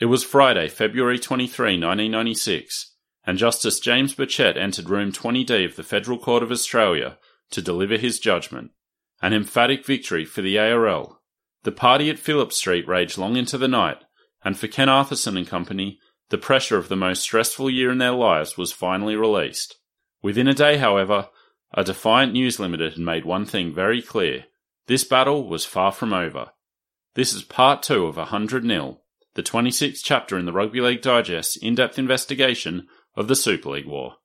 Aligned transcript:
It 0.00 0.06
was 0.06 0.24
Friday, 0.24 0.68
February 0.68 1.18
23, 1.18 1.72
1996, 1.72 2.94
and 3.26 3.36
Justice 3.36 3.78
James 3.78 4.14
Burchett 4.14 4.56
entered 4.56 4.88
Room 4.88 5.12
20D 5.12 5.66
of 5.66 5.76
the 5.76 5.82
Federal 5.82 6.16
Court 6.16 6.42
of 6.42 6.50
Australia 6.50 7.18
to 7.50 7.60
deliver 7.60 7.98
his 7.98 8.18
judgment. 8.18 8.70
An 9.20 9.34
emphatic 9.34 9.84
victory 9.84 10.24
for 10.24 10.40
the 10.40 10.58
ARL. 10.58 11.20
The 11.64 11.72
party 11.72 12.08
at 12.08 12.18
Phillip 12.18 12.50
Street 12.54 12.88
raged 12.88 13.18
long 13.18 13.36
into 13.36 13.58
the 13.58 13.68
night, 13.68 13.98
and 14.42 14.58
for 14.58 14.68
Ken 14.68 14.88
Arthurson 14.88 15.36
and 15.36 15.46
company, 15.46 15.98
the 16.30 16.38
pressure 16.38 16.78
of 16.78 16.88
the 16.88 16.96
most 16.96 17.20
stressful 17.20 17.68
year 17.68 17.90
in 17.90 17.98
their 17.98 18.12
lives 18.12 18.56
was 18.56 18.72
finally 18.72 19.16
released. 19.16 19.76
Within 20.22 20.48
a 20.48 20.54
day, 20.54 20.78
however, 20.78 21.28
a 21.74 21.84
defiant 21.84 22.32
News 22.32 22.58
Limited 22.58 22.94
had 22.94 23.02
made 23.02 23.26
one 23.26 23.44
thing 23.44 23.74
very 23.74 24.00
clear. 24.00 24.46
This 24.86 25.04
battle 25.04 25.46
was 25.46 25.66
far 25.66 25.92
from 25.92 26.14
over. 26.14 26.52
This 27.16 27.34
is 27.34 27.42
part 27.42 27.82
two 27.82 28.06
of 28.06 28.16
a 28.16 28.32
100 28.32 28.64
nil, 28.64 29.02
the 29.34 29.42
26th 29.42 30.00
chapter 30.02 30.36
in 30.36 30.44
the 30.44 30.52
Rugby 30.52 30.80
League 30.80 31.02
Digest 31.02 31.56
in-depth 31.62 31.98
investigation 31.98 32.88
of 33.16 33.28
the 33.28 33.36
Super 33.36 33.70
League 33.70 33.86
War. 33.86 34.16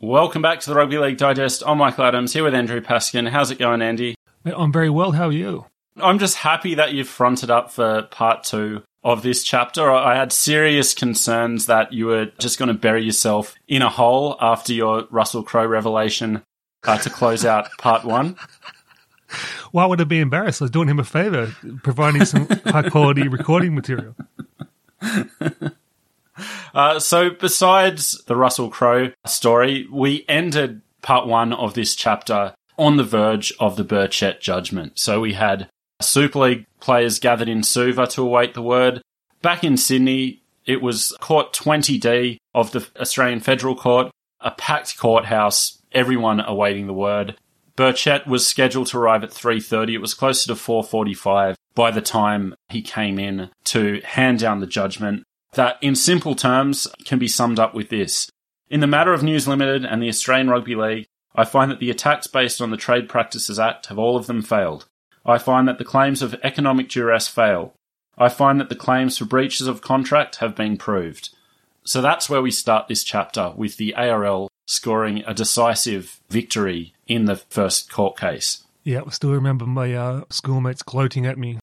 Welcome 0.00 0.42
back 0.42 0.60
to 0.60 0.70
the 0.70 0.76
Rugby 0.76 0.98
League 0.98 1.16
Digest. 1.16 1.64
I'm 1.66 1.78
Michael 1.78 2.04
Adams 2.04 2.32
here 2.32 2.44
with 2.44 2.54
Andrew 2.54 2.80
Paskin. 2.80 3.28
How's 3.28 3.50
it 3.50 3.58
going, 3.58 3.82
Andy? 3.82 4.14
I'm 4.44 4.72
very 4.72 4.90
well. 4.90 5.10
How 5.12 5.26
are 5.26 5.32
you? 5.32 5.66
I'm 6.00 6.18
just 6.18 6.36
happy 6.36 6.74
that 6.74 6.92
you've 6.92 7.08
fronted 7.08 7.50
up 7.50 7.70
for 7.70 8.02
part 8.02 8.44
two 8.44 8.82
of 9.04 9.22
this 9.22 9.44
chapter. 9.44 9.90
I 9.90 10.16
had 10.16 10.32
serious 10.32 10.94
concerns 10.94 11.66
that 11.66 11.92
you 11.92 12.06
were 12.06 12.26
just 12.38 12.58
going 12.58 12.68
to 12.68 12.74
bury 12.74 13.04
yourself 13.04 13.54
in 13.68 13.82
a 13.82 13.90
hole 13.90 14.36
after 14.40 14.72
your 14.72 15.06
Russell 15.10 15.42
Crowe 15.42 15.66
revelation 15.66 16.42
uh, 16.84 16.98
to 16.98 17.10
close 17.10 17.44
out 17.44 17.68
part 17.78 18.04
one. 18.04 18.36
Why 19.72 19.86
would 19.86 20.00
I 20.00 20.04
be 20.04 20.20
embarrassed? 20.20 20.62
I 20.62 20.64
was 20.64 20.70
doing 20.70 20.88
him 20.88 20.98
a 20.98 21.04
favor, 21.04 21.54
providing 21.82 22.24
some 22.24 22.48
high 22.66 22.88
quality 22.88 23.28
recording 23.28 23.74
material. 23.74 24.16
Uh, 26.74 26.98
so, 26.98 27.30
besides 27.30 28.20
the 28.26 28.34
Russell 28.34 28.68
Crowe 28.68 29.12
story, 29.24 29.86
we 29.92 30.24
ended 30.28 30.82
part 31.02 31.28
one 31.28 31.52
of 31.52 31.74
this 31.74 31.94
chapter 31.94 32.52
on 32.76 32.96
the 32.96 33.04
verge 33.04 33.52
of 33.60 33.76
the 33.76 33.84
Burchett 33.84 34.40
judgment. 34.40 34.98
So, 34.98 35.20
we 35.20 35.34
had 35.34 35.68
Super 36.04 36.40
League 36.40 36.66
players 36.80 37.18
gathered 37.18 37.48
in 37.48 37.62
Suva 37.62 38.06
to 38.08 38.22
await 38.22 38.54
the 38.54 38.62
word. 38.62 39.02
Back 39.42 39.64
in 39.64 39.76
Sydney, 39.76 40.42
it 40.66 40.80
was 40.82 41.16
Court 41.20 41.52
20D 41.52 42.38
of 42.54 42.72
the 42.72 42.86
Australian 42.98 43.40
Federal 43.40 43.74
Court, 43.74 44.10
a 44.40 44.50
packed 44.50 44.96
courthouse, 44.98 45.78
everyone 45.92 46.40
awaiting 46.40 46.86
the 46.86 46.92
word. 46.92 47.36
Burchett 47.76 48.26
was 48.26 48.46
scheduled 48.46 48.86
to 48.88 48.98
arrive 48.98 49.24
at 49.24 49.32
3:30. 49.32 49.94
It 49.94 50.00
was 50.00 50.14
closer 50.14 50.46
to 50.48 50.54
4:45 50.54 51.56
by 51.74 51.90
the 51.90 52.00
time 52.00 52.54
he 52.68 52.82
came 52.82 53.18
in 53.18 53.50
to 53.64 54.00
hand 54.04 54.38
down 54.38 54.60
the 54.60 54.66
judgment 54.66 55.24
that 55.54 55.78
in 55.80 55.94
simple 55.94 56.34
terms 56.34 56.86
can 57.04 57.18
be 57.18 57.28
summed 57.28 57.58
up 57.58 57.74
with 57.74 57.88
this. 57.88 58.30
In 58.68 58.80
the 58.80 58.86
matter 58.86 59.12
of 59.12 59.22
News 59.22 59.46
Limited 59.48 59.84
and 59.84 60.02
the 60.02 60.08
Australian 60.08 60.50
Rugby 60.50 60.74
League, 60.74 61.06
I 61.34 61.44
find 61.44 61.70
that 61.70 61.80
the 61.80 61.90
attacks 61.90 62.26
based 62.26 62.60
on 62.60 62.70
the 62.70 62.76
Trade 62.76 63.08
Practices 63.08 63.58
Act 63.58 63.86
have 63.86 63.98
all 63.98 64.16
of 64.16 64.26
them 64.26 64.42
failed. 64.42 64.86
I 65.26 65.38
find 65.38 65.66
that 65.68 65.78
the 65.78 65.84
claims 65.84 66.22
of 66.22 66.34
economic 66.42 66.88
duress 66.88 67.28
fail. 67.28 67.74
I 68.16 68.28
find 68.28 68.60
that 68.60 68.68
the 68.68 68.76
claims 68.76 69.18
for 69.18 69.24
breaches 69.24 69.66
of 69.66 69.82
contract 69.82 70.36
have 70.36 70.54
been 70.54 70.76
proved. 70.76 71.30
So 71.84 72.00
that's 72.00 72.30
where 72.30 72.42
we 72.42 72.50
start 72.50 72.88
this 72.88 73.04
chapter 73.04 73.52
with 73.56 73.76
the 73.76 73.94
ARL 73.94 74.48
scoring 74.66 75.22
a 75.26 75.34
decisive 75.34 76.20
victory 76.30 76.94
in 77.06 77.26
the 77.26 77.36
first 77.36 77.92
court 77.92 78.18
case. 78.18 78.62
Yeah, 78.84 79.02
I 79.06 79.10
still 79.10 79.32
remember 79.32 79.66
my 79.66 79.94
uh, 79.94 80.22
schoolmates 80.30 80.82
gloating 80.82 81.26
at 81.26 81.38
me. 81.38 81.58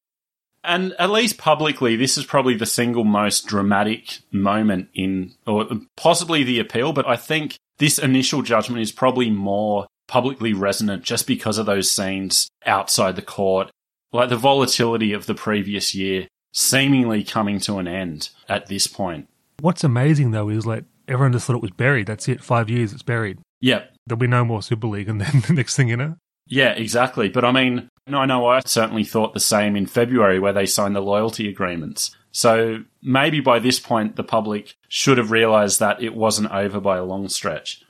And 0.63 0.93
at 0.99 1.09
least 1.09 1.38
publicly, 1.39 1.95
this 1.95 2.17
is 2.17 2.25
probably 2.25 2.55
the 2.55 2.67
single 2.67 3.03
most 3.03 3.47
dramatic 3.47 4.19
moment 4.31 4.89
in, 4.93 5.33
or 5.47 5.67
possibly 5.97 6.43
the 6.43 6.59
appeal, 6.59 6.93
but 6.93 7.07
I 7.07 7.16
think 7.16 7.55
this 7.79 7.97
initial 7.97 8.43
judgment 8.43 8.81
is 8.81 8.91
probably 8.91 9.31
more 9.31 9.88
publicly 10.11 10.51
resonant 10.51 11.03
just 11.03 11.25
because 11.25 11.57
of 11.57 11.66
those 11.66 11.89
scenes 11.89 12.49
outside 12.66 13.16
the 13.16 13.22
court. 13.22 13.72
Like 14.11 14.27
the 14.27 14.35
volatility 14.35 15.13
of 15.13 15.25
the 15.25 15.33
previous 15.33 15.95
year 15.95 16.27
seemingly 16.51 17.23
coming 17.23 17.61
to 17.61 17.77
an 17.77 17.88
end 17.88 18.29
at 18.49 18.67
this 18.67 18.88
point. 18.88 19.29
What's 19.61 19.85
amazing 19.85 20.31
though 20.31 20.49
is 20.49 20.66
like 20.66 20.83
everyone 21.07 21.31
just 21.31 21.47
thought 21.47 21.55
it 21.55 21.61
was 21.61 21.72
buried. 21.72 22.07
That's 22.07 22.27
it. 22.27 22.44
Five 22.44 22.69
years, 22.69 22.91
it's 22.91 23.03
buried. 23.03 23.39
Yep. 23.61 23.89
There'll 24.05 24.19
be 24.19 24.27
no 24.27 24.44
more 24.44 24.61
Super 24.61 24.88
League, 24.88 25.07
and 25.07 25.22
then 25.22 25.44
the 25.47 25.53
next 25.53 25.77
thing 25.77 25.88
you 25.88 25.95
know, 25.95 26.16
Yeah, 26.45 26.72
exactly. 26.72 27.29
But 27.29 27.45
I 27.45 27.53
mean, 27.53 27.88
I 28.11 28.25
know 28.25 28.47
I 28.47 28.59
certainly 28.66 29.05
thought 29.05 29.33
the 29.33 29.39
same 29.39 29.78
in 29.78 29.85
February 29.85 30.39
where 30.39 30.51
they 30.51 30.66
signed 30.66 30.95
the 30.95 31.01
loyalty 31.01 31.47
agreements. 31.47 32.13
So 32.33 32.83
maybe 33.01 33.39
by 33.39 33.59
this 33.59 33.79
point, 33.79 34.17
the 34.17 34.25
public 34.25 34.75
should 34.89 35.17
have 35.17 35.31
realised 35.31 35.79
that 35.79 36.03
it 36.03 36.16
wasn't 36.16 36.51
over 36.51 36.81
by 36.81 36.97
a 36.97 37.05
long 37.05 37.29
stretch. 37.29 37.81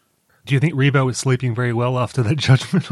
Do 0.46 0.53
you 0.53 0.59
think 0.59 0.74
Ribot 0.74 1.06
was 1.06 1.18
sleeping 1.18 1.53
very 1.56 1.74
well 1.74 1.97
after 1.97 2.24
that 2.24 2.35
judgment? 2.38 2.88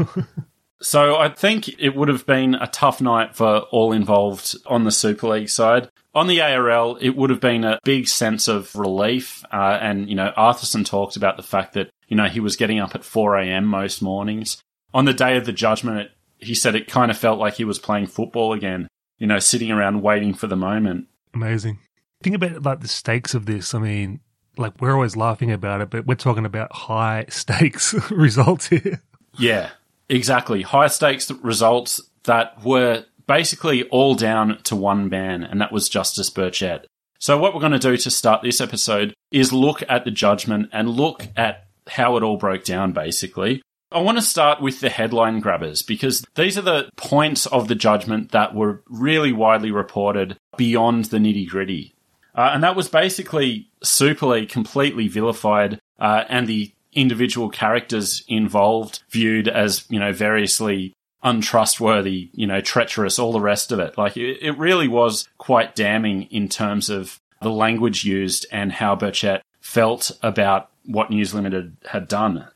So 0.82 1.16
I 1.16 1.28
think 1.28 1.68
it 1.78 1.94
would 1.94 2.08
have 2.08 2.24
been 2.24 2.54
a 2.54 2.66
tough 2.66 3.00
night 3.00 3.36
for 3.36 3.58
all 3.70 3.92
involved 3.92 4.56
on 4.66 4.84
the 4.84 4.90
Super 4.90 5.28
League 5.28 5.50
side. 5.50 5.90
On 6.14 6.26
the 6.26 6.40
ARL, 6.40 6.96
it 7.00 7.10
would 7.10 7.30
have 7.30 7.40
been 7.40 7.64
a 7.64 7.78
big 7.84 8.08
sense 8.08 8.48
of 8.48 8.74
relief. 8.74 9.44
Uh, 9.52 9.78
and, 9.80 10.08
you 10.08 10.14
know, 10.14 10.32
Arthurson 10.36 10.84
talked 10.84 11.16
about 11.16 11.36
the 11.36 11.42
fact 11.42 11.74
that, 11.74 11.90
you 12.08 12.16
know, 12.16 12.26
he 12.26 12.40
was 12.40 12.56
getting 12.56 12.80
up 12.80 12.94
at 12.94 13.04
4 13.04 13.36
a.m. 13.36 13.66
most 13.66 14.00
mornings. 14.00 14.62
On 14.94 15.04
the 15.04 15.14
day 15.14 15.36
of 15.36 15.44
the 15.44 15.52
judgment, 15.52 15.98
it, 15.98 16.10
he 16.38 16.54
said 16.54 16.74
it 16.74 16.88
kind 16.88 17.10
of 17.10 17.18
felt 17.18 17.38
like 17.38 17.54
he 17.54 17.64
was 17.64 17.78
playing 17.78 18.06
football 18.06 18.54
again, 18.54 18.88
you 19.18 19.26
know, 19.26 19.38
sitting 19.38 19.70
around 19.70 20.02
waiting 20.02 20.32
for 20.32 20.46
the 20.46 20.56
moment. 20.56 21.06
Amazing. 21.34 21.78
Think 22.22 22.36
about 22.36 22.62
like 22.62 22.80
the 22.80 22.88
stakes 22.88 23.34
of 23.34 23.46
this. 23.46 23.74
I 23.74 23.78
mean, 23.78 24.20
like 24.60 24.80
we're 24.80 24.94
always 24.94 25.16
laughing 25.16 25.50
about 25.50 25.80
it, 25.80 25.90
but 25.90 26.06
we're 26.06 26.14
talking 26.14 26.44
about 26.44 26.72
high 26.72 27.26
stakes 27.28 27.94
results 28.10 28.68
here. 28.68 29.02
Yeah, 29.38 29.70
exactly. 30.08 30.62
High 30.62 30.88
stakes 30.88 31.30
results 31.30 32.00
that 32.24 32.62
were 32.64 33.04
basically 33.26 33.84
all 33.84 34.14
down 34.14 34.60
to 34.64 34.76
one 34.76 35.08
man, 35.08 35.42
and 35.42 35.60
that 35.60 35.72
was 35.72 35.88
Justice 35.88 36.30
Burchett. 36.30 36.84
So, 37.18 37.38
what 37.38 37.54
we're 37.54 37.60
going 37.60 37.72
to 37.72 37.78
do 37.78 37.96
to 37.96 38.10
start 38.10 38.42
this 38.42 38.60
episode 38.60 39.14
is 39.30 39.52
look 39.52 39.82
at 39.88 40.04
the 40.04 40.10
judgment 40.10 40.70
and 40.72 40.88
look 40.88 41.28
at 41.36 41.66
how 41.88 42.16
it 42.16 42.22
all 42.22 42.36
broke 42.36 42.64
down, 42.64 42.92
basically. 42.92 43.62
I 43.92 44.00
want 44.00 44.18
to 44.18 44.22
start 44.22 44.62
with 44.62 44.80
the 44.80 44.88
headline 44.88 45.40
grabbers 45.40 45.82
because 45.82 46.24
these 46.36 46.56
are 46.56 46.62
the 46.62 46.88
points 46.96 47.46
of 47.46 47.66
the 47.66 47.74
judgment 47.74 48.30
that 48.30 48.54
were 48.54 48.82
really 48.88 49.32
widely 49.32 49.72
reported 49.72 50.36
beyond 50.56 51.06
the 51.06 51.18
nitty 51.18 51.48
gritty. 51.48 51.92
Uh, 52.34 52.50
and 52.52 52.62
that 52.62 52.76
was 52.76 52.88
basically 52.88 53.68
Super 53.82 54.26
League 54.26 54.48
completely 54.48 55.08
vilified 55.08 55.80
uh, 55.98 56.24
and 56.28 56.46
the 56.46 56.72
individual 56.92 57.48
characters 57.48 58.24
involved 58.28 59.02
viewed 59.10 59.48
as, 59.48 59.84
you 59.88 59.98
know, 59.98 60.12
variously 60.12 60.92
untrustworthy, 61.22 62.30
you 62.32 62.46
know, 62.46 62.60
treacherous, 62.60 63.18
all 63.18 63.32
the 63.32 63.40
rest 63.40 63.72
of 63.72 63.78
it. 63.78 63.98
Like, 63.98 64.16
it, 64.16 64.38
it 64.40 64.58
really 64.58 64.88
was 64.88 65.28
quite 65.38 65.74
damning 65.74 66.22
in 66.24 66.48
terms 66.48 66.88
of 66.88 67.20
the 67.42 67.50
language 67.50 68.04
used 68.04 68.46
and 68.50 68.72
how 68.72 68.96
Burchett 68.96 69.42
felt 69.60 70.12
about 70.22 70.70
what 70.86 71.10
News 71.10 71.34
Limited 71.34 71.76
had 71.86 72.08
done. 72.08 72.48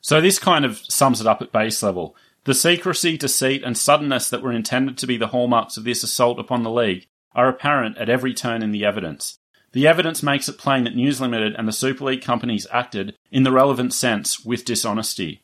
So 0.00 0.20
this 0.20 0.38
kind 0.38 0.64
of 0.64 0.78
sums 0.88 1.20
it 1.20 1.26
up 1.26 1.42
at 1.42 1.52
base 1.52 1.82
level. 1.82 2.14
The 2.44 2.54
secrecy, 2.54 3.18
deceit, 3.18 3.62
and 3.64 3.76
suddenness 3.76 4.30
that 4.30 4.42
were 4.42 4.52
intended 4.52 4.96
to 4.98 5.06
be 5.06 5.16
the 5.16 5.26
hallmarks 5.26 5.76
of 5.76 5.84
this 5.84 6.02
assault 6.02 6.38
upon 6.38 6.62
the 6.62 6.70
League 6.70 7.06
are 7.38 7.48
apparent 7.48 7.96
at 7.98 8.08
every 8.08 8.34
turn 8.34 8.64
in 8.64 8.72
the 8.72 8.84
evidence. 8.84 9.38
The 9.70 9.86
evidence 9.86 10.24
makes 10.24 10.48
it 10.48 10.58
plain 10.58 10.82
that 10.84 10.96
News 10.96 11.20
Limited 11.20 11.54
and 11.54 11.68
the 11.68 11.72
Super 11.72 12.06
League 12.06 12.22
companies 12.22 12.66
acted, 12.72 13.14
in 13.30 13.44
the 13.44 13.52
relevant 13.52 13.94
sense, 13.94 14.44
with 14.44 14.64
dishonesty. 14.64 15.40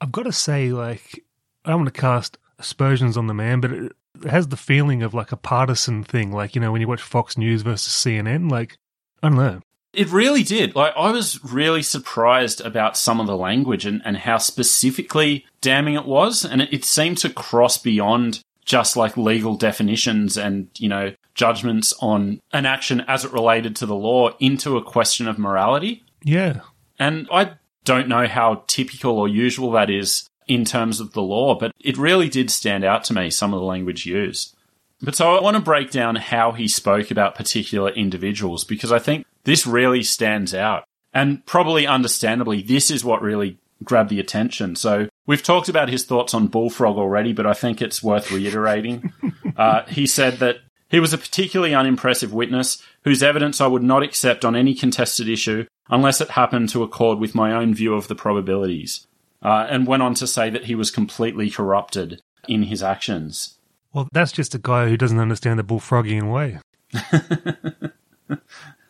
I've 0.00 0.10
got 0.10 0.24
to 0.24 0.32
say, 0.32 0.72
like, 0.72 1.24
I 1.64 1.70
don't 1.70 1.82
want 1.82 1.94
to 1.94 2.00
cast 2.00 2.38
aspersions 2.58 3.16
on 3.16 3.28
the 3.28 3.34
man, 3.34 3.60
but 3.60 3.72
it, 3.72 3.92
has 4.28 4.48
the 4.48 4.56
feeling 4.56 5.04
of 5.04 5.14
like 5.14 5.30
a 5.30 5.36
partisan 5.36 6.04
thing, 6.04 6.32
like 6.32 6.54
you 6.54 6.60
know 6.60 6.70
when 6.70 6.80
you 6.80 6.86
watch 6.86 7.02
Fox 7.02 7.36
News 7.36 7.62
versus 7.62 7.92
CNN. 7.92 8.50
Like 8.50 8.76
I 9.22 9.28
don't 9.28 9.38
know. 9.38 9.60
It 9.92 10.10
really 10.10 10.42
did. 10.42 10.74
Like, 10.74 10.94
I 10.96 11.10
was 11.10 11.42
really 11.44 11.82
surprised 11.82 12.60
about 12.60 12.96
some 12.96 13.20
of 13.20 13.26
the 13.26 13.36
language 13.36 13.84
and, 13.84 14.00
and 14.04 14.16
how 14.16 14.38
specifically 14.38 15.44
damning 15.60 15.94
it 15.94 16.06
was. 16.06 16.46
And 16.46 16.62
it, 16.62 16.72
it 16.72 16.84
seemed 16.84 17.18
to 17.18 17.28
cross 17.28 17.76
beyond 17.76 18.42
just 18.64 18.96
like 18.96 19.16
legal 19.16 19.56
definitions 19.56 20.36
and, 20.36 20.68
you 20.78 20.88
know, 20.88 21.12
judgments 21.34 21.92
on 22.00 22.40
an 22.52 22.66
action 22.66 23.00
as 23.08 23.24
it 23.24 23.32
related 23.32 23.74
to 23.76 23.86
the 23.86 23.94
law 23.94 24.30
into 24.38 24.76
a 24.76 24.82
question 24.82 25.26
of 25.26 25.38
morality. 25.38 26.04
Yeah. 26.22 26.60
And 26.98 27.26
I 27.32 27.52
don't 27.84 28.08
know 28.08 28.26
how 28.26 28.64
typical 28.66 29.18
or 29.18 29.28
usual 29.28 29.72
that 29.72 29.90
is 29.90 30.28
in 30.46 30.64
terms 30.64 31.00
of 31.00 31.12
the 31.12 31.22
law, 31.22 31.54
but 31.58 31.72
it 31.80 31.96
really 31.96 32.28
did 32.28 32.50
stand 32.50 32.84
out 32.84 33.04
to 33.04 33.14
me, 33.14 33.30
some 33.30 33.52
of 33.54 33.60
the 33.60 33.66
language 33.66 34.06
used. 34.06 34.54
But 35.00 35.16
so 35.16 35.34
I 35.34 35.40
want 35.40 35.56
to 35.56 35.62
break 35.62 35.90
down 35.90 36.16
how 36.16 36.52
he 36.52 36.68
spoke 36.68 37.10
about 37.10 37.34
particular 37.34 37.90
individuals 37.90 38.64
because 38.64 38.92
I 38.92 39.00
think 39.00 39.26
this 39.44 39.66
really 39.66 40.02
stands 40.02 40.54
out. 40.54 40.84
And 41.12 41.44
probably 41.44 41.86
understandably, 41.86 42.62
this 42.62 42.90
is 42.90 43.04
what 43.04 43.20
really 43.20 43.58
grabbed 43.82 44.10
the 44.10 44.20
attention. 44.20 44.76
So 44.76 45.08
we've 45.26 45.42
talked 45.42 45.68
about 45.68 45.88
his 45.88 46.04
thoughts 46.04 46.34
on 46.34 46.48
Bullfrog 46.48 46.96
already, 46.96 47.32
but 47.32 47.46
I 47.46 47.54
think 47.54 47.80
it's 47.80 48.02
worth 48.02 48.30
reiterating. 48.30 49.12
uh, 49.56 49.82
he 49.86 50.06
said 50.06 50.38
that 50.38 50.58
he 50.88 51.00
was 51.00 51.12
a 51.12 51.18
particularly 51.18 51.74
unimpressive 51.74 52.32
witness 52.32 52.82
whose 53.04 53.22
evidence 53.22 53.60
I 53.60 53.66
would 53.66 53.82
not 53.82 54.02
accept 54.02 54.44
on 54.44 54.54
any 54.54 54.74
contested 54.74 55.28
issue 55.28 55.66
unless 55.88 56.20
it 56.20 56.30
happened 56.30 56.68
to 56.70 56.82
accord 56.82 57.18
with 57.18 57.34
my 57.34 57.52
own 57.52 57.74
view 57.74 57.94
of 57.94 58.08
the 58.08 58.14
probabilities. 58.14 59.06
Uh, 59.42 59.66
and 59.68 59.88
went 59.88 60.04
on 60.04 60.14
to 60.14 60.26
say 60.26 60.50
that 60.50 60.66
he 60.66 60.74
was 60.76 60.92
completely 60.92 61.50
corrupted 61.50 62.20
in 62.46 62.62
his 62.64 62.80
actions. 62.80 63.58
Well, 63.92 64.08
that's 64.12 64.30
just 64.30 64.54
a 64.54 64.58
guy 64.58 64.88
who 64.88 64.96
doesn't 64.96 65.18
understand 65.18 65.58
the 65.58 65.64
bullfroggian 65.64 66.30
way. 66.32 66.60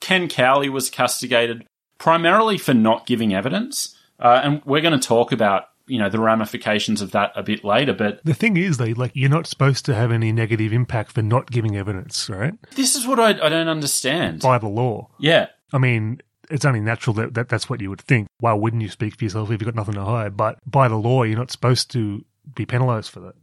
Ken 0.00 0.28
Cowley 0.28 0.68
was 0.68 0.90
castigated 0.90 1.64
primarily 1.98 2.58
for 2.58 2.74
not 2.74 3.06
giving 3.06 3.34
evidence. 3.34 3.96
Uh, 4.20 4.40
and 4.44 4.62
we're 4.64 4.80
going 4.80 4.98
to 4.98 5.06
talk 5.06 5.32
about 5.32 5.64
you 5.86 5.98
know 5.98 6.08
the 6.08 6.20
ramifications 6.20 7.02
of 7.02 7.10
that 7.10 7.32
a 7.34 7.42
bit 7.42 7.64
later 7.64 7.92
but 7.92 8.20
the 8.24 8.34
thing 8.34 8.56
is 8.56 8.76
though 8.76 8.92
like 8.96 9.10
you're 9.12 9.28
not 9.28 9.44
supposed 9.44 9.84
to 9.84 9.92
have 9.92 10.12
any 10.12 10.30
negative 10.30 10.72
impact 10.72 11.10
for 11.10 11.22
not 11.22 11.50
giving 11.50 11.76
evidence 11.76 12.30
right? 12.30 12.54
This 12.76 12.94
is 12.94 13.08
what 13.08 13.18
i, 13.18 13.30
I 13.30 13.48
don't 13.48 13.66
understand. 13.66 14.40
By 14.40 14.58
the 14.58 14.68
law. 14.68 15.08
Yeah. 15.18 15.46
I 15.72 15.78
mean 15.78 16.20
it's 16.48 16.64
only 16.64 16.80
natural 16.80 17.14
that, 17.14 17.34
that 17.34 17.48
that's 17.48 17.68
what 17.68 17.80
you 17.80 17.90
would 17.90 18.02
think. 18.02 18.28
Why 18.38 18.52
wouldn't 18.52 18.82
you 18.82 18.88
speak 18.88 19.16
for 19.16 19.24
yourself 19.24 19.50
if 19.50 19.60
you've 19.60 19.66
got 19.66 19.74
nothing 19.74 19.94
to 19.94 20.04
hide? 20.04 20.36
But 20.36 20.58
by 20.64 20.86
the 20.86 20.96
law 20.96 21.24
you're 21.24 21.38
not 21.38 21.50
supposed 21.50 21.90
to 21.92 22.24
be 22.54 22.66
penalized 22.66 23.10
for 23.10 23.20
that. 23.20 23.34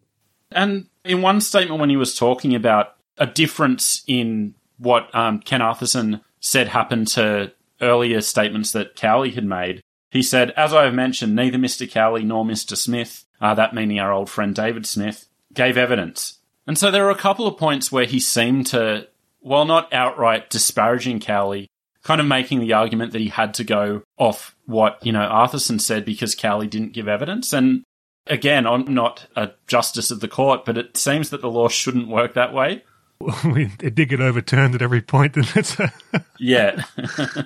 And 0.52 0.88
in 1.04 1.22
one 1.22 1.42
statement, 1.42 1.80
when 1.80 1.90
he 1.90 1.98
was 1.98 2.16
talking 2.16 2.56
about 2.56 2.96
a 3.18 3.26
difference 3.26 4.04
in 4.08 4.56
what 4.78 5.14
um, 5.14 5.40
Ken 5.40 5.62
Arthurson 5.62 6.22
said 6.40 6.70
happened 6.70 7.08
to 7.10 7.52
earlier 7.82 8.22
statements 8.22 8.72
that 8.72 8.96
Cowley 8.96 9.32
had 9.32 9.46
made, 9.46 9.82
he 10.18 10.24
said, 10.24 10.52
As 10.52 10.74
I 10.74 10.86
have 10.86 10.94
mentioned, 10.94 11.36
neither 11.36 11.58
Mr. 11.58 11.90
Cowley 11.90 12.24
nor 12.24 12.44
Mr. 12.44 12.76
Smith, 12.76 13.26
uh, 13.40 13.54
that 13.54 13.74
meaning 13.74 14.00
our 14.00 14.12
old 14.12 14.30
friend 14.30 14.54
David 14.54 14.86
Smith, 14.86 15.28
gave 15.54 15.78
evidence. 15.78 16.40
And 16.66 16.78
so 16.78 16.92
there 16.92 17.06
are 17.08 17.12
a 17.12 17.16
couple 17.16 17.48
of 17.48 17.58
points 17.58 17.92
where 17.92 18.06
he 18.06 18.20
seemed 18.20 18.68
to, 18.68 19.08
while 19.40 19.66
not 19.66 19.94
outright 19.94 20.50
disparaging 20.50 21.22
Cowley, 21.22 21.70
kind 22.04 22.20
of 22.20 22.28
making 22.28 22.60
the 22.60 22.74
argument 22.74 23.14
that 23.14 23.22
he 23.22 23.30
had 23.30 23.54
to 23.56 23.64
go 23.64 24.04
off 24.18 24.56
what, 24.66 25.06
you 25.06 25.12
know, 25.12 25.28
Arthurson 25.28 25.80
said 25.80 26.04
because 26.04 26.36
Cowley 26.36 26.68
didn't 26.68 26.94
give 26.94 27.08
evidence. 27.08 27.54
And 27.54 27.84
again, 28.26 28.68
I'm 28.68 28.94
not 28.94 29.28
a 29.36 29.52
justice 29.68 30.12
of 30.12 30.20
the 30.20 30.28
court, 30.28 30.66
but 30.66 30.78
it 30.78 30.98
seems 30.98 31.30
that 31.30 31.42
the 31.42 31.50
law 31.50 31.70
shouldn't 31.70 32.08
work 32.08 32.34
that 32.34 32.54
way. 32.54 32.84
it 33.22 33.96
did 33.96 34.10
get 34.10 34.22
overturned 34.22 34.76
at 34.76 34.82
every 34.82 35.02
point, 35.02 35.34
didn't 35.34 35.80
it? 35.80 35.92
yeah. 36.40 36.84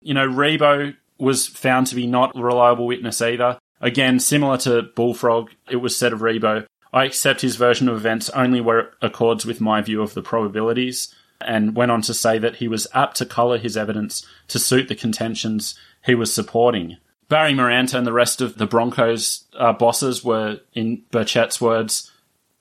you 0.00 0.14
know, 0.14 0.28
Ribot 0.28 0.96
was 1.22 1.46
found 1.46 1.86
to 1.86 1.94
be 1.94 2.06
not 2.06 2.36
a 2.36 2.42
reliable 2.42 2.86
witness 2.86 3.22
either. 3.22 3.58
Again, 3.80 4.18
similar 4.18 4.58
to 4.58 4.82
Bullfrog, 4.82 5.50
it 5.70 5.76
was 5.76 5.96
said 5.96 6.12
of 6.12 6.20
Ribot, 6.20 6.66
I 6.92 7.04
accept 7.04 7.40
his 7.40 7.56
version 7.56 7.88
of 7.88 7.96
events 7.96 8.28
only 8.30 8.60
where 8.60 8.78
it 8.80 8.94
accords 9.00 9.46
with 9.46 9.60
my 9.60 9.80
view 9.80 10.02
of 10.02 10.14
the 10.14 10.22
probabilities, 10.22 11.14
and 11.40 11.74
went 11.74 11.90
on 11.90 12.02
to 12.02 12.14
say 12.14 12.38
that 12.38 12.56
he 12.56 12.68
was 12.68 12.86
apt 12.92 13.16
to 13.16 13.26
colour 13.26 13.56
his 13.56 13.76
evidence 13.76 14.26
to 14.48 14.58
suit 14.58 14.88
the 14.88 14.94
contentions 14.94 15.78
he 16.04 16.14
was 16.14 16.32
supporting. 16.32 16.98
Barry 17.28 17.54
Maranta 17.54 17.94
and 17.94 18.06
the 18.06 18.12
rest 18.12 18.40
of 18.40 18.58
the 18.58 18.66
Broncos 18.66 19.44
uh, 19.58 19.72
bosses 19.72 20.22
were, 20.22 20.60
in 20.74 21.02
Burchett's 21.10 21.60
words, 21.60 22.12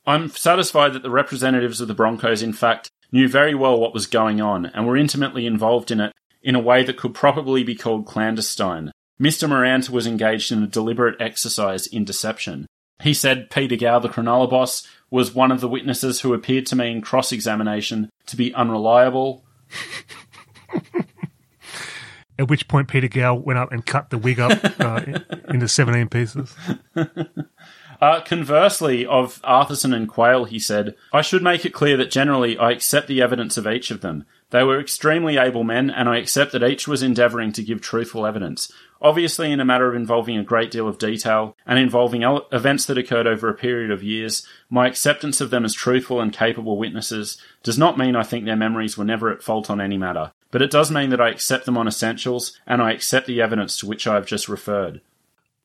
I'm 0.05 0.29
satisfied 0.29 0.93
that 0.93 1.03
the 1.03 1.09
representatives 1.09 1.81
of 1.81 1.87
the 1.87 1.93
Broncos, 1.93 2.41
in 2.41 2.53
fact, 2.53 2.89
knew 3.11 3.27
very 3.27 3.53
well 3.53 3.79
what 3.79 3.93
was 3.93 4.07
going 4.07 4.39
on 4.39 4.67
and 4.67 4.87
were 4.87 4.97
intimately 4.97 5.45
involved 5.45 5.91
in 5.91 5.99
it 5.99 6.13
in 6.41 6.55
a 6.55 6.59
way 6.59 6.83
that 6.83 6.97
could 6.97 7.13
probably 7.13 7.63
be 7.63 7.75
called 7.75 8.05
clandestine. 8.05 8.91
Mr. 9.21 9.47
Maranta 9.47 9.89
was 9.89 10.07
engaged 10.07 10.51
in 10.51 10.63
a 10.63 10.67
deliberate 10.67 11.21
exercise 11.21 11.85
in 11.87 12.03
deception. 12.03 12.65
He 13.01 13.13
said 13.13 13.49
Peter 13.49 13.75
Gow, 13.75 13.99
the 13.99 14.09
Cronulla 14.09 14.87
was 15.09 15.35
one 15.35 15.51
of 15.51 15.61
the 15.61 15.67
witnesses 15.67 16.21
who 16.21 16.33
appeared 16.33 16.65
to 16.67 16.75
me 16.75 16.91
in 16.91 17.01
cross 17.01 17.31
examination 17.31 18.09
to 18.27 18.37
be 18.37 18.53
unreliable. 18.53 19.43
At 22.39 22.49
which 22.49 22.67
point, 22.67 22.87
Peter 22.87 23.07
Gow 23.07 23.35
went 23.35 23.59
up 23.59 23.71
and 23.71 23.85
cut 23.85 24.09
the 24.09 24.17
wig 24.17 24.39
up 24.39 24.59
uh, 24.79 25.03
into 25.49 25.67
17 25.67 26.09
pieces. 26.09 26.55
Uh, 28.01 28.19
conversely, 28.19 29.05
of 29.05 29.39
Arthurson 29.43 29.93
and 29.95 30.09
Quayle, 30.09 30.45
he 30.45 30.57
said, 30.57 30.95
I 31.13 31.21
should 31.21 31.43
make 31.43 31.65
it 31.65 31.73
clear 31.73 31.95
that 31.97 32.09
generally 32.09 32.57
I 32.57 32.71
accept 32.71 33.07
the 33.07 33.21
evidence 33.21 33.57
of 33.57 33.67
each 33.67 33.91
of 33.91 34.01
them. 34.01 34.25
They 34.49 34.63
were 34.63 34.79
extremely 34.79 35.37
able 35.37 35.63
men, 35.63 35.91
and 35.91 36.09
I 36.09 36.17
accept 36.17 36.51
that 36.53 36.63
each 36.63 36.87
was 36.87 37.03
endeavouring 37.03 37.51
to 37.53 37.63
give 37.63 37.79
truthful 37.79 38.25
evidence. 38.25 38.71
Obviously, 39.03 39.51
in 39.51 39.59
a 39.59 39.65
matter 39.65 39.87
of 39.87 39.95
involving 39.95 40.35
a 40.35 40.43
great 40.43 40.71
deal 40.71 40.87
of 40.87 40.97
detail 40.97 41.55
and 41.65 41.77
involving 41.77 42.23
events 42.51 42.85
that 42.87 42.97
occurred 42.97 43.27
over 43.27 43.49
a 43.49 43.53
period 43.53 43.91
of 43.91 44.03
years, 44.03 44.47
my 44.67 44.87
acceptance 44.87 45.39
of 45.39 45.51
them 45.51 45.63
as 45.63 45.73
truthful 45.73 46.19
and 46.19 46.33
capable 46.33 46.77
witnesses 46.77 47.37
does 47.61 47.77
not 47.77 47.99
mean 47.99 48.15
I 48.15 48.23
think 48.23 48.45
their 48.45 48.55
memories 48.55 48.97
were 48.97 49.05
never 49.05 49.29
at 49.29 49.43
fault 49.43 49.69
on 49.69 49.79
any 49.79 49.97
matter 49.97 50.31
but 50.51 50.61
it 50.61 50.69
does 50.69 50.91
mean 50.91 51.09
that 51.09 51.21
I 51.21 51.29
accept 51.29 51.65
them 51.65 51.77
on 51.77 51.87
essentials 51.87 52.59
and 52.67 52.81
I 52.81 52.91
accept 52.91 53.25
the 53.25 53.41
evidence 53.41 53.77
to 53.77 53.87
which 53.87 54.05
I 54.05 54.15
have 54.15 54.25
just 54.25 54.49
referred. 54.49 55.01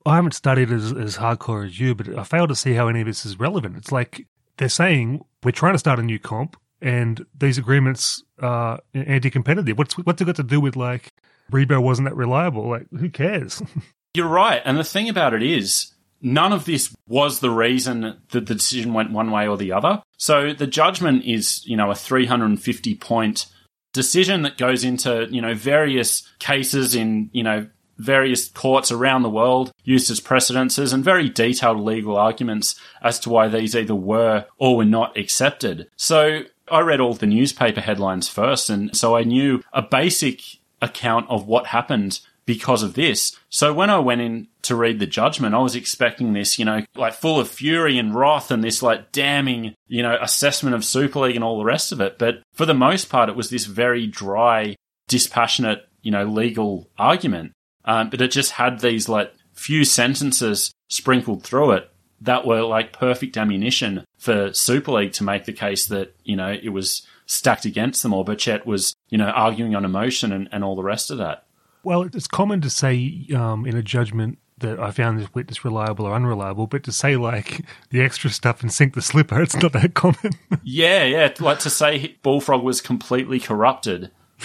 I 0.07 0.17
haven't 0.17 0.33
studied 0.33 0.71
as, 0.71 0.93
as 0.93 1.17
hardcore 1.17 1.67
as 1.67 1.79
you, 1.79 1.95
but 1.95 2.17
I 2.17 2.23
fail 2.25 2.47
to 2.47 2.55
see 2.55 2.75
how 2.75 2.89
any 2.89 3.01
of 3.01 3.07
this 3.07 3.27
is 3.27 3.39
relevant. 3.39 3.77
It's 3.77 3.93
like 3.93 4.27
they're 4.57 4.69
saying 4.69 5.25
we're 5.43 5.51
trying 5.51 5.75
to 5.75 5.79
start 5.79 5.99
a 5.99 6.03
new 6.03 6.19
comp 6.19 6.57
and 6.81 7.25
these 7.37 7.59
agreements 7.59 8.23
are 8.41 8.81
anti 8.95 9.31
competitive. 9.31 9.79
What's, 9.79 9.95
what's 9.99 10.23
it 10.23 10.27
got 10.27 10.37
to 10.37 10.43
do 10.43 10.61
with 10.61 10.77
like 10.77 11.13
Ribot 11.51 11.83
wasn't 11.83 12.09
that 12.09 12.17
reliable? 12.17 12.69
Like, 12.69 12.87
who 12.91 13.11
cares? 13.11 13.63
You're 14.15 14.29
right. 14.29 14.63
And 14.65 14.79
the 14.79 14.85
thing 14.85 15.09
about 15.09 15.35
it 15.35 15.43
is, 15.43 15.93
none 16.23 16.53
of 16.53 16.65
this 16.65 16.95
was 17.09 17.41
the 17.41 17.51
reason 17.51 18.01
that 18.01 18.31
the 18.31 18.41
decision 18.41 18.95
went 18.95 19.13
one 19.13 19.31
way 19.31 19.47
or 19.47 19.57
the 19.57 19.73
other. 19.73 20.03
So 20.17 20.53
the 20.53 20.67
judgment 20.67 21.25
is, 21.25 21.65
you 21.67 21.77
know, 21.77 21.91
a 21.91 21.95
350 21.95 22.95
point 22.97 23.47
decision 23.93 24.43
that 24.43 24.59
goes 24.59 24.85
into, 24.85 25.27
you 25.31 25.41
know, 25.41 25.55
various 25.55 26.23
cases 26.39 26.95
in, 26.95 27.31
you 27.33 27.43
know, 27.43 27.69
various 27.99 28.49
courts 28.49 28.93
around 28.93 29.23
the 29.23 29.31
world 29.31 29.73
used 29.85 30.11
as 30.11 30.21
precedences 30.21 30.93
and 30.93 31.05
very 31.05 31.29
detailed 31.29 31.81
legal 31.81 32.17
arguments 32.17 32.75
as 33.03 33.19
to 33.21 33.31
why 33.31 33.49
these 33.49 33.75
either 33.75 33.95
were 33.95 34.47
or 34.59 34.77
were 34.77 34.85
not 34.85 35.17
accepted. 35.17 35.89
So 35.97 36.43
I 36.71 36.81
read 36.81 37.01
all 37.01 37.15
the 37.15 37.27
newspaper 37.27 37.81
headlines 37.81 38.29
first, 38.29 38.71
and 38.71 38.97
so 38.97 39.17
I 39.17 39.23
knew 39.23 39.63
a 39.73 39.83
basic 39.83 40.41
account 40.83 41.27
of 41.29 41.47
what 41.47 41.67
happened 41.67 42.21
because 42.45 42.83
of 42.83 42.95
this. 42.95 43.37
So 43.49 43.73
when 43.73 43.91
I 43.91 43.99
went 43.99 44.21
in 44.21 44.47
to 44.63 44.77
read 44.77 45.01
the 45.01 45.07
judgment, 45.07 45.55
I 45.55 45.59
was 45.59 45.75
expecting 45.75 46.33
this, 46.33 46.59
you 46.59 46.65
know, 46.65 46.83
like 46.95 47.13
full 47.13 47.41
of 47.41 47.49
fury 47.49 47.99
and 47.99 48.15
wrath 48.15 48.51
and 48.51 48.63
this 48.63 48.83
like 48.83 49.11
damning, 49.11 49.75
you 49.89 50.03
know, 50.03 50.17
assessment 50.21 50.75
of 50.75 50.85
Super 50.85 51.21
League 51.21 51.35
and 51.35 51.45
all 51.45 51.59
the 51.59 51.65
rest 51.65 51.91
of 51.91 52.01
it. 52.01 52.19
But 52.19 52.43
for 52.53 52.65
the 52.65 52.75
most 52.75 53.09
part, 53.09 53.29
it 53.29 53.37
was 53.37 53.51
this 53.51 53.67
very 53.67 54.07
dry, 54.07 54.77
dispassionate, 55.09 55.89
you 56.03 56.13
know, 56.13 56.25
legal 56.25 56.89
argument. 56.97 57.53
Um, 57.87 58.11
but 58.11 58.21
it 58.21 58.31
just 58.31 58.53
had 58.53 58.81
these 58.81 59.09
like 59.09 59.33
few 59.53 59.85
sentences 59.85 60.73
sprinkled 60.89 61.43
through 61.43 61.73
it 61.73 61.91
that 62.21 62.47
were 62.47 62.63
like 62.63 62.93
perfect 62.93 63.37
ammunition 63.37 64.05
for 64.19 64.53
Super 64.53 64.93
League 64.93 65.13
to 65.13 65.25
make 65.25 65.45
the 65.45 65.53
case 65.53 65.87
that, 65.87 66.15
you 66.25 66.37
know, 66.37 66.51
it 66.51 66.71
was 66.71 67.07
stacked 67.27 67.65
against 67.65 68.03
them 68.03 68.13
or 68.13 68.25
Burchett 68.25 68.65
was, 68.65 68.95
you 69.09 69.19
know, 69.19 69.29
arguing 69.29 69.75
on 69.75 69.85
emotion 69.85 70.33
and, 70.33 70.49
and 70.53 70.65
all 70.65 70.77
the 70.77 70.83
rest 70.83 71.11
of 71.11 71.19
that. 71.19 71.45
Well, 71.83 72.03
it's 72.03 72.27
common 72.27 72.61
to 72.63 72.71
say 72.71 73.27
um, 73.35 73.67
in 73.67 73.77
a 73.77 73.83
judgment 73.83 74.39
that 74.59 74.81
I 74.81 74.91
found 74.91 75.19
this 75.19 75.33
witness 75.35 75.65
reliable 75.65 76.07
or 76.07 76.15
unreliable, 76.15 76.67
but 76.67 76.83
to 76.85 76.93
say 76.93 77.17
like 77.17 77.61
the 77.91 78.01
extra 78.01 78.31
stuff 78.31 78.63
and 78.63 78.73
sink 78.73 78.95
the 78.95 79.03
slipper, 79.03 79.41
it's 79.43 79.57
not 79.57 79.73
that 79.75 79.95
common. 79.95 80.33
yeah, 80.65 81.05
yeah. 81.05 81.33
Like 81.39 81.61
to 81.61 81.71
say 81.71 82.17
Bullfrog 82.23 82.63
was 82.63 82.81
completely 82.81 83.39
corrupted. 83.39 84.11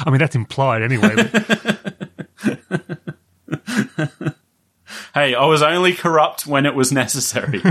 I 0.00 0.10
mean, 0.10 0.18
that's 0.18 0.36
implied 0.36 0.82
anyway. 0.82 1.10
hey, 5.14 5.34
I 5.34 5.44
was 5.44 5.62
only 5.62 5.94
corrupt 5.94 6.46
when 6.46 6.66
it 6.66 6.74
was 6.74 6.92
necessary. 6.92 7.62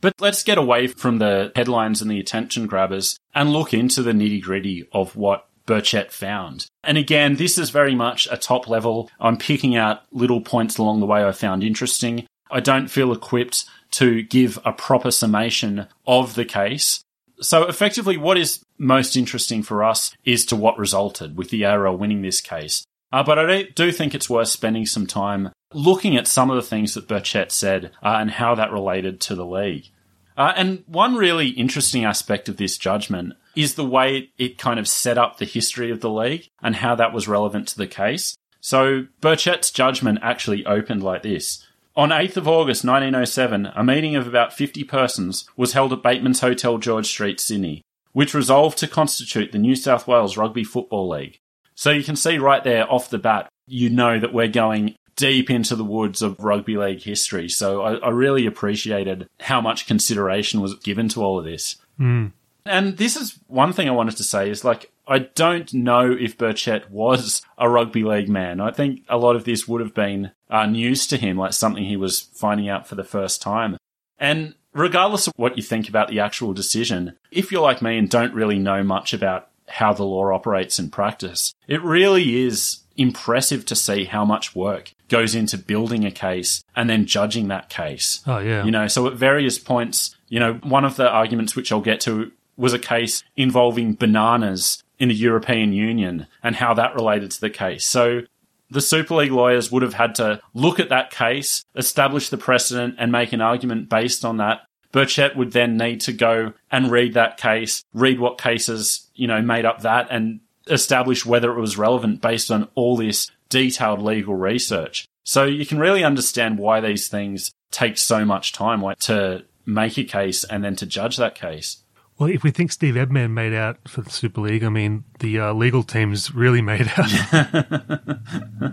but 0.00 0.14
let's 0.20 0.42
get 0.42 0.58
away 0.58 0.86
from 0.86 1.18
the 1.18 1.52
headlines 1.54 2.02
and 2.02 2.10
the 2.10 2.20
attention 2.20 2.66
grabbers 2.66 3.18
and 3.34 3.52
look 3.52 3.72
into 3.72 4.02
the 4.02 4.12
nitty 4.12 4.42
gritty 4.42 4.88
of 4.92 5.16
what 5.16 5.48
Burchett 5.66 6.12
found. 6.12 6.66
And 6.84 6.96
again, 6.96 7.36
this 7.36 7.58
is 7.58 7.70
very 7.70 7.94
much 7.94 8.28
a 8.30 8.36
top 8.36 8.68
level. 8.68 9.10
I'm 9.20 9.36
picking 9.36 9.76
out 9.76 10.02
little 10.12 10.40
points 10.40 10.78
along 10.78 11.00
the 11.00 11.06
way 11.06 11.24
I 11.24 11.32
found 11.32 11.64
interesting. 11.64 12.26
I 12.50 12.60
don't 12.60 12.88
feel 12.88 13.12
equipped 13.12 13.64
to 13.92 14.22
give 14.22 14.58
a 14.64 14.72
proper 14.72 15.10
summation 15.10 15.86
of 16.06 16.34
the 16.34 16.44
case. 16.44 17.02
So 17.40 17.66
effectively, 17.66 18.16
what 18.16 18.38
is 18.38 18.62
most 18.78 19.16
interesting 19.16 19.62
for 19.62 19.84
us 19.84 20.14
is 20.24 20.44
to 20.46 20.56
what 20.56 20.78
resulted 20.78 21.36
with 21.36 21.50
the 21.50 21.64
ARL 21.64 21.96
winning 21.96 22.22
this 22.22 22.40
case. 22.40 22.84
Uh, 23.12 23.22
but 23.22 23.38
I 23.38 23.62
do 23.62 23.92
think 23.92 24.14
it's 24.14 24.30
worth 24.30 24.48
spending 24.48 24.86
some 24.86 25.06
time 25.06 25.50
looking 25.72 26.16
at 26.16 26.26
some 26.26 26.50
of 26.50 26.56
the 26.56 26.62
things 26.62 26.94
that 26.94 27.08
Burchett 27.08 27.50
said 27.50 27.92
uh, 28.02 28.16
and 28.18 28.30
how 28.30 28.54
that 28.54 28.72
related 28.72 29.20
to 29.22 29.34
the 29.34 29.46
league. 29.46 29.88
Uh, 30.36 30.52
and 30.56 30.84
one 30.86 31.14
really 31.14 31.48
interesting 31.48 32.04
aspect 32.04 32.48
of 32.48 32.56
this 32.56 32.76
judgment 32.76 33.32
is 33.54 33.74
the 33.74 33.86
way 33.86 34.30
it 34.36 34.58
kind 34.58 34.78
of 34.78 34.86
set 34.86 35.16
up 35.16 35.38
the 35.38 35.46
history 35.46 35.90
of 35.90 36.00
the 36.00 36.10
league 36.10 36.48
and 36.62 36.76
how 36.76 36.94
that 36.94 37.12
was 37.12 37.26
relevant 37.26 37.68
to 37.68 37.78
the 37.78 37.86
case. 37.86 38.36
So 38.60 39.06
Burchett's 39.22 39.70
judgment 39.70 40.18
actually 40.22 40.66
opened 40.66 41.02
like 41.02 41.22
this. 41.22 41.64
On 41.96 42.10
8th 42.10 42.36
of 42.36 42.48
August 42.48 42.84
1907, 42.84 43.72
a 43.74 43.82
meeting 43.82 44.16
of 44.16 44.26
about 44.26 44.52
50 44.52 44.84
persons 44.84 45.48
was 45.56 45.72
held 45.72 45.94
at 45.94 46.02
Bateman's 46.02 46.40
Hotel, 46.40 46.76
George 46.76 47.06
Street, 47.06 47.40
Sydney, 47.40 47.80
which 48.16 48.32
resolved 48.32 48.78
to 48.78 48.88
constitute 48.88 49.52
the 49.52 49.58
New 49.58 49.76
South 49.76 50.08
Wales 50.08 50.38
Rugby 50.38 50.64
Football 50.64 51.10
League. 51.10 51.38
So 51.74 51.90
you 51.90 52.02
can 52.02 52.16
see 52.16 52.38
right 52.38 52.64
there 52.64 52.90
off 52.90 53.10
the 53.10 53.18
bat, 53.18 53.50
you 53.66 53.90
know 53.90 54.18
that 54.18 54.32
we're 54.32 54.48
going 54.48 54.94
deep 55.16 55.50
into 55.50 55.76
the 55.76 55.84
woods 55.84 56.22
of 56.22 56.40
rugby 56.40 56.78
league 56.78 57.02
history. 57.02 57.50
So 57.50 57.82
I, 57.82 57.96
I 57.96 58.08
really 58.08 58.46
appreciated 58.46 59.28
how 59.40 59.60
much 59.60 59.86
consideration 59.86 60.62
was 60.62 60.76
given 60.76 61.10
to 61.10 61.22
all 61.22 61.38
of 61.38 61.44
this. 61.44 61.76
Mm. 62.00 62.32
And 62.64 62.96
this 62.96 63.16
is 63.16 63.38
one 63.48 63.74
thing 63.74 63.86
I 63.86 63.92
wanted 63.92 64.16
to 64.16 64.24
say 64.24 64.48
is 64.48 64.64
like, 64.64 64.90
I 65.06 65.18
don't 65.18 65.74
know 65.74 66.10
if 66.10 66.38
Burchett 66.38 66.88
was 66.88 67.42
a 67.58 67.68
rugby 67.68 68.02
league 68.02 68.30
man. 68.30 68.62
I 68.62 68.70
think 68.70 69.02
a 69.10 69.18
lot 69.18 69.36
of 69.36 69.44
this 69.44 69.68
would 69.68 69.82
have 69.82 69.92
been 69.92 70.30
uh, 70.48 70.64
news 70.64 71.06
to 71.08 71.18
him, 71.18 71.36
like 71.36 71.52
something 71.52 71.84
he 71.84 71.98
was 71.98 72.22
finding 72.22 72.70
out 72.70 72.88
for 72.88 72.94
the 72.94 73.04
first 73.04 73.42
time. 73.42 73.76
And 74.18 74.54
regardless 74.76 75.26
of 75.26 75.32
what 75.36 75.56
you 75.56 75.62
think 75.62 75.88
about 75.88 76.08
the 76.08 76.20
actual 76.20 76.52
decision, 76.52 77.16
if 77.30 77.50
you're 77.50 77.62
like 77.62 77.82
me 77.82 77.98
and 77.98 78.08
don't 78.08 78.34
really 78.34 78.58
know 78.58 78.82
much 78.82 79.12
about 79.12 79.48
how 79.68 79.92
the 79.92 80.04
law 80.04 80.32
operates 80.32 80.78
in 80.78 80.90
practice, 80.90 81.54
it 81.66 81.82
really 81.82 82.44
is 82.44 82.80
impressive 82.96 83.64
to 83.66 83.74
see 83.74 84.04
how 84.04 84.24
much 84.24 84.54
work 84.54 84.92
goes 85.08 85.34
into 85.34 85.58
building 85.58 86.04
a 86.04 86.10
case 86.10 86.64
and 86.74 86.88
then 86.88 87.06
judging 87.06 87.48
that 87.48 87.68
case. 87.68 88.22
Oh, 88.26 88.38
yeah. 88.38 88.64
You 88.64 88.70
know, 88.70 88.86
so 88.88 89.06
at 89.06 89.14
various 89.14 89.58
points, 89.58 90.16
you 90.28 90.40
know, 90.40 90.54
one 90.62 90.84
of 90.84 90.96
the 90.96 91.08
arguments 91.08 91.54
which 91.54 91.72
I'll 91.72 91.80
get 91.80 92.00
to 92.02 92.32
was 92.56 92.72
a 92.72 92.78
case 92.78 93.22
involving 93.36 93.94
bananas 93.94 94.82
in 94.98 95.08
the 95.08 95.14
European 95.14 95.72
Union 95.72 96.26
and 96.42 96.56
how 96.56 96.74
that 96.74 96.94
related 96.94 97.30
to 97.32 97.40
the 97.40 97.50
case. 97.50 97.84
So 97.84 98.22
the 98.70 98.80
Super 98.80 99.14
League 99.16 99.30
lawyers 99.30 99.70
would 99.70 99.82
have 99.82 99.94
had 99.94 100.14
to 100.16 100.40
look 100.54 100.80
at 100.80 100.88
that 100.88 101.10
case, 101.10 101.64
establish 101.74 102.30
the 102.30 102.38
precedent, 102.38 102.96
and 102.98 103.12
make 103.12 103.32
an 103.32 103.40
argument 103.40 103.88
based 103.88 104.24
on 104.24 104.38
that. 104.38 104.65
Burchett 104.96 105.36
would 105.36 105.52
then 105.52 105.76
need 105.76 106.00
to 106.02 106.12
go 106.14 106.54
and 106.70 106.90
read 106.90 107.12
that 107.14 107.36
case, 107.36 107.84
read 107.92 108.18
what 108.18 108.38
cases, 108.38 109.10
you 109.14 109.26
know, 109.26 109.42
made 109.42 109.66
up 109.66 109.82
that, 109.82 110.08
and 110.10 110.40
establish 110.68 111.26
whether 111.26 111.52
it 111.52 111.60
was 111.60 111.76
relevant 111.76 112.22
based 112.22 112.50
on 112.50 112.68
all 112.74 112.96
this 112.96 113.30
detailed 113.50 114.00
legal 114.00 114.34
research. 114.34 115.06
So 115.22 115.44
you 115.44 115.66
can 115.66 115.78
really 115.78 116.02
understand 116.02 116.58
why 116.58 116.80
these 116.80 117.08
things 117.08 117.52
take 117.70 117.98
so 117.98 118.24
much 118.24 118.54
time, 118.54 118.80
like 118.80 118.98
to 119.00 119.44
make 119.66 119.98
a 119.98 120.04
case 120.04 120.44
and 120.44 120.64
then 120.64 120.76
to 120.76 120.86
judge 120.86 121.18
that 121.18 121.34
case. 121.34 121.82
Well, 122.18 122.30
if 122.30 122.42
we 122.42 122.50
think 122.50 122.72
Steve 122.72 122.94
Edman 122.94 123.32
made 123.32 123.52
out 123.52 123.86
for 123.86 124.00
the 124.00 124.08
Super 124.08 124.40
League, 124.40 124.64
I 124.64 124.70
mean, 124.70 125.04
the 125.18 125.40
uh, 125.40 125.52
legal 125.52 125.82
teams 125.82 126.34
really 126.34 126.62
made 126.62 126.90
out. 126.96 127.12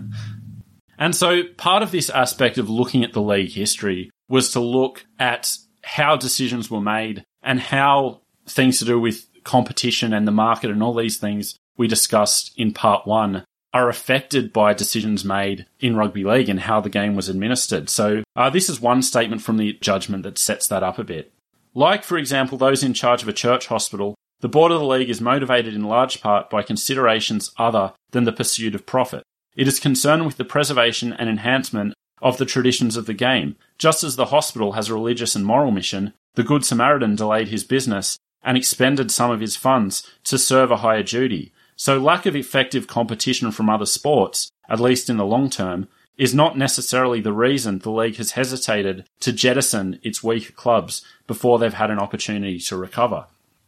and 0.98 1.14
so 1.14 1.42
part 1.58 1.82
of 1.82 1.90
this 1.90 2.08
aspect 2.08 2.56
of 2.56 2.70
looking 2.70 3.04
at 3.04 3.12
the 3.12 3.20
league 3.20 3.52
history 3.52 4.10
was 4.26 4.52
to 4.52 4.60
look 4.60 5.04
at 5.18 5.58
how 5.84 6.16
decisions 6.16 6.70
were 6.70 6.80
made 6.80 7.24
and 7.42 7.60
how 7.60 8.20
things 8.46 8.78
to 8.78 8.84
do 8.84 8.98
with 8.98 9.26
competition 9.44 10.12
and 10.12 10.26
the 10.26 10.32
market 10.32 10.70
and 10.70 10.82
all 10.82 10.94
these 10.94 11.18
things 11.18 11.56
we 11.76 11.86
discussed 11.86 12.52
in 12.56 12.72
part 12.72 13.06
one 13.06 13.44
are 13.72 13.88
affected 13.88 14.52
by 14.52 14.72
decisions 14.72 15.24
made 15.24 15.66
in 15.80 15.96
rugby 15.96 16.22
league 16.22 16.48
and 16.48 16.60
how 16.60 16.80
the 16.80 16.88
game 16.88 17.16
was 17.16 17.28
administered. 17.28 17.90
So 17.90 18.22
uh, 18.36 18.48
this 18.48 18.68
is 18.68 18.80
one 18.80 19.02
statement 19.02 19.42
from 19.42 19.56
the 19.56 19.72
judgment 19.80 20.22
that 20.22 20.38
sets 20.38 20.68
that 20.68 20.84
up 20.84 20.98
a 20.98 21.04
bit. 21.04 21.32
Like, 21.74 22.04
for 22.04 22.16
example, 22.16 22.56
those 22.56 22.84
in 22.84 22.94
charge 22.94 23.22
of 23.22 23.28
a 23.28 23.32
church 23.32 23.66
hospital, 23.66 24.14
the 24.40 24.48
board 24.48 24.70
of 24.70 24.78
the 24.78 24.86
league 24.86 25.10
is 25.10 25.20
motivated 25.20 25.74
in 25.74 25.82
large 25.82 26.20
part 26.20 26.48
by 26.50 26.62
considerations 26.62 27.50
other 27.58 27.92
than 28.12 28.24
the 28.24 28.32
pursuit 28.32 28.76
of 28.76 28.86
profit. 28.86 29.24
It 29.56 29.66
is 29.66 29.80
concerned 29.80 30.24
with 30.24 30.36
the 30.36 30.44
preservation 30.44 31.12
and 31.12 31.28
enhancement 31.28 31.94
of 32.24 32.38
the 32.38 32.46
traditions 32.46 32.96
of 32.96 33.04
the 33.04 33.14
game. 33.14 33.54
Just 33.78 34.02
as 34.02 34.16
the 34.16 34.26
hospital 34.26 34.72
has 34.72 34.88
a 34.88 34.94
religious 34.94 35.36
and 35.36 35.44
moral 35.44 35.70
mission, 35.70 36.14
the 36.34 36.42
Good 36.42 36.64
Samaritan 36.64 37.14
delayed 37.14 37.48
his 37.48 37.62
business 37.62 38.18
and 38.42 38.56
expended 38.56 39.10
some 39.12 39.30
of 39.30 39.40
his 39.40 39.56
funds 39.56 40.10
to 40.24 40.38
serve 40.38 40.70
a 40.70 40.78
higher 40.78 41.02
duty. 41.02 41.52
So 41.76 41.98
lack 41.98 42.24
of 42.24 42.34
effective 42.34 42.86
competition 42.86 43.52
from 43.52 43.68
other 43.68 43.86
sports, 43.86 44.50
at 44.68 44.80
least 44.80 45.10
in 45.10 45.18
the 45.18 45.26
long 45.26 45.50
term, 45.50 45.86
is 46.16 46.34
not 46.34 46.56
necessarily 46.56 47.20
the 47.20 47.32
reason 47.32 47.78
the 47.78 47.90
league 47.90 48.16
has 48.16 48.32
hesitated 48.32 49.04
to 49.20 49.32
jettison 49.32 50.00
its 50.02 50.22
weaker 50.22 50.52
clubs 50.52 51.04
before 51.26 51.58
they've 51.58 51.74
had 51.74 51.90
an 51.90 51.98
opportunity 51.98 52.58
to 52.58 52.76
recover. 52.76 53.26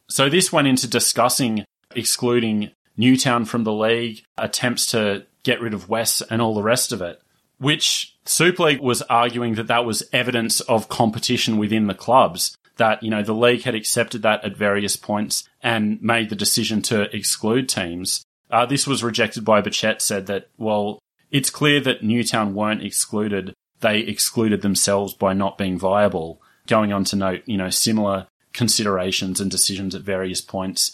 So 0.09 0.31
this 0.31 0.53
went 0.53 0.69
into 0.69 0.89
discussing 0.89 1.65
excluding 1.95 2.71
Newtown 2.97 3.45
from 3.45 3.65
the 3.65 3.73
league, 3.73 4.23
attempts 4.39 4.87
to 4.93 5.27
get 5.43 5.61
rid 5.61 5.75
of 5.75 5.89
West 5.89 6.23
and 6.31 6.41
all 6.41 6.55
the 6.55 6.63
rest 6.63 6.93
of 6.93 7.03
it, 7.03 7.21
which 7.59 8.16
Super 8.29 8.65
League 8.65 8.81
was 8.81 9.03
arguing 9.03 9.55
that 9.55 9.67
that 9.69 9.85
was 9.85 10.03
evidence 10.13 10.61
of 10.63 10.89
competition 10.89 11.59
within 11.59 11.87
the 11.87 11.95
clubs, 11.95 12.57
that, 12.77 13.03
you 13.03 13.11
know, 13.11 13.23
the 13.23 13.35
league 13.35 13.63
had 13.63 13.75
accepted 13.75 14.23
that 14.23 14.45
at 14.45 14.57
various 14.57 14.97
points 14.97 15.49
and 15.63 16.01
made 16.03 16.29
the 16.29 16.37
decision 16.37 16.83
to 16.83 17.15
exclude 17.15 17.69
teams. 17.69 18.25
Uh, 18.51 18.67
this 18.67 18.87
was 18.87 19.03
rejected 19.03 19.45
by 19.45 19.61
Burchett, 19.61 20.01
said 20.01 20.27
that, 20.27 20.49
well, 20.57 20.99
it's 21.31 21.51
clear 21.51 21.81
that 21.81 22.03
Newtown 22.03 22.55
weren't 22.55 22.83
excluded. 22.83 23.55
They 23.81 24.01
excluded 24.01 24.63
themselves 24.63 25.15
by 25.15 25.33
not 25.33 25.59
being 25.59 25.79
viable. 25.79 26.41
Going 26.67 26.93
on 26.93 27.05
to 27.05 27.17
note, 27.17 27.43
you 27.47 27.57
know, 27.57 27.71
similar 27.71 28.27
considerations 28.53 29.41
and 29.41 29.51
decisions 29.51 29.95
at 29.95 30.03
various 30.03 30.41
points 30.41 30.93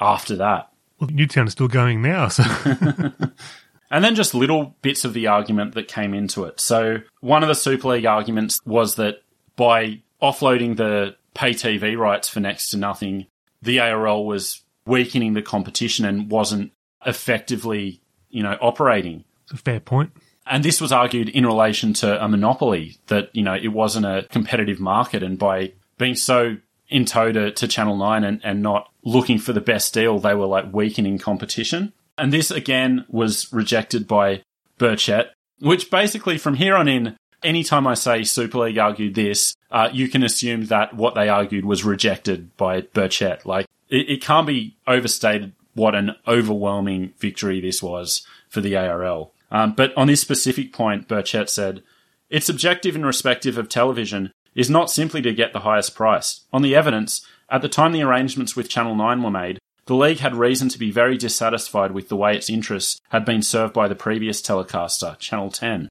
after 0.00 0.36
that. 0.36 0.70
Well, 0.98 1.10
Newtown 1.10 1.46
is 1.46 1.52
still 1.52 1.68
going 1.68 2.02
now, 2.02 2.28
so. 2.28 2.44
and 3.94 4.02
then 4.02 4.16
just 4.16 4.34
little 4.34 4.74
bits 4.82 5.04
of 5.04 5.14
the 5.14 5.28
argument 5.28 5.76
that 5.76 5.86
came 5.86 6.14
into 6.14 6.42
it. 6.46 6.58
So 6.58 6.96
one 7.20 7.44
of 7.44 7.48
the 7.48 7.54
Super 7.54 7.90
League 7.90 8.06
arguments 8.06 8.58
was 8.66 8.96
that 8.96 9.22
by 9.54 10.02
offloading 10.20 10.76
the 10.76 11.14
pay 11.32 11.50
TV 11.50 11.96
rights 11.96 12.28
for 12.28 12.40
next 12.40 12.70
to 12.70 12.76
nothing, 12.76 13.26
the 13.62 13.78
ARL 13.78 14.26
was 14.26 14.62
weakening 14.84 15.34
the 15.34 15.42
competition 15.42 16.04
and 16.04 16.28
wasn't 16.28 16.72
effectively, 17.06 18.00
you 18.30 18.42
know, 18.42 18.58
operating. 18.60 19.22
It's 19.44 19.52
a 19.52 19.58
fair 19.58 19.78
point. 19.78 20.10
And 20.44 20.64
this 20.64 20.80
was 20.80 20.90
argued 20.90 21.28
in 21.28 21.46
relation 21.46 21.92
to 21.94 22.20
a 22.20 22.26
monopoly 22.26 22.98
that, 23.06 23.30
you 23.32 23.44
know, 23.44 23.54
it 23.54 23.68
wasn't 23.68 24.06
a 24.06 24.26
competitive 24.28 24.80
market. 24.80 25.22
And 25.22 25.38
by 25.38 25.72
being 25.98 26.16
so 26.16 26.56
in 26.88 27.04
tow 27.04 27.30
to, 27.30 27.52
to 27.52 27.68
Channel 27.68 27.96
9 27.96 28.24
and, 28.24 28.40
and 28.42 28.60
not 28.60 28.90
looking 29.04 29.38
for 29.38 29.52
the 29.52 29.60
best 29.60 29.94
deal, 29.94 30.18
they 30.18 30.34
were 30.34 30.46
like 30.46 30.72
weakening 30.72 31.18
competition. 31.18 31.92
And 32.16 32.32
this 32.32 32.50
again 32.50 33.04
was 33.08 33.52
rejected 33.52 34.06
by 34.06 34.42
Burchett, 34.78 35.30
which 35.60 35.90
basically 35.90 36.38
from 36.38 36.54
here 36.54 36.76
on 36.76 36.88
in, 36.88 37.16
anytime 37.42 37.86
I 37.86 37.94
say 37.94 38.24
Super 38.24 38.58
League 38.58 38.78
argued 38.78 39.14
this, 39.14 39.54
uh, 39.70 39.88
you 39.92 40.08
can 40.08 40.22
assume 40.22 40.66
that 40.66 40.94
what 40.94 41.14
they 41.14 41.28
argued 41.28 41.64
was 41.64 41.84
rejected 41.84 42.56
by 42.56 42.82
Burchett. 42.82 43.44
Like, 43.44 43.66
it, 43.88 44.08
it 44.08 44.22
can't 44.22 44.46
be 44.46 44.76
overstated 44.86 45.52
what 45.74 45.94
an 45.94 46.14
overwhelming 46.26 47.12
victory 47.18 47.60
this 47.60 47.82
was 47.82 48.26
for 48.48 48.60
the 48.60 48.76
ARL. 48.76 49.32
Um, 49.50 49.72
but 49.72 49.96
on 49.96 50.06
this 50.06 50.20
specific 50.20 50.72
point, 50.72 51.08
Burchett 51.08 51.48
said, 51.48 51.82
its 52.30 52.48
objective 52.48 52.96
in 52.96 53.04
respective 53.04 53.58
of 53.58 53.68
television 53.68 54.32
is 54.54 54.70
not 54.70 54.90
simply 54.90 55.20
to 55.22 55.34
get 55.34 55.52
the 55.52 55.60
highest 55.60 55.94
price. 55.94 56.40
On 56.52 56.62
the 56.62 56.74
evidence, 56.74 57.26
at 57.50 57.62
the 57.62 57.68
time 57.68 57.92
the 57.92 58.02
arrangements 58.02 58.56
with 58.56 58.68
Channel 58.68 58.94
9 58.94 59.22
were 59.22 59.30
made, 59.30 59.58
the 59.86 59.94
league 59.94 60.18
had 60.18 60.34
reason 60.34 60.68
to 60.70 60.78
be 60.78 60.90
very 60.90 61.16
dissatisfied 61.16 61.92
with 61.92 62.08
the 62.08 62.16
way 62.16 62.36
its 62.36 62.50
interests 62.50 63.00
had 63.10 63.24
been 63.24 63.42
served 63.42 63.74
by 63.74 63.88
the 63.88 63.94
previous 63.94 64.40
telecaster, 64.40 65.18
Channel 65.18 65.50
10. 65.50 65.88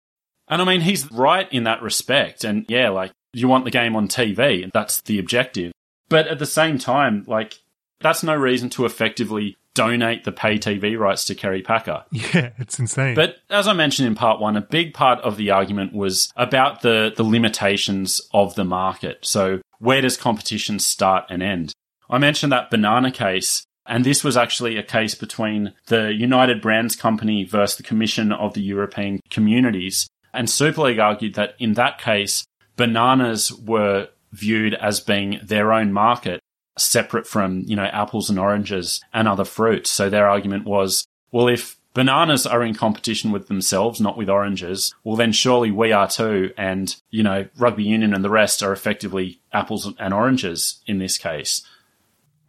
And 0.47 0.61
I 0.61 0.65
mean, 0.65 0.81
he's 0.81 1.11
right 1.11 1.51
in 1.51 1.63
that 1.63 1.81
respect. 1.81 2.43
And 2.43 2.65
yeah, 2.67 2.89
like, 2.89 3.11
you 3.33 3.47
want 3.47 3.65
the 3.65 3.71
game 3.71 3.95
on 3.95 4.07
TV, 4.07 4.63
and 4.63 4.71
that's 4.71 5.01
the 5.01 5.19
objective. 5.19 5.71
But 6.09 6.27
at 6.27 6.39
the 6.39 6.45
same 6.45 6.77
time, 6.77 7.23
like, 7.27 7.59
that's 7.99 8.23
no 8.23 8.35
reason 8.35 8.69
to 8.71 8.85
effectively 8.85 9.57
donate 9.73 10.23
the 10.23 10.31
pay 10.31 10.57
TV 10.57 10.97
rights 10.97 11.25
to 11.25 11.35
Kerry 11.35 11.61
Packer. 11.61 12.03
Yeah, 12.11 12.51
it's 12.57 12.79
insane. 12.79 13.15
But 13.15 13.37
as 13.49 13.67
I 13.67 13.73
mentioned 13.73 14.07
in 14.07 14.15
part 14.15 14.39
one, 14.39 14.55
a 14.55 14.61
big 14.61 14.93
part 14.93 15.19
of 15.21 15.37
the 15.37 15.51
argument 15.51 15.93
was 15.93 16.31
about 16.35 16.81
the, 16.81 17.11
the 17.15 17.23
limitations 17.23 18.21
of 18.33 18.55
the 18.55 18.63
market. 18.63 19.19
So 19.23 19.61
where 19.79 20.01
does 20.01 20.17
competition 20.17 20.79
start 20.79 21.25
and 21.29 21.41
end? 21.41 21.73
I 22.09 22.17
mentioned 22.17 22.51
that 22.51 22.69
banana 22.69 23.11
case, 23.11 23.65
and 23.85 24.05
this 24.05 24.23
was 24.23 24.37
actually 24.37 24.77
a 24.77 24.83
case 24.83 25.15
between 25.15 25.73
the 25.87 26.13
United 26.13 26.61
Brands 26.61 26.95
Company 26.95 27.43
versus 27.43 27.77
the 27.77 27.83
Commission 27.83 28.31
of 28.31 28.53
the 28.53 28.61
European 28.61 29.19
Communities. 29.29 30.07
And 30.33 30.49
Super 30.49 30.83
League 30.83 30.99
argued 30.99 31.35
that 31.35 31.55
in 31.59 31.73
that 31.73 31.99
case, 31.99 32.45
bananas 32.75 33.51
were 33.51 34.09
viewed 34.31 34.73
as 34.75 34.99
being 34.99 35.39
their 35.43 35.71
own 35.71 35.93
market, 35.93 36.39
separate 36.77 37.27
from, 37.27 37.63
you 37.67 37.75
know, 37.75 37.83
apples 37.83 38.29
and 38.29 38.39
oranges 38.39 39.01
and 39.13 39.27
other 39.27 39.45
fruits. 39.45 39.91
So 39.91 40.09
their 40.09 40.27
argument 40.27 40.65
was, 40.65 41.05
well, 41.31 41.47
if 41.47 41.77
bananas 41.93 42.47
are 42.47 42.63
in 42.63 42.73
competition 42.73 43.31
with 43.31 43.47
themselves, 43.47 44.01
not 44.01 44.17
with 44.17 44.29
oranges, 44.29 44.93
well, 45.03 45.15
then 45.15 45.31
surely 45.31 45.71
we 45.71 45.91
are 45.91 46.07
too. 46.07 46.51
And, 46.57 46.95
you 47.11 47.21
know, 47.21 47.47
rugby 47.57 47.83
union 47.83 48.13
and 48.13 48.23
the 48.23 48.29
rest 48.29 48.63
are 48.63 48.73
effectively 48.73 49.39
apples 49.51 49.93
and 49.99 50.13
oranges 50.13 50.81
in 50.87 50.97
this 50.97 51.17
case. 51.17 51.61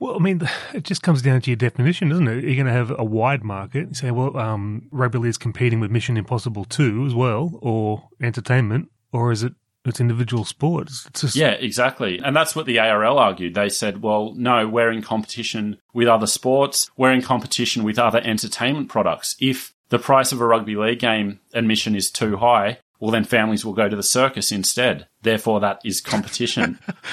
Well, 0.05 0.17
I 0.17 0.19
mean, 0.19 0.47
it 0.75 0.83
just 0.83 1.03
comes 1.03 1.23
down 1.23 1.41
to 1.41 1.51
your 1.51 1.57
definition, 1.57 2.11
doesn't 2.11 2.29
it? 2.29 2.45
You're 2.45 2.57
going 2.57 2.67
to 2.67 2.73
have 2.73 2.93
a 2.99 3.03
wide 3.03 3.43
market. 3.43 3.89
You 3.89 3.95
say, 3.95 4.11
well, 4.11 4.37
um, 4.37 4.87
rugby 4.91 5.17
league 5.17 5.31
is 5.31 5.39
competing 5.39 5.81
with 5.81 5.91
Mission 5.91 6.19
Impossible 6.19 6.67
2 6.67 7.07
as 7.07 7.15
well, 7.15 7.59
or 7.63 8.07
entertainment, 8.21 8.91
or 9.13 9.33
is 9.33 9.43
it 9.43 9.55
it's 9.87 10.01
individual 10.01 10.45
sports. 10.45 11.07
It's 11.07 11.23
just 11.23 11.37
Yeah, 11.37 11.53
exactly. 11.53 12.21
And 12.23 12.37
that's 12.37 12.55
what 12.55 12.67
the 12.67 12.79
ARL 12.79 13.19
argued. 13.19 13.55
They 13.55 13.71
said, 13.71 14.03
well, 14.03 14.35
no, 14.35 14.69
we're 14.69 14.91
in 14.91 15.01
competition 15.01 15.79
with 15.95 16.09
other 16.09 16.27
sports. 16.27 16.91
We're 16.99 17.13
in 17.13 17.23
competition 17.23 17.83
with 17.83 17.99
other 17.99 18.21
entertainment 18.21 18.91
products. 18.91 19.37
If 19.41 19.73
the 19.89 19.99
price 19.99 20.33
of 20.33 20.41
a 20.41 20.47
rugby 20.47 20.77
league 20.77 20.99
game 20.99 21.41
admission 21.55 21.95
is 21.95 22.11
too 22.11 22.37
high, 22.37 22.79
well, 23.01 23.11
then 23.11 23.25
families 23.25 23.65
will 23.65 23.73
go 23.73 23.89
to 23.89 23.97
the 23.97 24.03
circus 24.03 24.53
instead. 24.53 25.09
Therefore, 25.23 25.61
that 25.61 25.81
is 25.85 26.01
competition. 26.01 26.79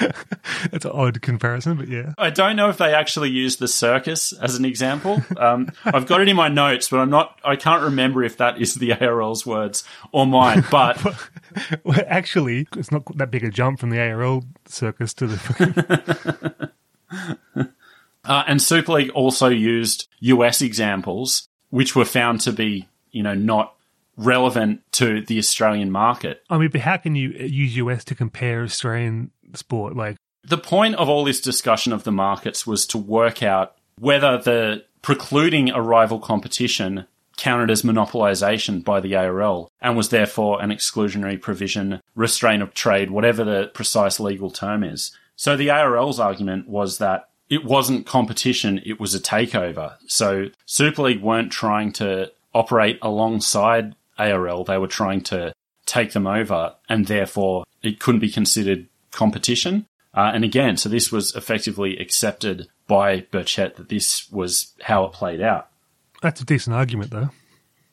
it's 0.72 0.84
an 0.84 0.92
odd 0.92 1.20
comparison, 1.22 1.76
but 1.76 1.88
yeah. 1.88 2.14
I 2.16 2.30
don't 2.30 2.56
know 2.56 2.68
if 2.68 2.78
they 2.78 2.94
actually 2.94 3.30
used 3.30 3.58
the 3.58 3.68
circus 3.68 4.32
as 4.32 4.56
an 4.56 4.64
example. 4.64 5.22
Um, 5.36 5.72
I've 5.84 6.06
got 6.06 6.20
it 6.20 6.28
in 6.28 6.36
my 6.36 6.48
notes, 6.48 6.88
but 6.88 6.98
I'm 6.98 7.10
not. 7.10 7.38
I 7.44 7.56
can't 7.56 7.82
remember 7.82 8.22
if 8.22 8.36
that 8.36 8.60
is 8.60 8.76
the 8.76 8.92
ARL's 8.92 9.44
words 9.44 9.84
or 10.12 10.26
mine. 10.26 10.64
But 10.70 10.98
Well, 11.84 12.00
actually, 12.06 12.66
it's 12.76 12.90
not 12.90 13.02
that 13.16 13.30
big 13.30 13.44
a 13.44 13.50
jump 13.50 13.80
from 13.80 13.90
the 13.90 14.00
ARL 14.00 14.44
circus 14.66 15.14
to 15.14 15.26
the. 15.26 16.70
uh, 18.24 18.44
and 18.46 18.62
Super 18.62 18.92
League 18.92 19.10
also 19.10 19.48
used 19.48 20.08
US 20.20 20.62
examples, 20.62 21.48
which 21.70 21.94
were 21.94 22.04
found 22.04 22.40
to 22.42 22.52
be, 22.52 22.88
you 23.10 23.22
know, 23.22 23.34
not 23.34 23.74
relevant 24.16 24.80
to 24.92 25.22
the 25.22 25.38
Australian 25.38 25.90
market. 25.90 26.42
I 26.50 26.58
mean, 26.58 26.70
but 26.70 26.82
how 26.82 26.96
can 26.96 27.14
you 27.14 27.30
use 27.30 27.76
US 27.76 28.04
to 28.04 28.14
compare 28.14 28.62
Australian 28.62 29.30
sport? 29.54 29.96
Like, 29.96 30.16
The 30.44 30.58
point 30.58 30.96
of 30.96 31.08
all 31.08 31.24
this 31.24 31.40
discussion 31.40 31.92
of 31.92 32.04
the 32.04 32.12
markets 32.12 32.66
was 32.66 32.86
to 32.88 32.98
work 32.98 33.42
out 33.42 33.74
whether 33.98 34.38
the 34.38 34.84
precluding 35.02 35.70
a 35.70 35.80
rival 35.80 36.18
competition 36.18 37.06
counted 37.36 37.70
as 37.70 37.82
monopolisation 37.82 38.80
by 38.80 39.00
the 39.00 39.16
ARL 39.16 39.70
and 39.80 39.96
was 39.96 40.10
therefore 40.10 40.62
an 40.62 40.70
exclusionary 40.70 41.40
provision, 41.40 42.00
restraint 42.14 42.62
of 42.62 42.74
trade, 42.74 43.10
whatever 43.10 43.42
the 43.42 43.70
precise 43.74 44.20
legal 44.20 44.50
term 44.50 44.84
is. 44.84 45.16
So 45.36 45.56
the 45.56 45.70
ARL's 45.70 46.20
argument 46.20 46.68
was 46.68 46.98
that 46.98 47.30
it 47.48 47.64
wasn't 47.64 48.06
competition, 48.06 48.80
it 48.84 49.00
was 49.00 49.14
a 49.14 49.20
takeover. 49.20 49.96
So 50.06 50.46
Super 50.66 51.02
League 51.02 51.22
weren't 51.22 51.52
trying 51.52 51.92
to 51.94 52.30
operate 52.54 52.98
alongside 53.02 53.94
ARL, 54.18 54.64
they 54.64 54.78
were 54.78 54.86
trying 54.86 55.22
to 55.22 55.52
take 55.86 56.12
them 56.12 56.26
over, 56.26 56.74
and 56.88 57.06
therefore 57.06 57.64
it 57.82 57.98
couldn't 58.00 58.20
be 58.20 58.30
considered 58.30 58.86
competition. 59.10 59.86
Uh, 60.14 60.30
and 60.34 60.44
again, 60.44 60.76
so 60.76 60.88
this 60.88 61.10
was 61.10 61.34
effectively 61.34 61.96
accepted 61.98 62.68
by 62.86 63.20
Burchett 63.20 63.76
that 63.76 63.88
this 63.88 64.30
was 64.30 64.72
how 64.82 65.04
it 65.04 65.12
played 65.12 65.40
out. 65.40 65.68
that's 66.20 66.40
a 66.40 66.44
decent 66.44 66.76
argument, 66.76 67.10
though. 67.10 67.30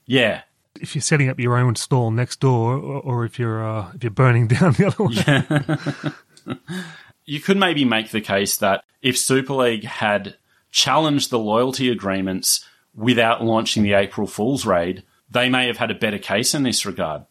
Yeah, 0.06 0.42
If 0.82 0.96
you're 0.96 1.02
setting 1.02 1.30
up 1.30 1.40
your 1.40 1.58
own 1.58 1.76
stall 1.76 2.12
next 2.12 2.40
door, 2.40 2.74
or, 2.76 3.02
or 3.02 3.26
if 3.26 3.40
you're 3.40 3.64
uh, 3.64 3.92
if 3.96 4.04
you're 4.04 4.12
burning 4.12 4.48
down 4.56 4.74
the 4.74 4.86
other 4.88 5.04
one, 5.04 6.60
you 7.26 7.40
could 7.40 7.58
maybe 7.58 7.86
make 7.86 8.10
the 8.10 8.22
case 8.22 8.58
that 8.58 8.84
if 9.02 9.18
Super 9.18 9.54
League 9.54 9.86
had 9.86 10.36
challenged 10.72 11.30
the 11.30 11.40
loyalty 11.40 11.90
agreements 11.90 12.66
without 12.96 13.44
launching 13.44 13.84
the 13.84 13.94
April 13.94 14.28
Fool's 14.28 14.66
raid, 14.66 15.04
they 15.30 15.50
may 15.50 15.68
have 15.68 15.78
had 15.78 15.92
a 15.92 15.96
better 15.96 16.18
case 16.18 16.54
in 16.54 16.64
this 16.64 16.86
regard. 16.86 17.26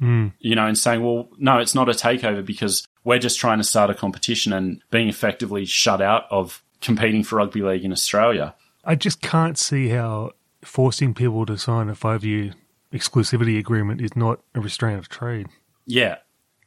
Hmm. 0.00 0.28
You 0.40 0.56
know, 0.56 0.66
and 0.66 0.76
saying, 0.76 1.04
well, 1.04 1.28
no, 1.38 1.58
it's 1.58 1.74
not 1.74 1.88
a 1.88 1.92
takeover 1.92 2.44
because 2.44 2.84
we're 3.04 3.18
just 3.18 3.38
trying 3.38 3.58
to 3.58 3.64
start 3.64 3.90
a 3.90 3.94
competition 3.94 4.52
and 4.52 4.82
being 4.90 5.08
effectively 5.08 5.64
shut 5.64 6.02
out 6.02 6.24
of 6.30 6.62
competing 6.80 7.22
for 7.22 7.36
rugby 7.36 7.62
league 7.62 7.84
in 7.84 7.92
Australia. 7.92 8.54
I 8.84 8.96
just 8.96 9.20
can't 9.20 9.56
see 9.56 9.88
how 9.88 10.32
forcing 10.62 11.14
people 11.14 11.46
to 11.46 11.56
sign 11.56 11.88
a 11.88 11.94
five 11.94 12.24
year 12.24 12.54
exclusivity 12.92 13.58
agreement 13.58 14.00
is 14.00 14.16
not 14.16 14.40
a 14.54 14.60
restraint 14.60 14.98
of 14.98 15.08
trade. 15.08 15.48
Yeah. 15.86 16.16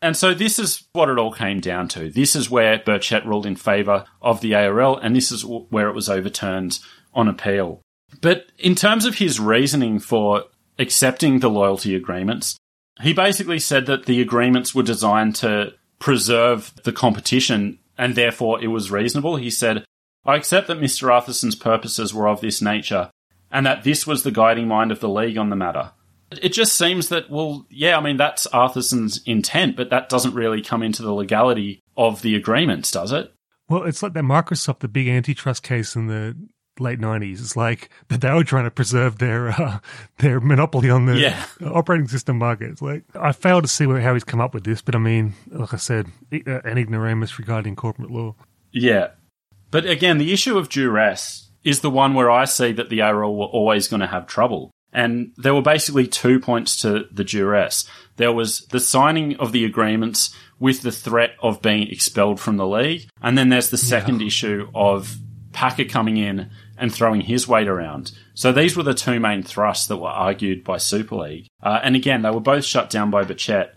And 0.02 0.16
so 0.16 0.34
this 0.34 0.60
is 0.60 0.88
what 0.94 1.10
it 1.10 1.18
all 1.18 1.32
came 1.32 1.60
down 1.60 1.88
to. 1.90 2.12
This 2.12 2.36
is 2.36 2.50
where 2.50 2.78
Burchett 2.78 3.26
ruled 3.26 3.46
in 3.46 3.56
favour 3.56 4.06
of 4.22 4.42
the 4.42 4.54
ARL, 4.54 4.98
and 4.98 5.16
this 5.16 5.32
is 5.32 5.44
where 5.44 5.90
it 5.90 5.96
was 5.96 6.08
overturned 6.08 6.80
on 7.14 7.28
appeal. 7.28 7.82
But 8.22 8.52
in 8.60 8.76
terms 8.76 9.06
of 9.06 9.16
his 9.16 9.40
reasoning 9.40 10.00
for 10.00 10.44
accepting 10.80 11.40
the 11.40 11.50
loyalty 11.50 11.96
agreements, 11.96 12.58
he 13.02 13.14
basically 13.14 13.60
said 13.60 13.86
that 13.86 14.06
the 14.06 14.22
agreements 14.22 14.74
were 14.74 14.84
designed 14.84 15.36
to 15.38 15.74
preserve 16.00 16.74
the 16.84 16.92
competition 16.92 17.80
and 17.98 18.16
therefore 18.16 18.64
it 18.64 18.68
was 18.68 18.92
reasonable. 18.92 19.36
He 19.36 19.50
said, 19.50 19.84
I 20.26 20.36
accept 20.36 20.68
that 20.68 20.80
Mr. 20.80 21.10
Arthurson's 21.10 21.56
purposes 21.56 22.14
were 22.14 22.28
of 22.28 22.42
this 22.42 22.62
nature 22.62 23.10
and 23.52 23.66
that 23.66 23.84
this 23.84 24.06
was 24.06 24.24
the 24.24 24.32
guiding 24.32 24.68
mind 24.68 24.92
of 24.92 25.00
the 25.00 25.10
league 25.10 25.38
on 25.38 25.50
the 25.50 25.56
matter. 25.56 25.92
It 26.30 26.50
just 26.50 26.76
seems 26.76 27.08
that, 27.10 27.30
well, 27.30 27.66
yeah, 27.70 27.98
I 27.98 28.02
mean, 28.02 28.18
that's 28.18 28.48
Arthurson's 28.48 29.22
intent, 29.26 29.78
but 29.78 29.90
that 29.92 30.10
doesn't 30.10 30.34
really 30.34 30.62
come 30.62 30.84
into 30.84 31.02
the 31.02 31.14
legality 31.14 31.80
of 31.96 32.22
the 32.22 32.36
agreements, 32.36 32.92
does 32.92 33.14
it? 33.14 33.34
Well, 33.70 33.84
it's 33.84 34.04
like 34.04 34.14
that 34.14 34.24
Microsoft, 34.24 34.80
the 34.80 34.88
big 34.90 35.08
antitrust 35.08 35.64
case 35.64 35.96
in 35.96 36.08
the 36.08 36.36
late 36.80 37.00
nineties. 37.00 37.42
It's 37.42 37.56
like 37.56 37.90
that 38.10 38.22
they 38.22 38.32
were 38.32 38.44
trying 38.44 38.66
to 38.66 38.72
preserve 38.72 39.18
their 39.20 39.50
uh, 39.50 39.80
their 40.20 40.40
monopoly 40.40 40.90
on 40.90 41.06
the 41.06 41.18
Yeah. 41.18 41.46
operating 41.66 42.08
system 42.08 42.38
market. 42.38 42.70
It's 42.72 42.82
like 42.82 43.04
I 43.16 43.32
fail 43.32 43.62
to 43.62 43.68
see 43.68 43.86
where, 43.86 44.02
how 44.02 44.14
he's 44.14 44.24
come 44.24 44.42
up 44.42 44.54
with 44.54 44.64
this, 44.64 44.82
but 44.82 44.96
I 44.96 45.00
mean, 45.00 45.34
like 45.52 45.74
I 45.74 45.78
said, 45.78 46.08
uh, 46.34 46.62
an 46.64 46.78
ignoramus 46.78 47.38
regarding 47.40 47.76
corporate 47.76 48.12
law. 48.12 48.36
Yeah. 48.72 49.10
But 49.72 49.86
again, 49.86 50.18
the 50.18 50.32
issue 50.34 50.58
of 50.58 50.70
duress 50.70 51.50
is 51.64 51.82
the 51.82 51.90
one 51.90 52.14
where 52.14 52.32
I 52.32 52.46
see 52.46 52.72
that 52.74 52.90
the 52.90 53.02
ARL 53.02 53.36
were 53.36 53.46
always 53.46 53.88
going 53.88 54.00
to 54.00 54.08
have 54.08 54.28
trouble. 54.28 54.72
And 54.94 55.34
there 55.36 55.54
were 55.54 55.62
basically 55.62 56.08
two 56.08 56.40
points 56.40 56.80
to 56.82 57.06
the 57.12 57.26
duress. 57.26 57.86
There 58.16 58.32
was 58.32 58.62
the 58.68 58.80
signing 58.80 59.36
of 59.36 59.52
the 59.52 59.66
agreements 59.66 60.34
with 60.60 60.82
the 60.82 60.92
threat 60.94 61.32
of 61.42 61.62
being 61.62 61.90
expelled 61.90 62.40
from 62.40 62.56
the 62.58 62.66
league. 62.66 63.10
And 63.22 63.38
then 63.38 63.50
there's 63.50 63.70
the 63.70 63.78
second 63.78 64.22
issue 64.22 64.70
of 64.74 65.18
Packer 65.52 65.84
coming 65.84 66.16
in 66.18 66.50
and 66.78 66.94
throwing 66.94 67.22
his 67.22 67.48
weight 67.48 67.68
around. 67.68 68.12
So 68.34 68.52
these 68.52 68.76
were 68.76 68.84
the 68.84 68.94
two 68.94 69.20
main 69.20 69.44
thrusts 69.44 69.88
that 69.88 69.98
were 69.98 70.08
argued 70.08 70.64
by 70.64 70.78
Super 70.78 71.16
League. 71.16 71.48
Uh, 71.62 71.80
and 71.84 71.96
again, 71.96 72.22
they 72.22 72.30
were 72.30 72.40
both 72.40 72.66
shut 72.66 72.90
down 72.90 73.10
by 73.10 73.24
Burchett. 73.24 73.72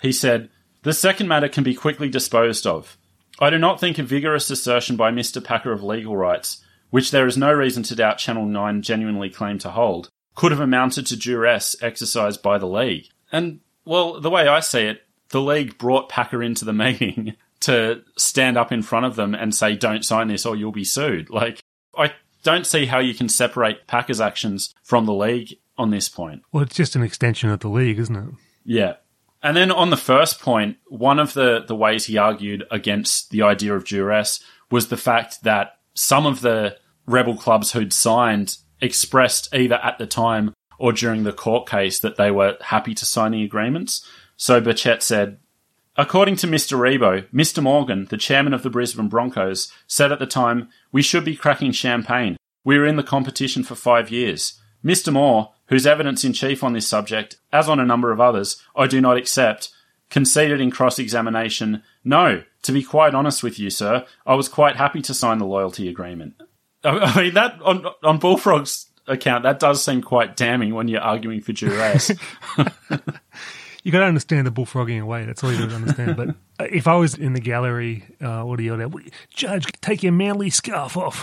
He 0.00 0.12
said, 0.12 0.50
The 0.82 0.92
second 0.92 1.28
matter 1.28 1.48
can 1.48 1.64
be 1.64 1.74
quickly 1.74 2.08
disposed 2.08 2.66
of. 2.66 2.96
I 3.40 3.50
do 3.50 3.58
not 3.58 3.80
think 3.80 3.98
a 3.98 4.02
vigorous 4.02 4.50
assertion 4.50 4.96
by 4.96 5.10
Mr. 5.10 5.42
Packer 5.42 5.72
of 5.72 5.82
legal 5.82 6.16
rights, 6.16 6.62
which 6.90 7.10
there 7.10 7.26
is 7.26 7.36
no 7.36 7.52
reason 7.52 7.82
to 7.84 7.94
doubt 7.94 8.18
Channel 8.18 8.46
9 8.46 8.82
genuinely 8.82 9.30
claimed 9.30 9.60
to 9.60 9.70
hold, 9.70 10.08
could 10.34 10.50
have 10.50 10.60
amounted 10.60 11.06
to 11.06 11.16
duress 11.16 11.76
exercised 11.80 12.42
by 12.42 12.58
the 12.58 12.66
League. 12.66 13.06
And, 13.30 13.60
well, 13.84 14.20
the 14.20 14.30
way 14.30 14.48
I 14.48 14.60
see 14.60 14.82
it, 14.82 15.02
the 15.30 15.40
League 15.40 15.78
brought 15.78 16.08
Packer 16.08 16.42
into 16.42 16.64
the 16.64 16.72
meeting 16.72 17.34
to 17.60 18.02
stand 18.16 18.56
up 18.56 18.72
in 18.72 18.82
front 18.82 19.06
of 19.06 19.16
them 19.16 19.34
and 19.34 19.54
say, 19.54 19.76
don't 19.76 20.04
sign 20.04 20.28
this 20.28 20.46
or 20.46 20.56
you'll 20.56 20.72
be 20.72 20.84
sued. 20.84 21.30
Like, 21.30 21.60
I 21.98 22.12
don't 22.42 22.66
see 22.66 22.86
how 22.86 22.98
you 23.00 23.14
can 23.14 23.28
separate 23.28 23.86
Packer's 23.86 24.20
actions 24.20 24.74
from 24.82 25.06
the 25.06 25.12
League 25.12 25.58
on 25.76 25.90
this 25.90 26.08
point. 26.08 26.42
Well, 26.52 26.62
it's 26.62 26.76
just 26.76 26.96
an 26.96 27.02
extension 27.02 27.50
of 27.50 27.60
the 27.60 27.68
league, 27.68 27.98
isn't 27.98 28.16
it? 28.16 28.34
Yeah. 28.64 28.94
And 29.42 29.56
then 29.56 29.70
on 29.70 29.90
the 29.90 29.96
first 29.96 30.40
point, 30.40 30.76
one 30.88 31.20
of 31.20 31.34
the, 31.34 31.64
the 31.66 31.76
ways 31.76 32.06
he 32.06 32.18
argued 32.18 32.64
against 32.70 33.30
the 33.30 33.42
idea 33.42 33.74
of 33.74 33.84
duress 33.84 34.42
was 34.70 34.88
the 34.88 34.96
fact 34.96 35.44
that 35.44 35.78
some 35.94 36.26
of 36.26 36.40
the 36.40 36.76
rebel 37.06 37.36
clubs 37.36 37.72
who'd 37.72 37.92
signed 37.92 38.56
expressed 38.80 39.54
either 39.54 39.76
at 39.76 39.98
the 39.98 40.06
time 40.06 40.52
or 40.78 40.92
during 40.92 41.24
the 41.24 41.32
court 41.32 41.68
case 41.68 42.00
that 42.00 42.16
they 42.16 42.30
were 42.30 42.56
happy 42.60 42.94
to 42.94 43.04
sign 43.04 43.32
the 43.32 43.44
agreements. 43.44 44.06
So 44.36 44.60
Burchett 44.60 45.02
said, 45.02 45.38
According 46.00 46.36
to 46.36 46.46
Mr. 46.46 46.78
Ribot, 46.78 47.28
Mr. 47.32 47.60
Morgan, 47.60 48.06
the 48.08 48.16
chairman 48.16 48.54
of 48.54 48.62
the 48.62 48.70
Brisbane 48.70 49.08
Broncos, 49.08 49.72
said 49.88 50.12
at 50.12 50.20
the 50.20 50.26
time, 50.26 50.68
We 50.92 51.02
should 51.02 51.24
be 51.24 51.34
cracking 51.34 51.72
champagne. 51.72 52.36
We 52.62 52.78
were 52.78 52.86
in 52.86 52.94
the 52.94 53.02
competition 53.02 53.64
for 53.64 53.74
five 53.74 54.08
years. 54.08 54.60
Mr. 54.84 55.12
Moore, 55.12 55.54
whose 55.66 55.88
evidence 55.88 56.24
in 56.24 56.32
chief 56.32 56.62
on 56.62 56.72
this 56.72 56.86
subject, 56.86 57.38
as 57.52 57.68
on 57.68 57.80
a 57.80 57.84
number 57.84 58.12
of 58.12 58.20
others, 58.20 58.62
I 58.76 58.86
do 58.86 59.00
not 59.00 59.16
accept, 59.16 59.70
conceded 60.08 60.60
in 60.60 60.70
cross 60.70 61.00
examination, 61.00 61.82
No, 62.04 62.44
to 62.62 62.72
be 62.72 62.84
quite 62.84 63.12
honest 63.12 63.42
with 63.42 63.58
you, 63.58 63.68
sir, 63.68 64.06
I 64.24 64.36
was 64.36 64.48
quite 64.48 64.76
happy 64.76 65.02
to 65.02 65.12
sign 65.12 65.38
the 65.38 65.46
loyalty 65.46 65.88
agreement. 65.88 66.34
I 66.84 67.20
mean, 67.20 67.34
that 67.34 67.60
on, 67.60 67.84
on 68.04 68.20
Bullfrog's 68.20 68.86
account, 69.08 69.42
that 69.42 69.58
does 69.58 69.84
seem 69.84 70.02
quite 70.02 70.36
damning 70.36 70.74
when 70.74 70.86
you're 70.86 71.00
arguing 71.00 71.40
for 71.40 71.52
duress. 71.52 72.12
You 73.88 73.92
got 73.92 74.00
to 74.00 74.04
understand 74.04 74.46
the 74.46 74.50
bullfroggian 74.50 75.06
way. 75.06 75.24
That's 75.24 75.42
all 75.42 75.50
you 75.50 75.60
got 75.60 75.70
to 75.70 75.76
understand. 75.76 76.14
but 76.14 76.36
if 76.70 76.86
I 76.86 76.96
was 76.96 77.14
in 77.14 77.32
the 77.32 77.40
gallery, 77.40 78.04
uh, 78.20 78.44
yell 78.58 78.82
out? 78.82 78.92
Judge, 79.34 79.64
take 79.80 80.02
your 80.02 80.12
manly 80.12 80.50
scarf 80.50 80.94
off. 80.94 81.16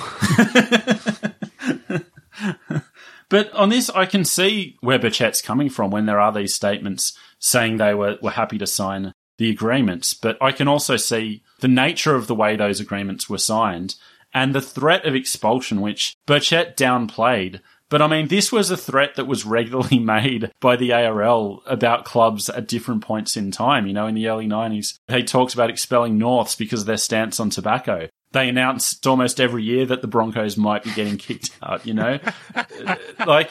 But 3.30 3.52
on 3.54 3.70
this, 3.70 3.92
I 3.92 4.08
can 4.08 4.26
see 4.26 4.78
where 4.82 4.98
Burchett's 4.98 5.44
coming 5.44 5.70
from 5.70 5.92
when 5.92 6.08
there 6.08 6.20
are 6.20 6.32
these 6.32 6.56
statements 6.56 7.16
saying 7.38 7.78
they 7.78 7.94
were, 7.94 8.18
were 8.22 8.32
happy 8.32 8.58
to 8.58 8.68
sign 8.68 9.14
the 9.38 9.52
agreements. 9.52 10.16
But 10.16 10.38
I 10.42 10.52
can 10.52 10.68
also 10.68 10.98
see 10.98 11.44
the 11.60 11.68
nature 11.68 12.16
of 12.16 12.26
the 12.26 12.36
way 12.36 12.56
those 12.56 12.80
agreements 12.80 13.30
were 13.30 13.38
signed 13.38 13.96
and 14.34 14.54
the 14.54 14.62
threat 14.62 15.06
of 15.06 15.16
expulsion, 15.16 15.82
which 15.82 16.16
Burchett 16.28 16.76
downplayed. 16.76 17.62
But 17.90 18.02
I 18.02 18.08
mean, 18.08 18.28
this 18.28 18.52
was 18.52 18.72
a 18.72 18.78
threat 18.78 19.16
that 19.16 19.28
was 19.28 19.46
regularly 19.46 20.00
made 20.16 20.52
by 20.60 20.76
the 20.76 20.94
ARL 20.94 21.62
about 21.66 22.06
clubs 22.06 22.50
at 22.50 22.68
different 22.68 23.04
points 23.04 23.38
in 23.38 23.52
time. 23.52 23.88
You 23.88 23.94
know, 23.94 24.08
in 24.08 24.16
the 24.16 24.28
early 24.28 24.48
90s, 24.48 24.98
he 25.08 25.24
talks 25.24 25.54
about 25.54 25.70
expelling 25.70 26.18
Norths 26.18 26.56
because 26.56 26.82
of 26.82 26.88
their 26.88 26.98
stance 26.98 27.40
on 27.40 27.50
tobacco 27.50 28.10
they 28.36 28.50
announced 28.50 29.08
almost 29.08 29.40
every 29.40 29.64
year 29.64 29.86
that 29.86 30.02
the 30.02 30.08
Broncos 30.08 30.58
might 30.58 30.84
be 30.84 30.92
getting 30.92 31.18
kicked 31.18 31.52
out, 31.64 31.88
you 31.88 31.94
know? 31.94 32.20
Uh, 32.54 32.96
like 33.26 33.50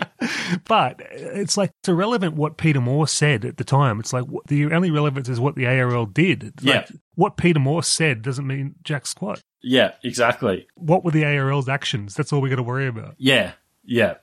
But 0.68 1.00
it's 1.10 1.56
like 1.56 1.70
it's 1.80 1.88
irrelevant 1.88 2.34
what 2.34 2.58
Peter 2.58 2.80
Moore 2.80 3.08
said 3.08 3.44
at 3.44 3.56
the 3.56 3.64
time. 3.64 3.98
It's 3.98 4.12
like 4.12 4.26
the 4.46 4.66
only 4.66 4.90
relevance 4.90 5.28
is 5.28 5.40
what 5.40 5.56
the 5.56 5.66
ARL 5.66 6.06
did. 6.06 6.44
It's 6.44 6.62
Yeah. 6.62 6.76
Like, 6.76 6.90
what 7.14 7.36
Peter 7.36 7.60
Moore 7.60 7.82
said 7.82 8.22
doesn't 8.22 8.46
mean 8.46 8.74
jack 8.84 9.06
squat. 9.06 9.40
Yeah, 9.62 9.92
exactly. 10.02 10.66
What 10.74 11.04
were 11.04 11.12
the 11.12 11.24
ARL's 11.24 11.68
actions? 11.68 12.14
That's 12.14 12.32
all 12.32 12.42
we 12.42 12.50
got 12.50 12.56
to 12.56 12.62
worry 12.62 12.86
about. 12.86 13.14
Yeah, 13.16 13.52
yeah. 13.84 14.16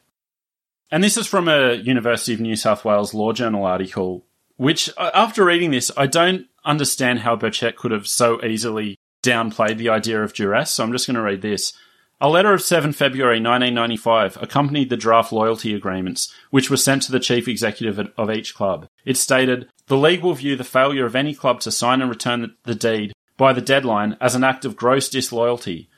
And 0.91 1.01
this 1.01 1.15
is 1.15 1.25
from 1.25 1.47
a 1.47 1.75
University 1.75 2.33
of 2.33 2.41
New 2.41 2.57
South 2.57 2.83
Wales 2.83 3.13
Law 3.13 3.31
Journal 3.31 3.65
article, 3.65 4.25
which 4.57 4.89
uh, 4.97 5.09
after 5.13 5.45
reading 5.45 5.71
this, 5.71 5.89
I 5.95 6.05
don't 6.05 6.47
understand 6.65 7.19
how 7.19 7.37
Burchett 7.37 7.77
could 7.77 7.91
have 7.91 8.07
so 8.07 8.43
easily 8.43 8.97
downplayed 9.23 9.77
the 9.77 9.87
idea 9.87 10.21
of 10.21 10.33
duress. 10.33 10.71
So 10.71 10.83
I'm 10.83 10.91
just 10.91 11.07
going 11.07 11.15
to 11.15 11.21
read 11.21 11.41
this. 11.41 11.71
A 12.19 12.29
letter 12.29 12.53
of 12.53 12.61
7 12.61 12.91
February 12.91 13.37
1995 13.37 14.37
accompanied 14.41 14.89
the 14.89 14.97
draft 14.97 15.31
loyalty 15.31 15.73
agreements, 15.73 16.31
which 16.51 16.69
were 16.69 16.77
sent 16.77 17.03
to 17.03 17.11
the 17.11 17.19
chief 17.19 17.47
executive 17.47 18.11
of 18.17 18.29
each 18.29 18.53
club. 18.53 18.87
It 19.05 19.17
stated, 19.17 19.69
The 19.87 19.97
league 19.97 20.21
will 20.21 20.35
view 20.35 20.55
the 20.55 20.63
failure 20.63 21.05
of 21.05 21.15
any 21.15 21.33
club 21.33 21.61
to 21.61 21.71
sign 21.71 22.01
and 22.01 22.09
return 22.09 22.41
the, 22.41 22.53
the 22.63 22.75
deed 22.75 23.13
by 23.37 23.53
the 23.53 23.61
deadline 23.61 24.17
as 24.21 24.35
an 24.35 24.43
act 24.43 24.65
of 24.65 24.75
gross 24.75 25.09
disloyalty. 25.09 25.89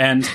And 0.00 0.26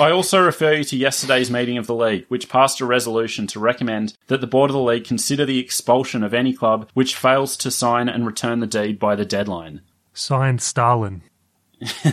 I 0.00 0.10
also 0.10 0.44
refer 0.44 0.72
you 0.72 0.82
to 0.82 0.96
yesterday's 0.96 1.48
meeting 1.48 1.78
of 1.78 1.86
the 1.86 1.94
league, 1.94 2.24
which 2.26 2.48
passed 2.48 2.80
a 2.80 2.84
resolution 2.84 3.46
to 3.46 3.60
recommend 3.60 4.14
that 4.26 4.40
the 4.40 4.48
board 4.48 4.70
of 4.70 4.74
the 4.74 4.82
league 4.82 5.04
consider 5.04 5.46
the 5.46 5.60
expulsion 5.60 6.24
of 6.24 6.34
any 6.34 6.52
club 6.52 6.90
which 6.94 7.14
fails 7.14 7.56
to 7.58 7.70
sign 7.70 8.08
and 8.08 8.26
return 8.26 8.58
the 8.58 8.66
deed 8.66 8.98
by 8.98 9.14
the 9.14 9.24
deadline. 9.24 9.82
Signed 10.14 10.60
Stalin. 10.60 11.22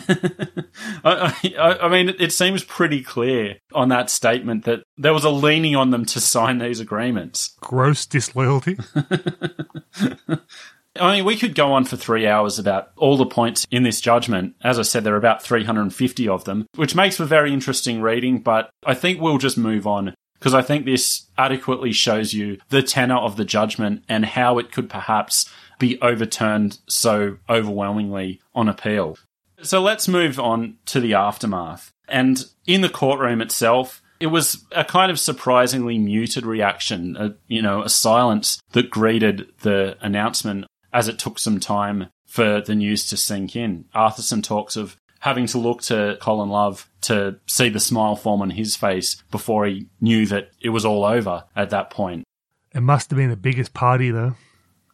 I, 1.04 1.34
I, 1.58 1.78
I 1.82 1.90
mean, 1.90 2.14
it 2.20 2.32
seems 2.32 2.64
pretty 2.64 3.02
clear 3.02 3.58
on 3.74 3.90
that 3.90 4.12
statement 4.12 4.66
that 4.66 4.84
there 4.96 5.14
was 5.14 5.24
a 5.24 5.32
leaning 5.32 5.76
on 5.76 5.90
them 5.90 6.06
to 6.06 6.20
sign 6.20 6.60
these 6.60 6.80
agreements. 6.80 7.58
Gross 7.62 8.06
disloyalty. 8.06 8.78
I 11.02 11.16
mean, 11.16 11.26
we 11.26 11.36
could 11.36 11.56
go 11.56 11.74
on 11.74 11.86
for 11.86 11.98
three 11.98 12.28
hours 12.28 12.60
about 12.60 12.92
all 12.96 13.18
the 13.18 13.26
points 13.26 13.66
in 13.72 13.82
this 13.84 14.00
judgment. 14.00 14.56
As 14.64 14.78
I 14.78 14.84
said, 14.84 15.04
there 15.04 15.16
are 15.16 15.18
about 15.18 15.42
350 15.42 16.28
of 16.28 16.46
them, 16.46 16.68
which 16.76 16.96
makes 16.96 17.18
for 17.18 17.26
very 17.26 17.52
interesting 17.52 18.02
reading, 18.02 18.40
but 18.40 18.70
I 18.86 18.94
think 18.94 19.20
we'll 19.20 19.40
just 19.40 19.58
move 19.58 19.88
on 19.88 20.14
because 20.38 20.54
I 20.54 20.62
think 20.62 20.86
this 20.86 21.28
adequately 21.38 21.92
shows 21.92 22.34
you 22.34 22.60
the 22.70 22.84
tenor 22.84 23.18
of 23.18 23.36
the 23.36 23.46
judgment 23.46 24.04
and 24.08 24.26
how 24.26 24.60
it 24.60 24.72
could 24.72 24.90
perhaps 24.90 25.50
be 25.80 26.00
overturned 26.02 26.78
so 26.88 27.38
overwhelmingly 27.50 28.40
on 28.54 28.70
appeal. 28.70 29.18
So 29.64 29.82
let's 29.82 30.08
move 30.08 30.40
on 30.40 30.78
to 30.88 31.00
the 31.00 31.16
aftermath. 31.16 31.92
And 32.08 32.46
in 32.68 32.82
the 32.82 32.90
courtroom 32.90 33.42
itself, 33.42 34.02
it 34.20 34.28
was 34.28 34.66
a 34.72 34.84
kind 34.86 35.12
of 35.12 35.20
surprisingly 35.20 35.98
muted 35.98 36.46
reaction, 36.46 37.18
a, 37.18 37.34
you 37.48 37.62
know, 37.62 37.82
a 37.82 37.90
silence 37.90 38.62
that 38.74 38.92
greeted 38.92 39.48
the 39.62 39.98
announcement 40.02 40.66
as 40.94 41.08
it 41.08 41.20
took 41.20 41.40
some 41.40 41.60
time 41.60 42.08
for 42.26 42.62
the 42.62 42.76
news 42.76 43.08
to 43.08 43.18
sink 43.18 43.56
in. 43.56 43.86
Arthurson 43.94 44.44
talks 44.44 44.76
of 44.76 44.98
having 45.20 45.46
to 45.48 45.58
look 45.58 45.82
to 45.84 46.18
Colin 46.20 46.50
Love 46.50 46.90
to 47.02 47.40
see 47.46 47.70
the 47.70 47.80
smile 47.80 48.16
form 48.16 48.42
on 48.42 48.50
his 48.50 48.76
face 48.76 49.22
before 49.32 49.66
he 49.66 49.88
knew 50.00 50.26
that 50.26 50.52
it 50.62 50.70
was 50.70 50.86
all 50.86 51.06
over 51.06 51.44
at 51.56 51.70
that 51.70 51.90
point. 51.90 52.26
It 52.74 52.82
must 52.82 53.10
have 53.10 53.18
been 53.18 53.30
the 53.30 53.36
biggest 53.38 53.74
party, 53.74 54.12
though. 54.12 54.36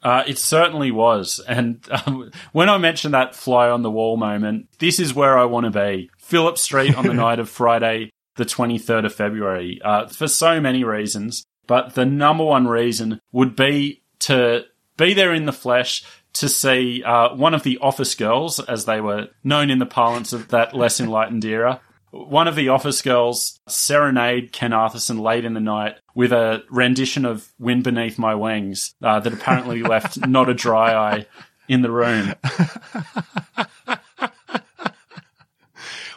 Uh, 0.04 0.24
it 0.28 0.38
certainly 0.38 0.92
was. 0.92 1.40
And 1.48 1.86
um, 2.06 2.32
when 2.52 2.70
I 2.70 2.78
mentioned 2.78 3.14
that 3.14 3.36
fly 3.36 3.70
on 3.70 3.82
the 3.82 3.92
wall 3.92 4.18
moment, 4.18 4.68
this 4.80 5.00
is 5.00 5.14
where 5.14 5.38
I 5.38 5.46
want 5.46 5.66
to 5.66 5.72
be. 5.72 6.10
Phillip 6.18 6.58
Street 6.58 6.96
on 6.96 7.06
the 7.06 7.14
night 7.26 7.40
of 7.40 7.50
Friday, 7.50 8.12
the 8.36 8.46
23rd 8.46 9.06
of 9.06 9.14
February, 9.14 9.82
uh, 9.84 10.08
for 10.08 10.28
so 10.28 10.60
many 10.60 10.84
reasons. 10.84 11.46
But 11.68 11.96
the 11.96 12.06
number 12.06 12.44
one 12.44 12.68
reason 12.68 13.20
would 13.32 13.56
be 13.56 14.04
to 14.20 14.66
be 14.98 15.14
there 15.14 15.34
in 15.34 15.46
the 15.46 15.54
flesh 15.54 16.04
to 16.34 16.50
see 16.50 17.04
uh, 17.04 17.36
one 17.36 17.54
of 17.54 17.64
the 17.64 17.78
office 17.80 18.14
girls, 18.16 18.60
as 18.60 18.86
they 18.86 19.02
were 19.02 19.30
known 19.44 19.70
in 19.70 19.80
the 19.80 19.86
parlance 19.86 20.34
of 20.34 20.50
that 20.50 20.76
less 20.76 21.00
enlightened 21.00 21.46
era, 21.46 21.82
one 22.12 22.48
of 22.48 22.56
the 22.56 22.70
office 22.70 23.02
girls 23.02 23.60
serenade 23.68 24.52
Ken 24.52 24.72
Arthurson 24.72 25.20
late 25.20 25.46
in 25.46 25.54
the 25.54 25.60
night 25.60 25.96
with 26.16 26.32
a 26.32 26.64
rendition 26.70 27.26
of 27.26 27.50
Wind 27.60 27.84
Beneath 27.84 28.18
My 28.18 28.34
Wings 28.34 28.96
uh, 29.04 29.20
that 29.20 29.34
apparently 29.34 29.84
left 29.84 30.18
not 30.28 30.50
a 30.50 30.54
dry 30.54 30.94
eye 30.94 31.26
in 31.68 31.82
the 31.82 31.92
room. 31.92 32.34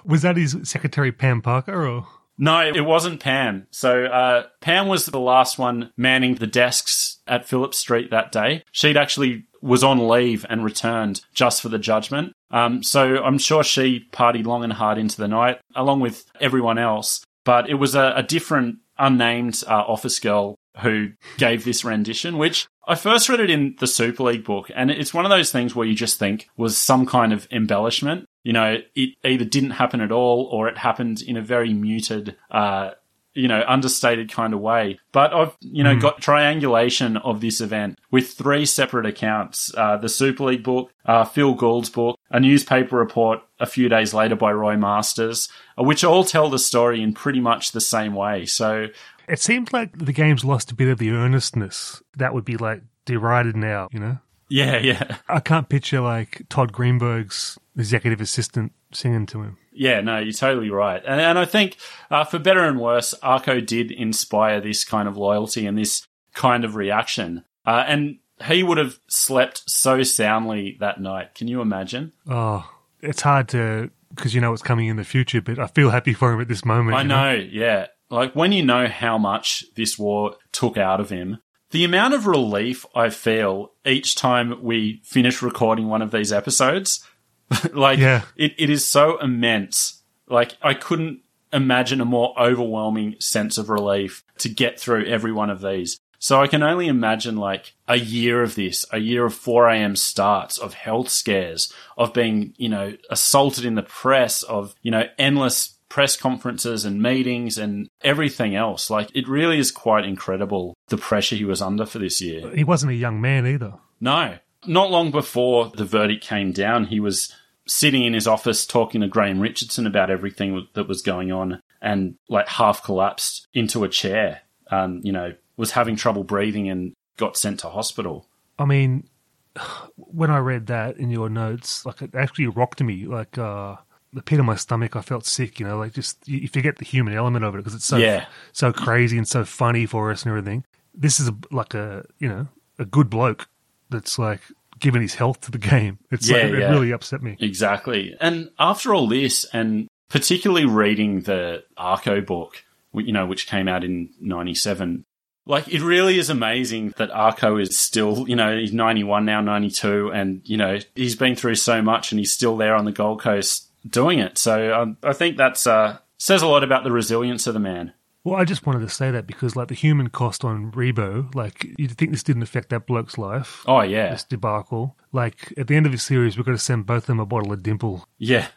Was 0.05 0.23
that 0.23 0.37
his 0.37 0.57
secretary, 0.63 1.13
Pam 1.13 1.43
Parker, 1.43 1.87
or? 1.87 2.07
No, 2.41 2.61
it 2.67 2.81
wasn't 2.87 3.21
Pam. 3.21 3.67
So 3.71 4.07
uh, 4.07 4.45
Pam 4.63 4.89
was 4.89 5.05
the 5.05 5.21
last 5.21 5.59
one 5.59 5.93
manning 5.97 6.37
the 6.37 6.47
desks 6.47 7.19
at 7.27 7.47
Phillip 7.47 7.75
Street 7.75 8.11
that 8.11 8.33
day. 8.33 8.65
She'd 8.73 8.97
actually 8.97 9.45
was 9.61 9.85
on 9.85 10.09
leave 10.09 10.47
and 10.49 10.65
returned 10.65 11.21
just 11.35 11.61
for 11.61 11.69
the 11.69 11.79
judgment. 11.79 12.33
Um, 12.51 12.83
so 12.83 13.23
I'm 13.23 13.37
sure 13.37 13.63
she 13.63 14.07
partied 14.11 14.47
long 14.47 14.65
and 14.65 14.73
hard 14.73 14.97
into 14.97 15.19
the 15.19 15.29
night, 15.29 15.61
along 15.77 16.01
with 16.01 16.25
everyone 16.41 16.79
else. 16.79 17.23
But 17.45 17.69
it 17.69 17.75
was 17.75 17.95
a, 17.95 18.15
a 18.17 18.23
different, 18.23 18.79
unnamed 18.99 19.63
uh, 19.67 19.85
office 19.87 20.19
girl 20.19 20.57
who 20.79 21.11
gave 21.37 21.65
this 21.65 21.85
rendition, 21.85 22.39
which 22.39 22.67
I 22.87 22.95
first 22.95 23.29
read 23.29 23.41
it 23.41 23.51
in 23.51 23.77
the 23.79 23.87
Super 23.87 24.25
League 24.25 24.45
book, 24.45 24.71
and 24.75 24.91
it's 24.91 25.15
one 25.15 25.25
of 25.25 25.31
those 25.31 25.53
things 25.53 25.75
where 25.75 25.87
you 25.87 25.95
just 25.95 26.19
think 26.19 26.49
was 26.57 26.77
some 26.77 27.07
kind 27.07 27.33
of 27.33 27.47
embellishment. 27.51 28.27
You 28.43 28.53
know, 28.53 28.79
it 28.95 29.11
either 29.25 29.45
didn't 29.45 29.71
happen 29.73 30.01
at 30.01 30.13
all 30.13 30.49
or 30.53 30.69
it 30.69 30.79
happened 30.79 31.23
in 31.23 31.37
a 31.37 31.43
very 31.43 31.73
muted, 31.75 32.37
uh, 32.51 32.93
you 33.35 33.47
know, 33.47 33.63
understated 33.69 34.33
kind 34.33 34.55
of 34.55 34.61
way. 34.61 34.99
But 35.13 35.33
I've, 35.33 35.57
you 35.61 35.85
know, 35.85 35.97
got 35.99 36.21
triangulation 36.21 37.17
of 37.19 37.41
this 37.41 37.61
event 37.61 37.99
with 38.11 38.33
three 38.33 38.67
separate 38.67 39.07
accounts. 39.07 39.73
Uh, 39.77 39.99
the 39.99 40.09
Super 40.09 40.45
League 40.45 40.65
book, 40.65 40.91
uh, 41.05 41.25
Phil 41.25 41.55
Gould's 41.55 41.91
book, 41.91 42.19
a 42.31 42.41
newspaper 42.41 42.97
report 42.97 43.41
a 43.61 43.67
few 43.67 43.89
days 43.89 44.15
later 44.15 44.37
by 44.37 44.53
Roy 44.53 44.77
Masters, 44.77 45.49
uh, 45.79 45.85
which 45.85 46.03
all 46.03 46.25
tell 46.25 46.49
the 46.49 46.59
story 46.59 47.03
in 47.03 47.13
pretty 47.13 47.41
much 47.41 47.73
the 47.73 47.81
same 47.81 48.15
way. 48.15 48.47
So 48.47 48.89
It 49.29 49.39
seems 49.39 49.73
like 49.73 49.97
the 49.99 50.13
game's 50.13 50.45
lost 50.45 50.73
a 50.73 50.75
bit 50.75 50.89
of 50.89 50.99
the 50.99 51.11
earnestness 51.11 52.03
that 52.17 52.35
would 52.35 52.45
be 52.45 52.57
like 52.57 52.83
derided 53.05 53.55
now, 53.55 53.89
you 53.93 54.01
know? 54.01 54.19
Yeah, 54.51 54.79
yeah. 54.79 55.17
I 55.29 55.41
can't 55.41 55.69
picture 55.69 56.01
like 56.01 56.43
Todd 56.49 56.73
Greenberg's 56.73 57.59
executive 57.77 58.21
assistant 58.21 58.73
singing 58.93 59.27
to 59.27 59.43
him. 59.43 59.57
Yeah, 59.73 60.01
no, 60.01 60.19
you're 60.19 60.33
totally 60.33 60.71
right. 60.71 61.03
And, 61.07 61.21
and 61.21 61.39
I 61.39 61.45
think, 61.45 61.77
uh, 62.11 62.25
for 62.25 62.39
better 62.39 62.65
and 62.65 62.79
worse, 62.79 63.15
Arko 63.23 63.65
did 63.65 63.91
inspire 63.91 64.61
this 64.61 64.85
kind 64.85 65.09
of 65.09 65.17
loyalty 65.17 65.67
and 65.67 65.79
this 65.79 66.07
kind 66.35 66.65
of 66.65 66.75
reaction. 66.75 67.45
Uh, 67.65 67.85
and 67.87 68.19
he 68.45 68.63
would 68.63 68.79
have 68.79 68.99
slept 69.09 69.63
so 69.67 70.03
soundly 70.03 70.77
that 70.81 71.01
night. 71.01 71.35
Can 71.35 71.49
you 71.49 71.61
imagine? 71.61 72.13
Oh, 72.29 72.69
it's 73.01 73.23
hard 73.23 73.49
to 73.51 73.91
because 74.15 74.35
you 74.35 74.41
know 74.41 74.51
what's 74.51 74.63
coming 74.63 74.89
in 74.89 74.97
the 74.97 75.05
future, 75.05 75.41
but 75.41 75.59
I 75.59 75.69
feel 75.69 75.91
happy 75.91 76.13
for 76.13 76.33
him 76.33 76.41
at 76.41 76.49
this 76.49 76.65
moment. 76.65 76.97
I 76.97 77.03
you 77.03 77.09
know, 77.09 77.33
yeah. 77.33 77.87
Like 78.11 78.35
when 78.35 78.51
you 78.51 78.65
know 78.65 78.89
how 78.89 79.19
much 79.19 79.65
this 79.77 79.99
war 79.99 80.35
took 80.53 80.77
out 80.77 81.01
of 81.01 81.11
him, 81.11 81.39
the 81.71 81.85
amount 81.85 82.15
of 82.15 82.27
relief 82.27 82.85
I 82.95 83.11
feel 83.11 83.73
each 83.87 84.15
time 84.15 84.63
we 84.63 85.01
finish 85.05 85.43
recording 85.43 85.89
one 85.89 86.03
of 86.03 86.11
these 86.11 86.33
episodes, 86.33 87.05
like 87.73 87.99
Yeah. 87.99 88.23
it, 88.37 88.55
it 88.59 88.71
is 88.71 88.87
so 88.87 89.19
immense. 89.19 90.03
Like 90.29 90.57
I 90.63 90.75
couldn't 90.75 91.21
imagine 91.53 92.01
a 92.01 92.05
more 92.05 92.35
overwhelming 92.39 93.17
sense 93.19 93.59
of 93.59 93.69
relief 93.71 94.23
to 94.39 94.49
get 94.49 94.79
through 94.79 95.07
every 95.07 95.33
one 95.33 95.51
of 95.51 95.61
these. 95.61 95.99
So 96.23 96.41
I 96.41 96.49
can 96.49 96.63
only 96.63 96.87
imagine 96.87 97.37
like 97.37 97.73
a 97.89 97.97
year 97.97 98.43
of 98.43 98.55
this, 98.55 98.85
a 98.93 98.99
year 98.99 99.25
of 99.25 99.35
4 99.35 99.69
a.m. 99.71 99.97
starts, 99.97 100.59
of 100.59 100.75
health 100.75 101.09
scares, 101.09 101.73
of 101.97 102.13
being, 102.13 102.53
you 102.59 102.69
know, 102.69 102.95
assaulted 103.09 103.65
in 103.65 103.75
the 103.75 103.83
press, 103.83 104.43
of, 104.43 104.75
you 104.83 104.91
know, 104.91 105.05
endless 105.19 105.77
press 105.91 106.17
conferences 106.17 106.87
and 106.87 107.03
meetings 107.03 107.59
and 107.59 107.89
everything 108.01 108.55
else. 108.55 108.89
Like 108.89 109.11
it 109.15 109.29
really 109.29 109.59
is 109.59 109.71
quite 109.71 110.07
incredible 110.07 110.75
the 110.89 110.97
pressure 110.97 111.37
he 111.37 111.45
was 111.45 111.61
under 111.61 111.85
for 111.85 111.99
this 111.99 112.23
year. 112.23 112.55
He 112.55 112.65
wasn't 112.65 112.93
a 112.93 112.95
young 112.95 113.21
man 113.21 113.47
either. 113.47 113.75
No. 114.01 114.39
Not 114.67 114.91
long 114.91 115.11
before 115.11 115.71
the 115.71 115.85
verdict 115.85 116.25
came 116.25 116.53
down, 116.53 116.87
he 116.87 117.01
was 117.01 117.35
sitting 117.67 118.05
in 118.05 118.15
his 118.15 118.27
office 118.27 118.67
talking 118.67 119.01
to 119.01 119.09
Graham 119.09 119.41
Richardson 119.41 119.87
about 119.87 120.11
everything 120.11 120.67
that 120.75 120.89
was 120.89 121.03
going 121.03 121.33
on 121.33 121.61
and 121.83 122.17
like 122.29 122.49
half 122.49 122.83
collapsed 122.83 123.49
into 123.53 123.85
a 123.85 123.89
chair. 123.89 124.43
Um, 124.71 125.01
you 125.03 125.13
know, 125.13 125.35
was 125.57 125.73
having 125.73 125.97
trouble 125.97 126.25
breathing 126.25 126.69
and 126.69 126.95
got 127.17 127.37
sent 127.37 127.61
to 127.61 127.69
hospital. 127.69 128.27
I 128.59 128.65
mean, 128.65 129.09
when 129.97 130.31
I 130.31 130.39
read 130.39 130.67
that 130.69 130.99
in 130.99 131.11
your 131.11 131.29
notes, 131.29 131.85
like 131.85 132.03
it 132.03 132.15
actually 132.15 132.47
rocked 132.47 132.83
me. 132.83 133.07
Like 133.07 133.39
uh, 133.39 133.77
the 134.13 134.23
pit 134.23 134.39
of 134.41 134.45
my 134.47 134.57
stomach, 134.57 134.97
I 134.97 135.03
felt 135.03 135.25
sick. 135.27 135.61
You 135.61 135.67
know, 135.67 135.79
like 135.79 135.93
just 135.93 136.27
you 136.29 136.49
forget 136.49 136.79
the 136.79 136.85
human 136.85 137.15
element 137.15 137.45
of 137.45 137.55
it 137.55 137.59
because 137.59 137.75
it's 137.75 137.85
so 137.87 137.97
Yeah. 137.97 138.27
so 138.53 138.73
crazy 138.73 139.17
and 139.19 139.27
so 139.29 139.45
funny 139.45 139.87
for 139.87 140.11
us 140.11 140.23
and 140.25 140.31
everything. 140.31 140.65
This 140.95 141.21
is 141.21 141.29
a, 141.29 141.35
like 141.51 141.75
a 141.75 142.05
you 142.19 142.29
know 142.29 142.49
a 142.79 142.85
good 142.85 143.09
bloke 143.11 143.49
that's 143.91 144.19
like 144.19 144.41
giving 144.79 145.03
his 145.03 145.15
health 145.15 145.41
to 145.43 145.51
the 145.51 145.59
game. 145.73 145.99
It's 146.11 146.29
Yeah, 146.29 146.37
like, 146.39 146.45
it 146.53 146.59
yeah. 146.61 146.71
really 146.71 146.91
upset 146.93 147.23
me. 147.23 147.37
Exactly. 147.41 148.17
And 148.21 148.51
after 148.59 148.95
all 148.95 149.07
this, 149.07 149.45
and 149.53 149.89
particularly 150.09 150.65
reading 150.65 151.21
the 151.23 151.65
Arko 151.79 152.25
book, 152.25 152.65
you 152.95 153.13
know, 153.13 153.27
which 153.27 153.47
came 153.47 153.69
out 153.69 153.85
in 153.85 154.09
97, 154.21 155.05
like 155.47 155.69
it 155.69 155.83
really 155.83 156.19
is 156.19 156.31
amazing 156.31 156.95
that 156.97 157.11
Arko 157.11 157.61
is 157.61 157.79
still, 157.79 158.29
you 158.29 158.35
know, 158.37 158.57
he's 158.57 158.73
91 158.73 159.25
now, 159.25 159.41
92, 159.41 160.11
and, 160.13 160.41
you 160.45 160.57
know, 160.57 160.79
he's 160.95 161.15
been 161.17 161.37
through 161.37 161.57
so 161.57 161.83
much 161.83 162.11
and 162.13 162.19
he's 162.19 162.33
still 162.33 162.57
there 162.57 162.75
on 162.75 162.85
the 162.87 162.93
Gold 162.93 163.21
Coast 163.21 163.70
doing 163.89 164.19
it. 164.19 164.39
So 164.39 164.75
um, 164.75 164.97
I 165.03 165.13
think 165.13 165.37
that's, 165.37 165.67
uh, 165.67 165.99
says 166.19 166.43
a 166.43 166.47
lot 166.47 166.65
about 166.65 166.85
the 166.85 166.93
resilience 166.93 167.47
of 167.47 167.55
the 167.55 167.61
man. 167.61 167.93
Well, 168.23 168.39
I 168.39 168.45
just 168.45 168.67
wanted 168.67 168.81
to 168.81 168.89
say 168.91 169.11
that 169.11 169.27
because 169.27 169.57
like 169.57 169.69
the 169.69 169.75
human 169.75 170.11
cost 170.11 170.45
on 170.45 170.71
Ribot, 170.73 171.35
like 171.35 171.67
you'd 171.79 171.97
think 171.97 172.11
this 172.11 172.23
didn't 172.23 172.43
affect 172.43 172.69
that 172.69 172.87
bloke's 172.87 173.17
life. 173.17 173.65
Oh, 173.67 173.81
yeah. 173.81 174.11
This 174.11 174.25
debacle. 174.25 174.97
Like 175.13 175.55
at 175.57 175.69
the 175.69 175.77
end 175.77 175.87
of 175.87 175.93
the 175.93 175.99
series, 175.99 176.37
we've 176.37 176.45
got 176.45 176.53
to 176.53 176.59
send 176.59 176.85
both 176.85 177.05
of 177.05 177.07
them 177.07 177.21
a 177.21 177.27
bottle 177.27 177.53
of 177.53 177.63
Dimple. 177.63 178.07
Yeah. 178.19 178.49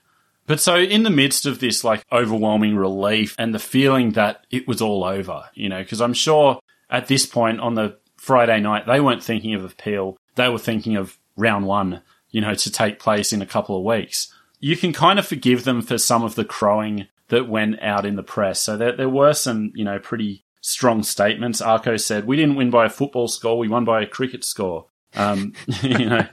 But 0.45 0.59
so 0.59 0.75
in 0.75 1.03
the 1.03 1.09
midst 1.09 1.45
of 1.45 1.59
this 1.59 1.85
like 1.85 2.03
overwhelming 2.11 2.75
relief 2.75 3.35
and 3.39 3.55
the 3.55 3.59
feeling 3.59 4.11
that 4.11 4.45
it 4.51 4.67
was 4.67 4.81
all 4.81 5.05
over, 5.05 5.45
you 5.53 5.69
know, 5.69 5.81
because 5.81 6.01
I'm 6.01 6.13
sure 6.13 6.59
at 6.89 7.07
this 7.07 7.25
point 7.25 7.61
on 7.61 7.75
the 7.75 7.97
Friday 8.17 8.59
night, 8.59 8.85
they 8.85 8.99
weren't 8.99 9.23
thinking 9.23 9.53
of 9.53 9.63
appeal. 9.63 10.17
They 10.35 10.49
were 10.49 10.59
thinking 10.59 10.97
of 10.97 11.17
round 11.37 11.65
one, 11.65 12.01
you 12.31 12.41
know, 12.41 12.53
to 12.53 12.71
take 12.71 12.99
place 12.99 13.31
in 13.31 13.41
a 13.41 13.45
couple 13.45 13.77
of 13.77 13.83
weeks. 13.83 14.32
You 14.63 14.77
can 14.77 14.93
kind 14.93 15.19
of 15.19 15.27
forgive 15.27 15.65
them 15.65 15.81
for 15.81 15.97
some 15.97 16.23
of 16.23 16.35
the 16.35 16.45
crowing 16.45 17.07
that 17.27 17.49
went 17.49 17.81
out 17.81 18.05
in 18.05 18.15
the 18.15 18.23
press. 18.23 18.61
So 18.61 18.77
there, 18.77 18.95
there 18.95 19.09
were 19.09 19.33
some, 19.33 19.73
you 19.75 19.83
know, 19.83 19.99
pretty 19.99 20.45
strong 20.61 21.03
statements. 21.03 21.61
Arko 21.61 21.99
said, 21.99 22.25
we 22.25 22.37
didn't 22.37 22.55
win 22.55 22.69
by 22.69 22.85
a 22.85 22.89
football 22.89 23.27
score. 23.27 23.57
We 23.57 23.67
won 23.67 23.83
by 23.83 24.01
a 24.01 24.07
cricket 24.07 24.45
score. 24.45 24.87
Um, 25.15 25.51
you 25.81 26.09
know, 26.09 26.25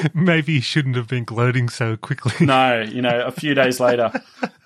Maybe 0.14 0.54
he 0.54 0.60
shouldn't 0.60 0.94
have 0.94 1.08
been 1.08 1.24
gloating 1.24 1.68
so 1.68 1.96
quickly. 1.96 2.32
No, 2.46 2.80
you 2.80 3.02
know, 3.02 3.26
a 3.26 3.32
few 3.32 3.54
days 3.54 3.80
later, 3.80 4.12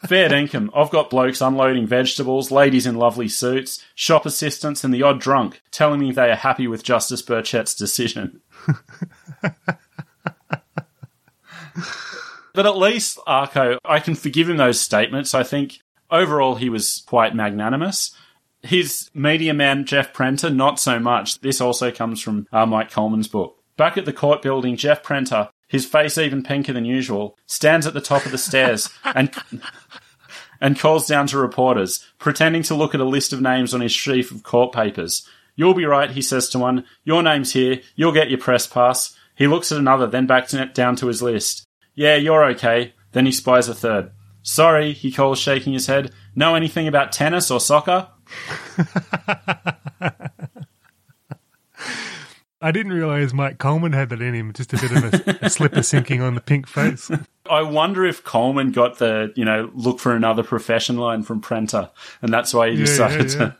fair 0.06 0.28
dinkum. 0.28 0.68
I've 0.74 0.90
got 0.90 1.10
blokes 1.10 1.40
unloading 1.40 1.86
vegetables, 1.86 2.50
ladies 2.50 2.86
in 2.86 2.96
lovely 2.96 3.28
suits, 3.28 3.82
shop 3.94 4.26
assistants, 4.26 4.84
and 4.84 4.92
the 4.92 5.02
odd 5.02 5.20
drunk 5.20 5.62
telling 5.70 6.00
me 6.00 6.12
they 6.12 6.30
are 6.30 6.36
happy 6.36 6.68
with 6.68 6.82
Justice 6.82 7.22
Burchett's 7.22 7.74
decision. 7.74 8.40
But 12.54 12.66
at 12.66 12.76
least 12.76 13.18
Arko, 13.26 13.78
I 13.84 14.00
can 14.00 14.14
forgive 14.14 14.48
him 14.48 14.56
those 14.56 14.80
statements. 14.80 15.34
I 15.34 15.42
think 15.42 15.80
overall 16.10 16.56
he 16.56 16.68
was 16.68 17.02
quite 17.06 17.34
magnanimous. 17.34 18.14
His 18.62 19.10
media 19.14 19.54
man, 19.54 19.84
Jeff 19.86 20.12
Prenter, 20.12 20.50
not 20.50 20.78
so 20.78 20.98
much. 20.98 21.40
This 21.40 21.60
also 21.60 21.90
comes 21.90 22.20
from 22.20 22.46
uh, 22.52 22.66
Mike 22.66 22.90
Colman's 22.90 23.28
book. 23.28 23.58
Back 23.76 23.96
at 23.96 24.04
the 24.04 24.12
court 24.12 24.42
building, 24.42 24.76
Jeff 24.76 25.02
Prenter, 25.02 25.48
his 25.66 25.86
face 25.86 26.18
even 26.18 26.42
pinker 26.42 26.72
than 26.72 26.84
usual, 26.84 27.36
stands 27.46 27.86
at 27.86 27.94
the 27.94 28.00
top 28.00 28.24
of 28.26 28.30
the 28.30 28.38
stairs 28.38 28.88
and 29.04 29.34
and 30.60 30.78
calls 30.78 31.08
down 31.08 31.26
to 31.26 31.38
reporters, 31.38 32.06
pretending 32.18 32.62
to 32.62 32.74
look 32.74 32.94
at 32.94 33.00
a 33.00 33.04
list 33.04 33.32
of 33.32 33.40
names 33.40 33.74
on 33.74 33.80
his 33.80 33.90
sheaf 33.90 34.30
of 34.30 34.44
court 34.44 34.72
papers. 34.72 35.26
You'll 35.56 35.74
be 35.74 35.84
right, 35.84 36.10
he 36.10 36.22
says 36.22 36.48
to 36.50 36.58
one. 36.58 36.84
Your 37.02 37.22
name's 37.22 37.52
here. 37.52 37.80
You'll 37.96 38.12
get 38.12 38.30
your 38.30 38.38
press 38.38 38.66
pass. 38.66 39.16
He 39.34 39.48
looks 39.48 39.72
at 39.72 39.78
another, 39.78 40.06
then 40.06 40.26
back 40.26 40.46
to 40.48 40.66
down 40.66 40.94
to 40.96 41.08
his 41.08 41.20
list. 41.20 41.64
Yeah, 41.94 42.16
you're 42.16 42.44
okay. 42.50 42.94
Then 43.12 43.26
he 43.26 43.32
spies 43.32 43.68
a 43.68 43.74
third. 43.74 44.10
Sorry, 44.42 44.92
he 44.92 45.12
calls, 45.12 45.38
shaking 45.38 45.72
his 45.72 45.86
head. 45.86 46.12
Know 46.34 46.54
anything 46.54 46.88
about 46.88 47.12
tennis 47.12 47.50
or 47.50 47.60
soccer? 47.60 48.08
I 52.64 52.70
didn't 52.70 52.92
realize 52.92 53.34
Mike 53.34 53.58
Colman 53.58 53.92
had 53.92 54.08
that 54.10 54.22
in 54.22 54.34
him. 54.34 54.52
Just 54.52 54.72
a 54.72 54.76
bit 54.76 54.92
of 54.92 55.04
a, 55.42 55.46
a 55.46 55.50
slipper 55.50 55.82
sinking 55.82 56.22
on 56.22 56.36
the 56.36 56.40
pink 56.40 56.68
face. 56.68 57.10
I 57.50 57.62
wonder 57.62 58.04
if 58.06 58.22
Colman 58.22 58.70
got 58.70 58.98
the, 58.98 59.32
you 59.34 59.44
know, 59.44 59.68
look 59.74 59.98
for 59.98 60.14
another 60.14 60.44
profession 60.44 60.96
line 60.96 61.24
from 61.24 61.40
Prenter, 61.40 61.90
and 62.22 62.32
that's 62.32 62.54
why 62.54 62.70
he 62.70 62.76
Yeah, 62.76 62.84
decided 62.84 63.32
yeah, 63.32 63.50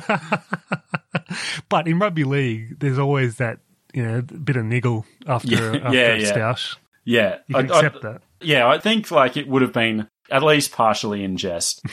to. 0.00 0.42
But 1.68 1.86
in 1.88 1.98
rugby 1.98 2.24
league, 2.24 2.78
there's 2.80 2.98
always 2.98 3.36
that 3.36 3.58
you 3.94 4.02
know 4.02 4.22
bit 4.22 4.56
of 4.56 4.64
niggle 4.64 5.04
after 5.26 5.48
Yeah, 5.48 5.76
after 5.84 5.96
yeah, 5.98 6.12
a 6.14 6.16
yeah. 6.18 6.32
stoush. 6.32 6.76
Yeah, 7.04 7.38
You 7.48 7.54
can 7.56 7.70
I- 7.72 7.78
I- 7.78 7.88
that. 7.88 8.22
Yeah, 8.40 8.66
I 8.68 8.78
think 8.78 9.10
like 9.10 9.36
it 9.36 9.46
would 9.48 9.62
have 9.62 9.72
been 9.72 10.08
at 10.30 10.42
least 10.42 10.72
partially 10.72 11.22
in 11.22 11.36
jest. 11.36 11.84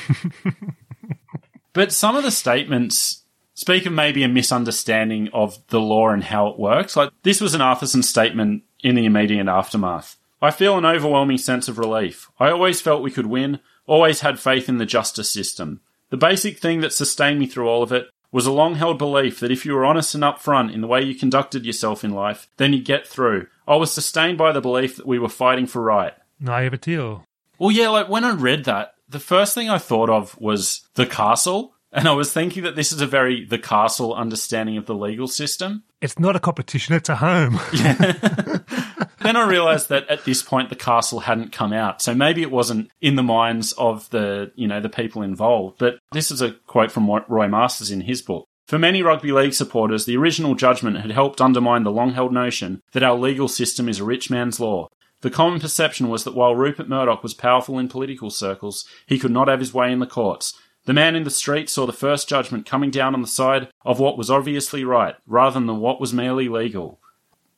but 1.74 1.92
some 1.92 2.16
of 2.16 2.24
the 2.24 2.32
statements 2.32 3.24
speak 3.54 3.86
of 3.86 3.94
maybe 3.94 4.24
a 4.24 4.28
misunderstanding 4.28 5.30
of 5.34 5.58
the 5.68 5.80
law 5.82 6.10
and 6.10 6.24
how 6.24 6.48
it 6.48 6.60
works. 6.60 6.96
Like 6.96 7.12
this 7.24 7.42
was 7.42 7.54
an 7.54 7.62
Arthurson 7.62 8.04
statement 8.04 8.64
in 8.84 8.96
the 8.96 9.06
immediate 9.06 9.48
aftermath. 9.48 10.16
I 10.42 10.52
feel 10.52 10.78
an 10.78 10.86
overwhelming 10.86 11.38
sense 11.38 11.68
of 11.68 11.78
relief. 11.78 12.30
I 12.40 12.50
always 12.50 12.80
felt 12.80 13.04
we 13.04 13.12
could 13.12 13.26
win, 13.28 13.60
always 13.86 14.22
had 14.22 14.40
faith 14.40 14.70
in 14.70 14.78
the 14.78 14.86
justice 14.86 15.30
system. 15.30 15.82
The 16.10 16.18
basic 16.18 16.60
thing 16.60 16.82
that 16.82 16.94
sustained 16.94 17.40
me 17.40 17.46
through 17.46 17.68
all 17.68 17.84
of 17.84 17.92
it 17.92 18.08
was 18.32 18.46
a 18.46 18.52
long 18.52 18.76
held 18.76 18.98
belief 18.98 19.40
that 19.40 19.52
if 19.52 19.66
you 19.66 19.74
were 19.74 19.86
honest 19.86 20.14
and 20.14 20.24
upfront 20.24 20.74
in 20.74 20.82
the 20.82 20.88
way 20.88 21.02
you 21.02 21.16
conducted 21.16 21.66
yourself 21.66 22.04
in 22.04 22.12
life, 22.12 22.48
then 22.58 22.74
you'd 22.74 22.86
get 22.86 23.08
through. 23.08 23.48
I 23.68 23.76
was 23.76 23.92
sustained 23.92 24.38
by 24.38 24.52
the 24.52 24.62
belief 24.62 24.98
that 24.98 25.08
we 25.08 25.20
were 25.20 25.30
fighting 25.30 25.66
for 25.66 25.82
right. 25.82 26.14
Naivety 26.40 26.98
or 26.98 27.24
Well, 27.58 27.72
yeah, 27.72 27.90
like 27.90 28.10
when 28.10 28.24
I 28.24 28.34
read 28.34 28.66
that, 28.66 28.94
the 29.08 29.20
first 29.20 29.54
thing 29.54 29.70
I 29.70 29.78
thought 29.80 30.10
of 30.10 30.40
was 30.40 30.88
the 30.94 31.06
castle. 31.06 31.74
And 31.92 32.08
I 32.08 32.12
was 32.12 32.32
thinking 32.32 32.64
that 32.64 32.76
this 32.76 32.92
is 32.92 33.02
a 33.02 33.08
very 33.08 33.46
the 33.46 33.58
castle 33.58 34.14
understanding 34.14 34.78
of 34.78 34.86
the 34.86 34.94
legal 34.94 35.28
system. 35.28 35.84
It's 36.02 36.20
not 36.20 36.36
a 36.36 36.40
competition; 36.40 36.96
it's 36.96 37.10
a 37.10 37.16
home. 37.16 37.60
Then 39.22 39.36
I 39.36 39.48
realized 39.48 39.90
that 39.90 40.08
at 40.08 40.26
this 40.26 40.42
point 40.42 40.70
the 40.70 40.76
castle 40.76 41.20
hadn't 41.20 41.52
come 41.52 41.74
out. 41.74 42.02
So 42.02 42.16
maybe 42.16 42.42
it 42.42 42.52
wasn't 42.52 42.90
in 43.02 43.16
the 43.16 43.24
minds 43.24 43.74
of 43.74 44.10
the, 44.10 44.52
you 44.56 44.68
know, 44.68 44.80
the 44.80 44.90
people 44.90 45.22
involved. 45.22 45.78
But 45.78 46.00
this 46.12 46.32
is 46.32 46.42
a 46.42 46.54
quote 46.68 46.92
from 46.92 47.10
Roy 47.28 47.48
Masters 47.48 47.92
in 47.92 48.02
his 48.02 48.22
book. 48.22 48.48
For 48.68 48.80
many 48.80 49.02
rugby 49.02 49.32
league 49.32 49.54
supporters, 49.54 50.06
the 50.06 50.18
original 50.18 50.56
judgment 50.56 51.02
had 51.02 51.12
helped 51.12 51.42
undermine 51.42 51.84
the 51.84 51.92
long 51.92 52.14
held 52.14 52.32
notion 52.32 52.82
that 52.94 53.04
our 53.04 53.16
legal 53.16 53.48
system 53.48 53.90
is 53.90 54.00
a 54.00 54.04
rich 54.04 54.30
man's 54.30 54.60
law. 54.60 54.88
The 55.22 55.30
common 55.30 55.60
perception 55.60 56.08
was 56.08 56.24
that 56.24 56.36
while 56.36 56.56
Rupert 56.56 56.88
Murdoch 56.88 57.24
was 57.24 57.34
powerful 57.34 57.78
in 57.78 57.90
political 57.90 58.30
circles, 58.30 58.86
he 59.06 59.20
could 59.20 59.32
not 59.32 59.48
have 59.48 59.60
his 59.60 59.74
way 59.74 59.92
in 59.92 60.00
the 60.00 60.08
courts. 60.08 60.54
The 60.86 60.94
man 60.94 61.16
in 61.16 61.24
the 61.24 61.30
street 61.30 61.70
saw 61.70 61.86
the 61.86 61.94
first 61.94 62.28
judgment 62.28 62.66
coming 62.66 62.90
down 62.90 63.14
on 63.14 63.22
the 63.22 63.28
side 63.28 63.70
of 63.86 64.00
what 64.00 64.18
was 64.18 64.32
obviously 64.32 64.84
right, 64.84 65.16
rather 65.28 65.60
than 65.60 65.80
what 65.80 66.00
was 66.00 66.14
merely 66.14 66.50
legal. 66.50 67.00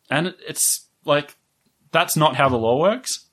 And 0.09 0.35
it's 0.47 0.87
like, 1.05 1.37
that's 1.91 2.17
not 2.17 2.35
how 2.35 2.49
the 2.49 2.57
law 2.57 2.79
works. 2.79 3.27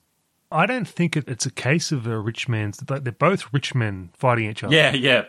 I 0.51 0.65
don't 0.65 0.87
think 0.87 1.15
it's 1.15 1.45
a 1.45 1.51
case 1.51 1.91
of 1.91 2.07
a 2.07 2.17
rich 2.17 2.47
man's. 2.47 2.77
They're 2.77 3.11
both 3.11 3.53
rich 3.53 3.75
men 3.75 4.09
fighting 4.13 4.49
each 4.49 4.63
other. 4.63 4.73
Yeah, 4.73 4.93
yeah. 4.93 5.23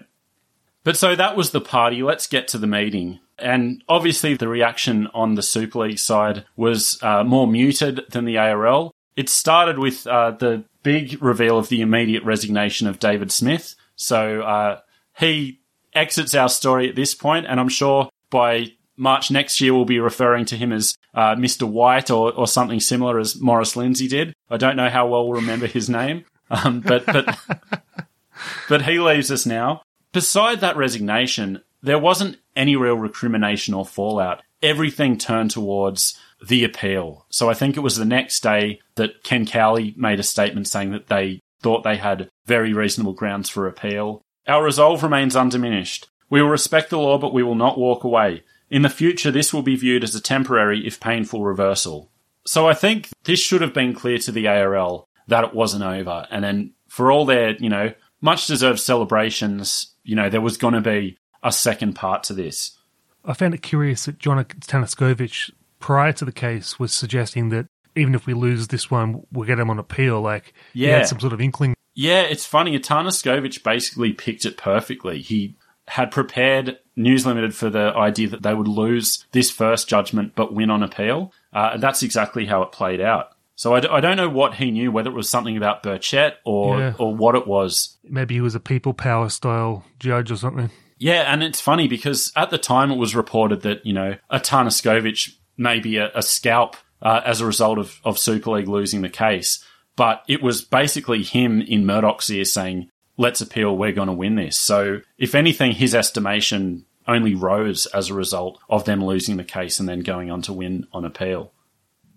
But 0.82 0.96
so 0.96 1.14
that 1.14 1.36
was 1.36 1.50
the 1.50 1.60
party. 1.60 2.02
Let's 2.02 2.26
get 2.26 2.48
to 2.48 2.58
the 2.58 2.66
meeting. 2.66 3.20
And 3.38 3.82
obviously, 3.88 4.34
the 4.34 4.48
reaction 4.48 5.08
on 5.12 5.34
the 5.34 5.42
Super 5.42 5.80
League 5.80 5.98
side 5.98 6.44
was 6.56 6.98
uh, 7.02 7.24
more 7.24 7.46
muted 7.46 8.02
than 8.10 8.24
the 8.24 8.38
ARL. 8.38 8.94
It 9.16 9.28
started 9.28 9.78
with 9.78 10.06
uh, 10.06 10.32
the 10.32 10.64
big 10.82 11.22
reveal 11.22 11.58
of 11.58 11.68
the 11.68 11.82
immediate 11.82 12.24
resignation 12.24 12.86
of 12.86 12.98
David 12.98 13.30
Smith. 13.30 13.74
So 14.00 14.42
uh, 14.42 14.80
he 15.18 15.60
exits 15.94 16.34
our 16.34 16.48
story 16.48 16.88
at 16.88 16.96
this 16.96 17.14
point, 17.14 17.46
and 17.46 17.60
I'm 17.60 17.68
sure 17.68 18.08
by 18.30 18.72
March 18.96 19.30
next 19.30 19.60
year 19.60 19.74
we'll 19.74 19.84
be 19.84 20.00
referring 20.00 20.44
to 20.46 20.56
him 20.56 20.72
as 20.72 20.96
uh, 21.14 21.34
Mr. 21.34 21.68
White 21.68 22.10
or, 22.10 22.32
or 22.32 22.46
something 22.46 22.80
similar 22.80 23.18
as 23.18 23.40
Maurice 23.40 23.76
Lindsay 23.76 24.08
did. 24.08 24.34
I 24.48 24.56
don't 24.56 24.76
know 24.76 24.88
how 24.88 25.06
well 25.06 25.26
we'll 25.26 25.40
remember 25.40 25.66
his 25.66 25.88
name, 25.88 26.24
um, 26.50 26.80
but 26.80 27.06
but 27.06 27.38
but 28.68 28.82
he 28.82 28.98
leaves 28.98 29.30
us 29.30 29.46
now. 29.46 29.82
Beside 30.12 30.60
that 30.60 30.76
resignation, 30.76 31.62
there 31.82 31.98
wasn't 31.98 32.38
any 32.56 32.76
real 32.76 32.96
recrimination 32.96 33.74
or 33.74 33.86
fallout. 33.86 34.42
Everything 34.62 35.16
turned 35.16 35.50
towards 35.50 36.18
the 36.46 36.64
appeal. 36.64 37.26
So 37.30 37.48
I 37.48 37.54
think 37.54 37.76
it 37.76 37.80
was 37.80 37.96
the 37.96 38.04
next 38.04 38.42
day 38.42 38.80
that 38.96 39.22
Ken 39.22 39.46
Cowley 39.46 39.94
made 39.96 40.20
a 40.20 40.24
statement 40.24 40.68
saying 40.68 40.90
that 40.92 41.06
they 41.06 41.40
thought 41.60 41.84
they 41.84 41.96
had 41.96 42.28
very 42.46 42.72
reasonable 42.72 43.12
grounds 43.12 43.48
for 43.48 43.66
appeal. 43.66 44.22
Our 44.46 44.64
resolve 44.64 45.02
remains 45.02 45.36
undiminished. 45.36 46.08
We 46.28 46.40
will 46.42 46.48
respect 46.48 46.90
the 46.90 46.98
law, 46.98 47.18
but 47.18 47.32
we 47.34 47.42
will 47.42 47.54
not 47.54 47.78
walk 47.78 48.04
away. 48.04 48.42
In 48.70 48.82
the 48.82 48.88
future, 48.88 49.30
this 49.30 49.52
will 49.52 49.62
be 49.62 49.76
viewed 49.76 50.04
as 50.04 50.14
a 50.14 50.20
temporary, 50.20 50.86
if 50.86 51.00
painful, 51.00 51.44
reversal. 51.44 52.10
So 52.46 52.68
I 52.68 52.74
think 52.74 53.08
this 53.24 53.40
should 53.40 53.60
have 53.60 53.74
been 53.74 53.94
clear 53.94 54.18
to 54.18 54.32
the 54.32 54.46
ARL 54.46 55.08
that 55.26 55.44
it 55.44 55.54
wasn't 55.54 55.84
over. 55.84 56.26
And 56.30 56.42
then 56.42 56.72
for 56.88 57.12
all 57.12 57.24
their, 57.24 57.56
you 57.56 57.68
know, 57.68 57.92
much 58.20 58.46
deserved 58.46 58.80
celebrations, 58.80 59.94
you 60.04 60.16
know, 60.16 60.30
there 60.30 60.40
was 60.40 60.56
going 60.56 60.74
to 60.74 60.80
be 60.80 61.18
a 61.42 61.52
second 61.52 61.94
part 61.94 62.22
to 62.24 62.32
this. 62.32 62.76
I 63.24 63.34
found 63.34 63.54
it 63.54 63.62
curious 63.62 64.06
that 64.06 64.18
John 64.18 64.42
Tanaskovic, 64.44 65.50
prior 65.78 66.12
to 66.14 66.24
the 66.24 66.32
case, 66.32 66.78
was 66.78 66.92
suggesting 66.92 67.50
that 67.50 67.66
even 67.96 68.14
if 68.14 68.26
we 68.26 68.35
lose 68.35 68.68
this 68.68 68.90
one, 68.90 69.22
we'll 69.33 69.46
get 69.46 69.59
him 69.59 69.70
on 69.70 69.79
appeal. 69.79 70.20
Like, 70.20 70.53
he 70.72 70.87
Yeah. 70.87 70.98
had 70.98 71.09
some 71.09 71.20
sort 71.20 71.33
of 71.33 71.40
inkling. 71.40 71.74
Yeah, 71.94 72.22
it's 72.22 72.46
funny. 72.46 72.79
Tanaskovic 72.79 73.62
basically 73.62 74.12
picked 74.12 74.44
it 74.44 74.57
perfectly. 74.57 75.20
He 75.20 75.57
had 75.88 76.11
prepared 76.12 76.79
News 76.96 77.26
Limited 77.26 77.55
for 77.55 77.68
the 77.68 77.92
idea 77.96 78.29
that 78.29 78.42
they 78.42 78.55
would 78.55 78.68
lose 78.68 79.26
this 79.33 79.50
first 79.50 79.88
judgment 79.88 80.35
but 80.37 80.55
win 80.55 80.70
on 80.70 80.83
appeal. 80.83 81.33
Uh, 81.53 81.70
and 81.74 81.83
that's 81.83 82.03
exactly 82.03 82.46
how 82.46 82.62
it 82.62 82.70
played 82.72 83.00
out. 83.00 83.31
So 83.57 83.74
I, 83.74 83.81
d- 83.81 83.88
I 83.90 84.00
don't 84.00 84.16
know 84.16 84.29
what 84.29 84.55
he 84.55 84.70
knew, 84.70 84.90
whether 84.92 85.11
it 85.11 85.14
was 85.16 85.29
something 85.29 85.57
about 85.57 85.83
Burchett 85.83 86.35
or, 86.44 86.79
Yeah. 86.79 86.92
or 86.98 87.14
what 87.14 87.35
it 87.35 87.46
was. 87.46 87.98
Maybe 88.05 88.35
he 88.35 88.40
was 88.40 88.55
a 88.55 88.61
people 88.61 88.94
power 88.94 89.29
style 89.29 89.85
judge 89.98 90.31
or 90.31 90.37
something. 90.37 90.70
Yeah, 90.96 91.22
and 91.33 91.42
it's 91.42 91.61
funny 91.61 91.88
because 91.88 92.31
at 92.37 92.50
the 92.50 92.59
time 92.59 92.90
it 92.90 92.96
was 92.98 93.14
reported 93.16 93.62
that, 93.62 93.85
you 93.85 93.92
know, 93.92 94.16
a 94.31 94.38
Tanaskovic 94.38 95.35
may 95.57 95.81
be 95.81 95.96
a, 95.96 96.11
a 96.14 96.22
scalp 96.22 96.76
uh, 97.02 97.20
as 97.24 97.40
a 97.40 97.46
result 97.46 97.78
of, 97.78 98.00
of 98.04 98.18
Super 98.18 98.50
League 98.52 98.68
losing 98.68 99.02
the 99.02 99.08
case. 99.08 99.64
But 99.96 100.22
it 100.28 100.42
was 100.42 100.62
basically 100.62 101.22
him 101.22 101.60
in 101.60 101.86
Murdoch's 101.86 102.30
ear 102.30 102.44
saying, 102.44 102.90
let's 103.16 103.40
appeal, 103.40 103.76
we're 103.76 103.92
going 103.92 104.08
to 104.08 104.14
win 104.14 104.36
this. 104.36 104.58
So 104.58 105.00
if 105.18 105.34
anything, 105.34 105.72
his 105.72 105.94
estimation 105.94 106.86
only 107.06 107.34
rose 107.34 107.86
as 107.86 108.08
a 108.08 108.14
result 108.14 108.58
of 108.68 108.84
them 108.84 109.04
losing 109.04 109.36
the 109.36 109.44
case 109.44 109.80
and 109.80 109.88
then 109.88 110.00
going 110.00 110.30
on 110.30 110.42
to 110.42 110.52
win 110.52 110.86
on 110.92 111.04
appeal. 111.04 111.52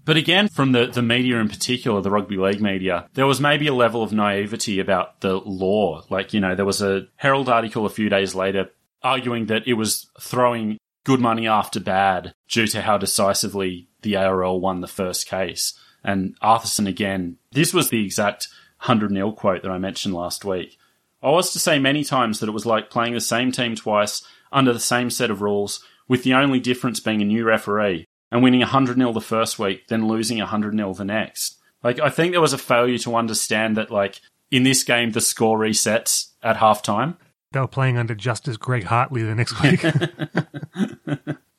But 0.05 0.17
again, 0.17 0.49
from 0.49 0.73
the, 0.73 0.87
the 0.87 1.01
media 1.01 1.39
in 1.39 1.47
particular, 1.47 2.01
the 2.01 2.11
rugby 2.11 2.37
league 2.37 2.61
media, 2.61 3.09
there 3.13 3.25
was 3.25 3.39
maybe 3.39 3.67
a 3.67 3.73
level 3.73 4.03
of 4.03 4.11
naivety 4.11 4.79
about 4.79 5.21
the 5.21 5.35
law. 5.37 6.03
Like, 6.09 6.33
you 6.33 6.41
know, 6.41 6.55
there 6.55 6.65
was 6.65 6.81
a 6.81 7.07
Herald 7.15 7.47
article 7.47 7.85
a 7.85 7.89
few 7.89 8.09
days 8.09 8.35
later 8.35 8.69
arguing 9.01 9.47
that 9.47 9.67
it 9.67 9.73
was 9.73 10.09
throwing 10.19 10.77
good 11.03 11.19
money 11.19 11.47
after 11.47 11.79
bad 11.79 12.33
due 12.47 12.67
to 12.67 12.81
how 12.81 12.97
decisively 12.97 13.89
the 14.03 14.15
ARL 14.15 14.59
won 14.59 14.81
the 14.81 14.87
first 14.87 15.27
case. 15.27 15.73
And 16.03 16.37
Arthurson 16.41 16.87
again, 16.87 17.37
this 17.51 17.73
was 17.73 17.89
the 17.89 18.03
exact 18.03 18.47
100 18.81 19.11
nil 19.11 19.31
quote 19.31 19.61
that 19.63 19.71
I 19.71 19.77
mentioned 19.77 20.13
last 20.13 20.43
week. 20.43 20.77
I 21.21 21.29
was 21.29 21.53
to 21.53 21.59
say 21.59 21.79
many 21.79 22.03
times 22.03 22.39
that 22.39 22.49
it 22.49 22.53
was 22.53 22.65
like 22.65 22.89
playing 22.89 23.13
the 23.13 23.21
same 23.21 23.51
team 23.51 23.75
twice 23.75 24.23
under 24.51 24.73
the 24.73 24.79
same 24.79 25.09
set 25.09 25.31
of 25.31 25.41
rules, 25.41 25.83
with 26.07 26.23
the 26.23 26.33
only 26.33 26.59
difference 26.59 26.99
being 26.99 27.21
a 27.21 27.25
new 27.25 27.45
referee 27.45 28.05
and 28.31 28.43
winning 28.43 28.59
100 28.59 28.97
0 28.97 29.13
the 29.13 29.21
first 29.21 29.57
week, 29.57 29.87
then 29.87 30.07
losing 30.07 30.37
100 30.37 30.75
0 30.75 30.93
the 30.93 31.05
next. 31.05 31.57
Like, 31.83 31.99
I 31.99 32.09
think 32.09 32.31
there 32.31 32.41
was 32.41 32.53
a 32.53 32.57
failure 32.57 32.97
to 32.99 33.15
understand 33.15 33.77
that, 33.77 33.91
like, 33.91 34.21
in 34.51 34.63
this 34.63 34.83
game, 34.83 35.11
the 35.11 35.21
score 35.21 35.57
resets 35.57 36.29
at 36.41 36.57
halftime. 36.57 37.17
They 37.51 37.59
were 37.59 37.67
playing 37.67 37.97
under 37.97 38.15
Justice 38.15 38.57
Greg 38.57 38.83
Hartley 38.83 39.23
the 39.23 39.35
next 39.35 39.61
week. 39.61 39.83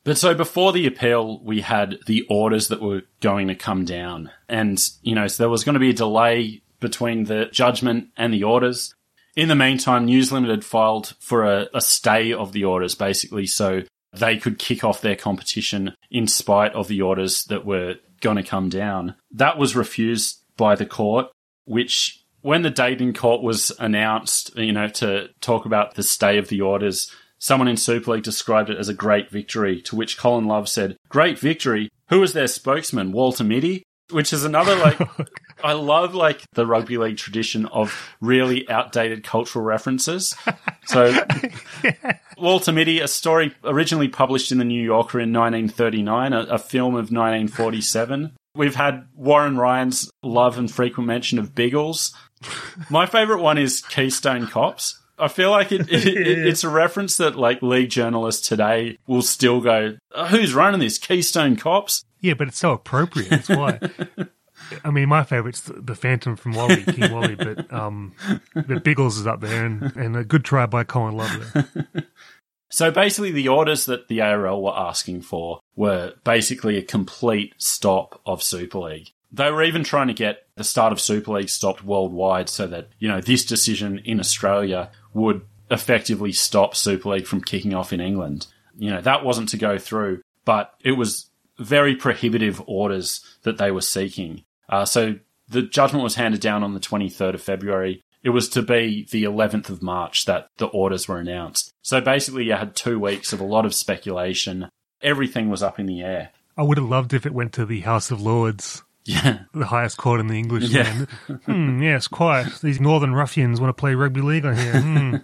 But 0.05 0.19
so 0.19 0.35
before 0.35 0.73
the 0.73 0.87
appeal, 0.87 1.41
we 1.43 1.63
had 1.63 1.99
the 2.07 2.27
orders 2.29 2.69
that 2.69 2.83
were 2.83 3.03
going 3.21 3.49
to 3.49 3.55
come 3.55 3.85
down. 3.87 4.31
And, 4.49 4.79
you 5.03 5.15
know, 5.15 5.27
so 5.27 5.43
there 5.43 5.51
was 5.51 5.65
going 5.65 5.75
to 5.75 5.81
be 5.81 5.91
a 5.91 5.95
delay 5.95 6.63
between 6.79 7.25
the 7.25 7.47
judgment 7.47 8.09
and 8.17 8.33
the 8.33 8.45
orders. 8.45 8.95
In 9.35 9.49
the 9.49 9.57
meantime, 9.57 10.05
News 10.05 10.31
Limited 10.31 10.65
filed 10.65 11.15
for 11.19 11.45
a, 11.45 11.69
a 11.75 11.81
stay 11.81 12.33
of 12.33 12.53
the 12.53 12.65
orders, 12.65 12.95
basically, 12.95 13.47
so 13.47 13.83
they 14.13 14.37
could 14.37 14.59
kick 14.59 14.85
off 14.85 15.01
their 15.01 15.17
competition 15.17 15.95
in 16.11 16.29
spite 16.29 16.73
of 16.75 16.87
the 16.87 17.01
orders 17.01 17.45
that 17.45 17.65
were 17.65 17.97
going 18.21 18.37
to 18.37 18.43
come 18.43 18.69
down. 18.69 19.17
That 19.33 19.59
was 19.59 19.75
refused 19.75 20.41
by 20.57 20.77
the 20.77 20.87
court, 20.87 21.27
which, 21.65 22.23
when 22.43 22.63
the 22.63 22.71
date 22.71 23.01
in 23.01 23.13
court 23.15 23.43
was 23.43 23.73
announced, 23.79 24.57
you 24.57 24.73
know, 24.73 24.89
to 24.89 25.31
talk 25.41 25.65
about 25.65 25.95
the 25.95 26.03
stay 26.03 26.39
of 26.39 26.49
the 26.49 26.61
orders, 26.61 27.11
someone 27.45 27.69
in 27.69 27.77
Super 27.77 28.13
League 28.13 28.23
described 28.23 28.71
it 28.71 28.79
as 28.79 28.89
a 28.89 28.95
great 28.95 29.29
victory, 29.29 29.83
to 29.83 29.95
which 29.95 30.17
Colin 30.17 30.47
Love 30.47 30.67
said, 30.67 30.97
Great 31.11 31.39
victory. 31.39 31.91
Who 32.09 32.21
was 32.21 32.33
their 32.33 32.47
spokesman? 32.47 33.13
Walter 33.13 33.45
Mitty? 33.45 33.83
Which 34.11 34.33
is 34.33 34.45
another, 34.45 34.75
like, 34.77 34.99
I 35.65 35.75
love, 35.75 36.15
like, 36.15 36.43
the 36.55 36.67
rugby 36.67 36.97
league 36.97 37.19
tradition 37.19 37.67
of 37.67 38.17
really 38.23 38.67
outdated 38.71 39.25
cultural 39.25 39.63
references. 39.63 40.35
So, 40.87 41.15
Walter 42.39 42.73
Mitty, 42.73 43.01
a 43.01 43.09
story 43.09 43.55
originally 43.63 44.09
published 44.09 44.51
in 44.51 44.57
the 44.57 44.65
New 44.65 44.83
Yorker 44.83 45.21
in 45.21 45.33
1939, 45.33 46.33
a, 46.33 46.41
a 46.41 46.59
film 46.59 46.95
of 46.95 47.11
1947. 47.11 48.33
We've 48.55 48.75
had 48.75 49.07
Warren 49.15 49.59
Ryan's 49.59 50.11
love 50.23 50.57
and 50.57 50.71
frequent 50.71 51.09
mention 51.09 51.39
of 51.39 51.55
Biggles. 51.55 52.15
My 52.89 53.05
favorite 53.05 53.43
one 53.43 53.59
is 53.59 53.83
Keystone 53.83 54.47
Cops. 54.47 54.99
I 55.19 55.29
feel 55.29 55.51
like 55.51 55.73
it, 55.73 55.93
it, 55.93 56.07
it, 56.07 56.39
it's 56.47 56.65
a 56.65 56.69
reference 56.69 57.17
that 57.19 57.37
like 57.37 57.63
league 57.63 57.91
journalists 57.91 58.47
today 58.47 58.99
will 59.07 59.23
still 59.23 59.61
go, 59.61 59.97
"Oh, 60.13 60.27
"Who's 60.27 60.55
running 60.55 60.81
this? 60.81 60.99
Keystone 60.99 61.57
Cops?" 61.57 62.05
yeah, 62.21 62.35
but 62.35 62.49
it's 62.49 62.59
so 62.59 62.73
appropriate. 62.73 63.31
That's 63.31 63.49
why. 63.49 63.79
I 64.85 64.91
mean, 64.91 65.09
my 65.09 65.25
favourite's 65.25 65.61
the, 65.61 65.75
the 65.75 65.95
Phantom 65.95 66.37
from 66.37 66.53
Wally, 66.53 66.83
King 66.83 67.13
Wally, 67.13 67.35
but 67.35 67.73
um, 67.73 68.13
but 68.55 68.83
Biggles 68.83 69.19
is 69.19 69.27
up 69.27 69.41
there, 69.41 69.67
and, 69.67 69.95
and 69.97 70.17
a 70.17 70.25
good 70.25 70.45
try 70.45 70.67
by 70.67 70.85
Colin 70.85 71.17
Love. 71.17 71.67
So 72.71 72.91
basically, 72.91 73.31
the 73.31 73.47
orders 73.47 73.87
that 73.87 74.09
the 74.09 74.21
ARL 74.21 74.61
were 74.61 74.77
asking 74.77 75.23
for 75.23 75.61
were 75.77 76.15
basically 76.25 76.77
a 76.77 76.83
complete 76.83 77.55
stop 77.57 78.21
of 78.27 78.43
Super 78.43 78.79
League. 78.79 79.13
They 79.35 79.51
were 79.51 79.65
even 79.65 79.85
trying 79.85 80.09
to 80.09 80.15
get 80.15 80.47
the 80.57 80.65
start 80.65 80.93
of 80.93 81.01
Super 81.01 81.33
League 81.33 81.49
stopped 81.49 81.85
worldwide 81.85 82.49
so 82.49 82.67
that, 82.69 82.89
you 82.99 83.09
know, 83.09 83.21
this 83.21 83.45
decision 83.45 83.99
in 84.05 84.21
Australia 84.21 84.91
would 85.13 85.43
effectively 85.71 86.33
stop 86.33 86.77
Super 86.77 87.11
League 87.11 87.27
from 87.27 87.43
kicking 87.43 87.75
off 87.75 87.93
in 87.93 88.01
England. 88.01 88.47
You 88.77 88.91
know, 88.91 89.01
that 89.01 89.25
wasn't 89.25 89.49
to 89.51 89.57
go 89.57 89.79
through, 89.79 90.23
but 90.45 90.75
it 90.85 90.93
was 90.93 91.31
very 91.59 91.95
prohibitive 91.97 92.63
orders 92.67 93.25
that 93.43 93.59
they 93.59 93.71
were 93.71 93.81
seeking. 93.81 94.45
Uh, 94.69 94.85
so 94.85 95.17
the 95.49 95.63
judgment 95.63 96.05
was 96.05 96.15
handed 96.15 96.41
down 96.41 96.63
on 96.63 96.75
the 96.75 96.81
23rd 96.81 97.35
of 97.35 97.43
February. 97.43 98.03
It 98.23 98.31
was 98.31 98.49
to 98.51 98.63
be 98.63 99.07
the 99.11 99.25
11th 99.25 99.69
of 99.69 99.83
March 99.83 100.25
that 100.25 100.49
the 100.57 100.67
orders 100.67 101.07
were 101.07 101.19
announced. 101.19 101.73
So 101.83 102.01
basically, 102.01 102.45
you 102.45 102.55
had 102.55 102.75
two 102.75 102.99
weeks 102.99 103.33
of 103.33 103.41
a 103.41 103.45
lot 103.45 103.67
of 103.67 103.75
speculation. 103.75 104.69
Everything 105.03 105.51
was 105.51 105.63
up 105.63 105.79
in 105.79 105.87
the 105.87 106.03
air. 106.03 106.31
I 106.57 106.63
would 106.63 106.79
have 106.79 106.89
loved 106.89 107.13
if 107.13 107.27
it 107.27 107.35
went 107.35 107.53
to 107.55 107.67
the 107.67 107.81
House 107.81 108.11
of 108.11 108.23
Lords, 108.23 108.83
Yeah. 109.05 109.41
the 109.55 109.67
highest 109.67 109.99
court 109.99 110.21
in 110.21 110.29
the 110.29 110.39
English 110.39 110.65
Yeah. 110.71 110.83
land. 111.29 111.43
Hmm, 111.45 111.83
yes, 111.83 112.09
quite. 112.09 112.47
These 112.63 112.81
northern 112.81 113.15
ruffians 113.15 113.61
want 113.61 113.69
to 113.77 113.81
play 113.81 113.95
rugby 113.95 114.21
league 114.21 114.45
on 114.47 114.57
here. 114.57 114.81
Hmm. 114.81 115.17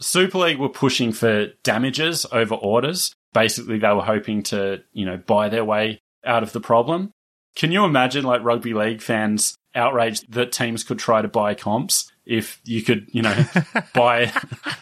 Super 0.00 0.38
League 0.38 0.58
were 0.58 0.68
pushing 0.68 1.12
for 1.12 1.46
damages 1.62 2.26
over 2.32 2.54
orders. 2.56 3.14
Basically, 3.32 3.78
they 3.78 3.88
were 3.92 4.02
hoping 4.02 4.42
to, 4.44 4.82
you 4.92 5.06
know, 5.06 5.16
buy 5.16 5.48
their 5.48 5.64
way 5.64 6.00
out 6.24 6.42
of 6.42 6.52
the 6.52 6.60
problem. 6.60 7.12
Can 7.54 7.70
you 7.70 7.84
imagine, 7.84 8.24
like, 8.24 8.42
rugby 8.42 8.74
league 8.74 9.00
fans 9.00 9.56
outraged 9.74 10.32
that 10.32 10.50
teams 10.52 10.82
could 10.84 10.98
try 10.98 11.22
to 11.22 11.28
buy 11.28 11.54
comps 11.54 12.10
if 12.26 12.60
you 12.64 12.82
could, 12.82 13.08
you 13.12 13.22
know, 13.22 13.44
buy 13.94 14.32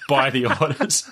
buy 0.08 0.30
the 0.30 0.46
orders? 0.46 1.10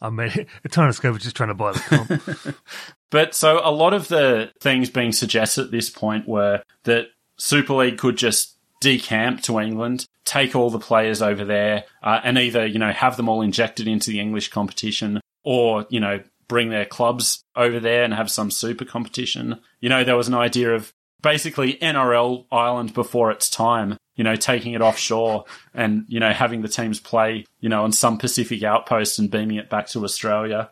I 0.00 0.10
mean, 0.10 0.30
Tanaskovic 0.68 1.12
was 1.14 1.22
just 1.22 1.36
trying 1.36 1.48
to 1.48 1.54
buy 1.54 1.72
the 1.72 1.80
comp. 1.80 2.56
But 3.10 3.34
so 3.34 3.60
a 3.64 3.72
lot 3.72 3.94
of 3.94 4.08
the 4.08 4.52
things 4.60 4.90
being 4.90 5.12
suggested 5.12 5.64
at 5.64 5.70
this 5.70 5.88
point 5.88 6.28
were 6.28 6.62
that 6.84 7.06
Super 7.38 7.72
League 7.72 7.96
could 7.96 8.18
just 8.18 8.58
decamp 8.82 9.42
to 9.44 9.58
England, 9.58 10.06
take 10.26 10.54
all 10.54 10.68
the 10.68 10.78
players 10.78 11.22
over 11.22 11.44
there, 11.44 11.84
uh, 12.02 12.20
and 12.22 12.36
either, 12.36 12.66
you 12.66 12.78
know, 12.78 12.92
have 12.92 13.16
them 13.16 13.28
all 13.28 13.40
injected 13.40 13.88
into 13.88 14.10
the 14.10 14.20
English 14.20 14.50
competition 14.50 15.20
or, 15.42 15.86
you 15.88 16.00
know, 16.00 16.20
bring 16.48 16.70
their 16.70 16.84
clubs 16.84 17.42
over 17.56 17.80
there 17.80 18.04
and 18.04 18.14
have 18.14 18.30
some 18.30 18.50
super 18.50 18.84
competition. 18.84 19.58
You 19.80 19.88
know, 19.88 20.04
there 20.04 20.16
was 20.16 20.28
an 20.28 20.34
idea 20.34 20.74
of 20.74 20.92
basically 21.22 21.74
NRL 21.74 22.46
Ireland 22.50 22.94
before 22.94 23.30
its 23.30 23.50
time, 23.50 23.96
you 24.18 24.24
know, 24.24 24.36
taking 24.36 24.72
it 24.72 24.82
offshore 24.82 25.44
and, 25.72 26.04
you 26.08 26.20
know, 26.20 26.32
having 26.32 26.60
the 26.60 26.68
teams 26.68 27.00
play, 27.00 27.46
you 27.60 27.68
know, 27.68 27.84
on 27.84 27.92
some 27.92 28.18
Pacific 28.18 28.62
outpost 28.64 29.18
and 29.18 29.30
beaming 29.30 29.56
it 29.56 29.70
back 29.70 29.86
to 29.86 30.04
Australia. 30.04 30.68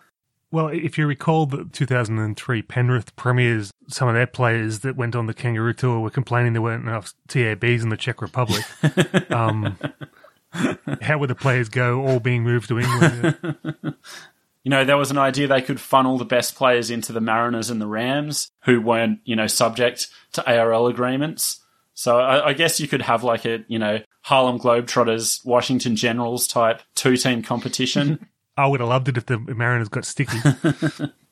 Well, 0.50 0.68
if 0.68 0.98
you 0.98 1.06
recall 1.06 1.46
the 1.46 1.64
2003 1.72 2.62
Penrith 2.62 3.14
premiers, 3.16 3.70
some 3.88 4.08
of 4.08 4.14
their 4.14 4.26
players 4.26 4.80
that 4.80 4.96
went 4.96 5.14
on 5.16 5.26
the 5.26 5.34
Kangaroo 5.34 5.72
Tour 5.72 6.00
were 6.00 6.10
complaining 6.10 6.52
there 6.54 6.62
weren't 6.62 6.82
enough 6.82 7.14
TABs 7.28 7.82
in 7.82 7.88
the 7.88 7.96
Czech 7.96 8.20
Republic. 8.20 8.64
um, 9.30 9.78
how 11.02 11.18
would 11.18 11.30
the 11.30 11.34
players 11.34 11.68
go 11.68 12.04
all 12.04 12.18
being 12.18 12.42
moved 12.42 12.68
to 12.68 12.80
England? 12.80 13.56
You 14.66 14.70
know, 14.70 14.84
there 14.84 14.96
was 14.96 15.12
an 15.12 15.18
idea 15.18 15.46
they 15.46 15.62
could 15.62 15.78
funnel 15.78 16.18
the 16.18 16.24
best 16.24 16.56
players 16.56 16.90
into 16.90 17.12
the 17.12 17.20
Mariners 17.20 17.70
and 17.70 17.80
the 17.80 17.86
Rams 17.86 18.50
who 18.64 18.80
weren't, 18.80 19.20
you 19.24 19.36
know, 19.36 19.46
subject 19.46 20.08
to 20.32 20.44
ARL 20.44 20.88
agreements. 20.88 21.64
So 21.96 22.20
I, 22.20 22.48
I 22.48 22.52
guess 22.52 22.78
you 22.78 22.86
could 22.86 23.00
have 23.02 23.24
like 23.24 23.46
a, 23.46 23.64
you 23.68 23.78
know, 23.78 24.00
Harlem 24.20 24.58
Globetrotters, 24.58 25.44
Washington 25.46 25.96
Generals 25.96 26.46
type 26.46 26.82
two 26.94 27.16
team 27.16 27.42
competition. 27.42 28.28
I 28.56 28.66
would 28.66 28.80
have 28.80 28.88
loved 28.88 29.08
it 29.08 29.16
if 29.16 29.26
the 29.26 29.38
Mariners 29.38 29.88
got 29.88 30.04
sticky. 30.04 30.38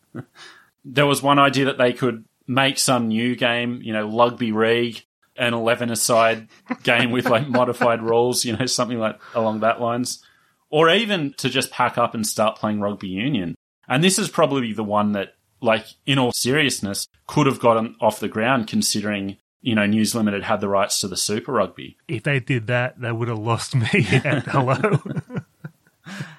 there 0.84 1.06
was 1.06 1.22
one 1.22 1.38
idea 1.38 1.66
that 1.66 1.78
they 1.78 1.92
could 1.92 2.24
make 2.46 2.78
some 2.78 3.08
new 3.08 3.36
game, 3.36 3.80
you 3.82 3.92
know, 3.92 4.08
Rugby 4.08 4.52
League, 4.52 5.04
an 5.36 5.52
11 5.52 5.90
aside 5.90 6.48
game 6.82 7.10
with 7.10 7.26
like 7.26 7.46
modified 7.46 8.02
rules, 8.10 8.44
you 8.44 8.56
know, 8.56 8.66
something 8.66 8.98
like 8.98 9.20
along 9.34 9.60
that 9.60 9.80
lines. 9.80 10.24
Or 10.70 10.88
even 10.88 11.34
to 11.34 11.50
just 11.50 11.70
pack 11.70 11.98
up 11.98 12.14
and 12.14 12.26
start 12.26 12.56
playing 12.56 12.80
rugby 12.80 13.08
union. 13.08 13.54
And 13.86 14.02
this 14.02 14.18
is 14.18 14.30
probably 14.30 14.72
the 14.72 14.82
one 14.82 15.12
that, 15.12 15.34
like, 15.60 15.86
in 16.06 16.18
all 16.18 16.32
seriousness, 16.32 17.06
could 17.26 17.46
have 17.46 17.60
gotten 17.60 17.96
off 18.00 18.18
the 18.18 18.28
ground 18.28 18.66
considering, 18.66 19.36
you 19.64 19.74
know, 19.74 19.86
News 19.86 20.14
Limited 20.14 20.42
had 20.42 20.60
the 20.60 20.68
rights 20.68 21.00
to 21.00 21.08
the 21.08 21.16
Super 21.16 21.52
Rugby. 21.52 21.96
if 22.06 22.22
they 22.22 22.38
did 22.38 22.66
that, 22.66 23.00
they 23.00 23.10
would 23.10 23.28
have 23.28 23.38
lost 23.38 23.74
me 23.74 23.88
at 24.12 24.46
hello. 24.46 25.00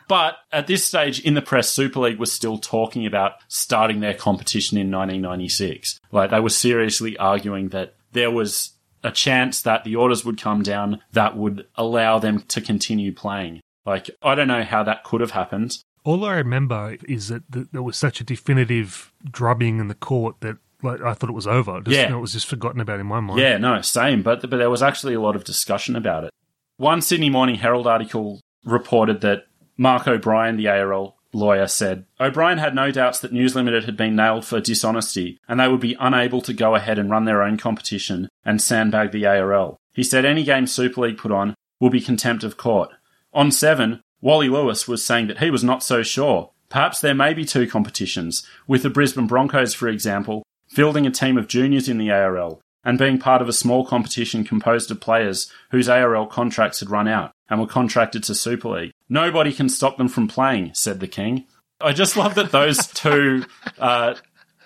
But 0.07 0.37
at 0.51 0.67
this 0.67 0.85
stage 0.85 1.19
in 1.19 1.33
the 1.33 1.41
press, 1.41 1.71
Super 1.71 2.01
League 2.01 2.19
was 2.19 2.31
still 2.31 2.59
talking 2.59 3.07
about 3.07 3.33
starting 3.47 3.99
their 3.99 4.13
competition 4.13 4.77
in 4.77 4.91
1996. 4.91 5.99
Like 6.11 6.29
they 6.29 6.39
were 6.39 6.49
seriously 6.49 7.17
arguing 7.17 7.69
that 7.69 7.95
there 8.11 8.29
was 8.29 8.73
a 9.03 9.09
chance 9.11 9.63
that 9.63 9.83
the 9.83 9.95
orders 9.95 10.23
would 10.23 10.39
come 10.39 10.61
down 10.61 11.01
that 11.13 11.35
would 11.35 11.65
allow 11.73 12.19
them 12.19 12.41
to 12.49 12.61
continue 12.61 13.11
playing. 13.11 13.61
Like 13.87 14.11
I 14.21 14.35
don't 14.35 14.47
know 14.47 14.63
how 14.63 14.83
that 14.83 15.03
could 15.03 15.21
have 15.21 15.31
happened. 15.31 15.79
All 16.03 16.23
I 16.23 16.35
remember 16.35 16.97
is 17.09 17.29
that 17.29 17.43
there 17.49 17.81
was 17.81 17.97
such 17.97 18.21
a 18.21 18.23
definitive 18.23 19.11
drubbing 19.27 19.79
in 19.79 19.87
the 19.87 19.95
court 19.95 20.41
that 20.41 20.57
like 20.85 21.01
I 21.01 21.13
thought 21.13 21.29
it 21.29 21.33
was 21.33 21.47
over. 21.47 21.81
Just, 21.81 21.95
Yeah. 21.95 22.03
you 22.03 22.09
know, 22.11 22.17
it 22.19 22.21
was 22.21 22.33
just 22.33 22.47
forgotten 22.47 22.79
about 22.81 22.99
in 22.99 23.05
my 23.07 23.19
mind. 23.19 23.39
Yeah, 23.39 23.57
no, 23.57 23.81
same. 23.81 24.21
But 24.21 24.41
but 24.49 24.57
there 24.57 24.69
was 24.69 24.81
actually 24.83 25.13
a 25.13 25.21
lot 25.21 25.35
of 25.35 25.43
discussion 25.43 25.95
about 25.95 26.23
it. 26.23 26.31
One 26.77 27.01
Sydney 27.01 27.29
Morning 27.29 27.55
Herald 27.55 27.87
article 27.87 28.41
reported 28.63 29.21
that 29.21 29.45
Mark 29.77 30.07
O'Brien, 30.07 30.57
the 30.57 30.67
ARL 30.67 31.15
lawyer, 31.33 31.67
said 31.67 32.05
O'Brien 32.19 32.57
had 32.57 32.73
no 32.75 32.91
doubts 32.91 33.19
that 33.19 33.33
News 33.33 33.55
Limited 33.55 33.83
had 33.85 33.97
been 33.97 34.15
nailed 34.15 34.45
for 34.45 34.59
dishonesty, 34.59 35.37
and 35.47 35.59
they 35.59 35.67
would 35.67 35.81
be 35.81 35.95
unable 35.99 36.41
to 36.41 36.53
go 36.53 36.75
ahead 36.75 36.97
and 36.99 37.09
run 37.09 37.25
their 37.25 37.43
own 37.43 37.57
competition 37.57 38.29
and 38.45 38.61
sandbag 38.61 39.11
the 39.11 39.25
ARL. 39.25 39.77
He 39.93 40.03
said 40.03 40.25
any 40.25 40.43
game 40.43 40.67
Super 40.67 41.01
League 41.01 41.17
put 41.17 41.31
on 41.31 41.55
will 41.79 41.89
be 41.89 42.01
contempt 42.01 42.43
of 42.43 42.57
court. 42.57 42.89
On 43.33 43.51
seven, 43.51 44.01
Wally 44.21 44.47
Lewis 44.49 44.87
was 44.87 45.05
saying 45.05 45.27
that 45.27 45.39
he 45.39 45.49
was 45.51 45.63
not 45.63 45.83
so 45.83 46.03
sure. 46.03 46.51
Perhaps 46.69 46.99
there 46.99 47.13
may 47.13 47.33
be 47.33 47.45
two 47.45 47.67
competitions, 47.67 48.45
with 48.67 48.81
the 48.83 48.89
Brisbane 48.89 49.27
Broncos, 49.27 49.73
for 49.73 49.87
example, 49.87 50.43
fielding 50.75 51.07
a 51.07 51.11
team 51.11 51.37
of 51.37 51.47
juniors 51.47 51.87
in 51.87 51.97
the 51.97 52.11
ARL 52.11 52.61
and 52.83 52.99
being 52.99 53.17
part 53.17 53.41
of 53.41 53.47
a 53.47 53.53
small 53.53 53.85
competition 53.85 54.43
composed 54.43 54.91
of 54.91 54.99
players 54.99 55.51
whose 55.71 55.89
ARL 55.89 56.27
contracts 56.27 56.81
had 56.81 56.89
run 56.89 57.07
out 57.07 57.31
and 57.49 57.59
were 57.59 57.67
contracted 57.67 58.23
to 58.23 58.35
Super 58.35 58.69
League. 58.69 58.91
Nobody 59.07 59.53
can 59.53 59.69
stop 59.69 59.97
them 59.97 60.09
from 60.09 60.27
playing, 60.27 60.73
said 60.73 60.99
the 60.99 61.07
King. 61.07 61.45
I 61.79 61.93
just 61.93 62.17
love 62.17 62.35
that 62.35 62.51
those 62.51 62.87
two 62.93 63.45
uh, 63.79 64.15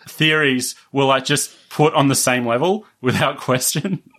theories 0.07 0.75
were 0.91 1.05
like 1.05 1.25
just 1.25 1.69
put 1.69 1.93
on 1.93 2.07
the 2.07 2.15
same 2.15 2.45
level 2.45 2.85
without 3.01 3.37
question. 3.37 4.03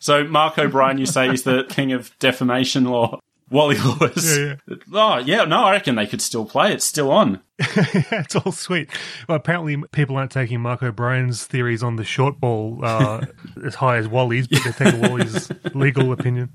So 0.00 0.24
Mark 0.24 0.58
O'Brien, 0.58 0.98
you 0.98 1.06
say, 1.06 1.28
is 1.28 1.44
the 1.44 1.62
king 1.68 1.92
of 1.92 2.10
defamation 2.18 2.86
law. 2.86 3.20
Wally 3.50 3.76
Lewis. 4.00 4.36
Yeah, 4.38 4.56
Oh, 4.92 5.18
yeah, 5.18 5.44
no, 5.44 5.64
I 5.64 5.72
reckon 5.72 5.94
they 5.94 6.06
could 6.06 6.20
still 6.22 6.44
play. 6.44 6.72
It's 6.72 6.84
still 6.84 7.10
on. 7.10 7.40
it's 7.58 8.36
all 8.36 8.52
sweet. 8.52 8.88
Well, 9.28 9.36
apparently 9.36 9.76
people 9.92 10.16
aren't 10.16 10.30
taking 10.30 10.60
Mark 10.60 10.82
O'Brien's 10.82 11.44
theories 11.44 11.82
on 11.82 11.96
the 11.96 12.04
short 12.04 12.38
ball 12.40 12.80
uh, 12.82 13.24
as 13.64 13.74
high 13.76 13.96
as 13.96 14.06
Wally's, 14.08 14.46
but 14.46 14.62
they're 14.64 14.72
taking 14.72 15.00
Wally's 15.00 15.50
legal 15.74 16.12
opinion. 16.12 16.50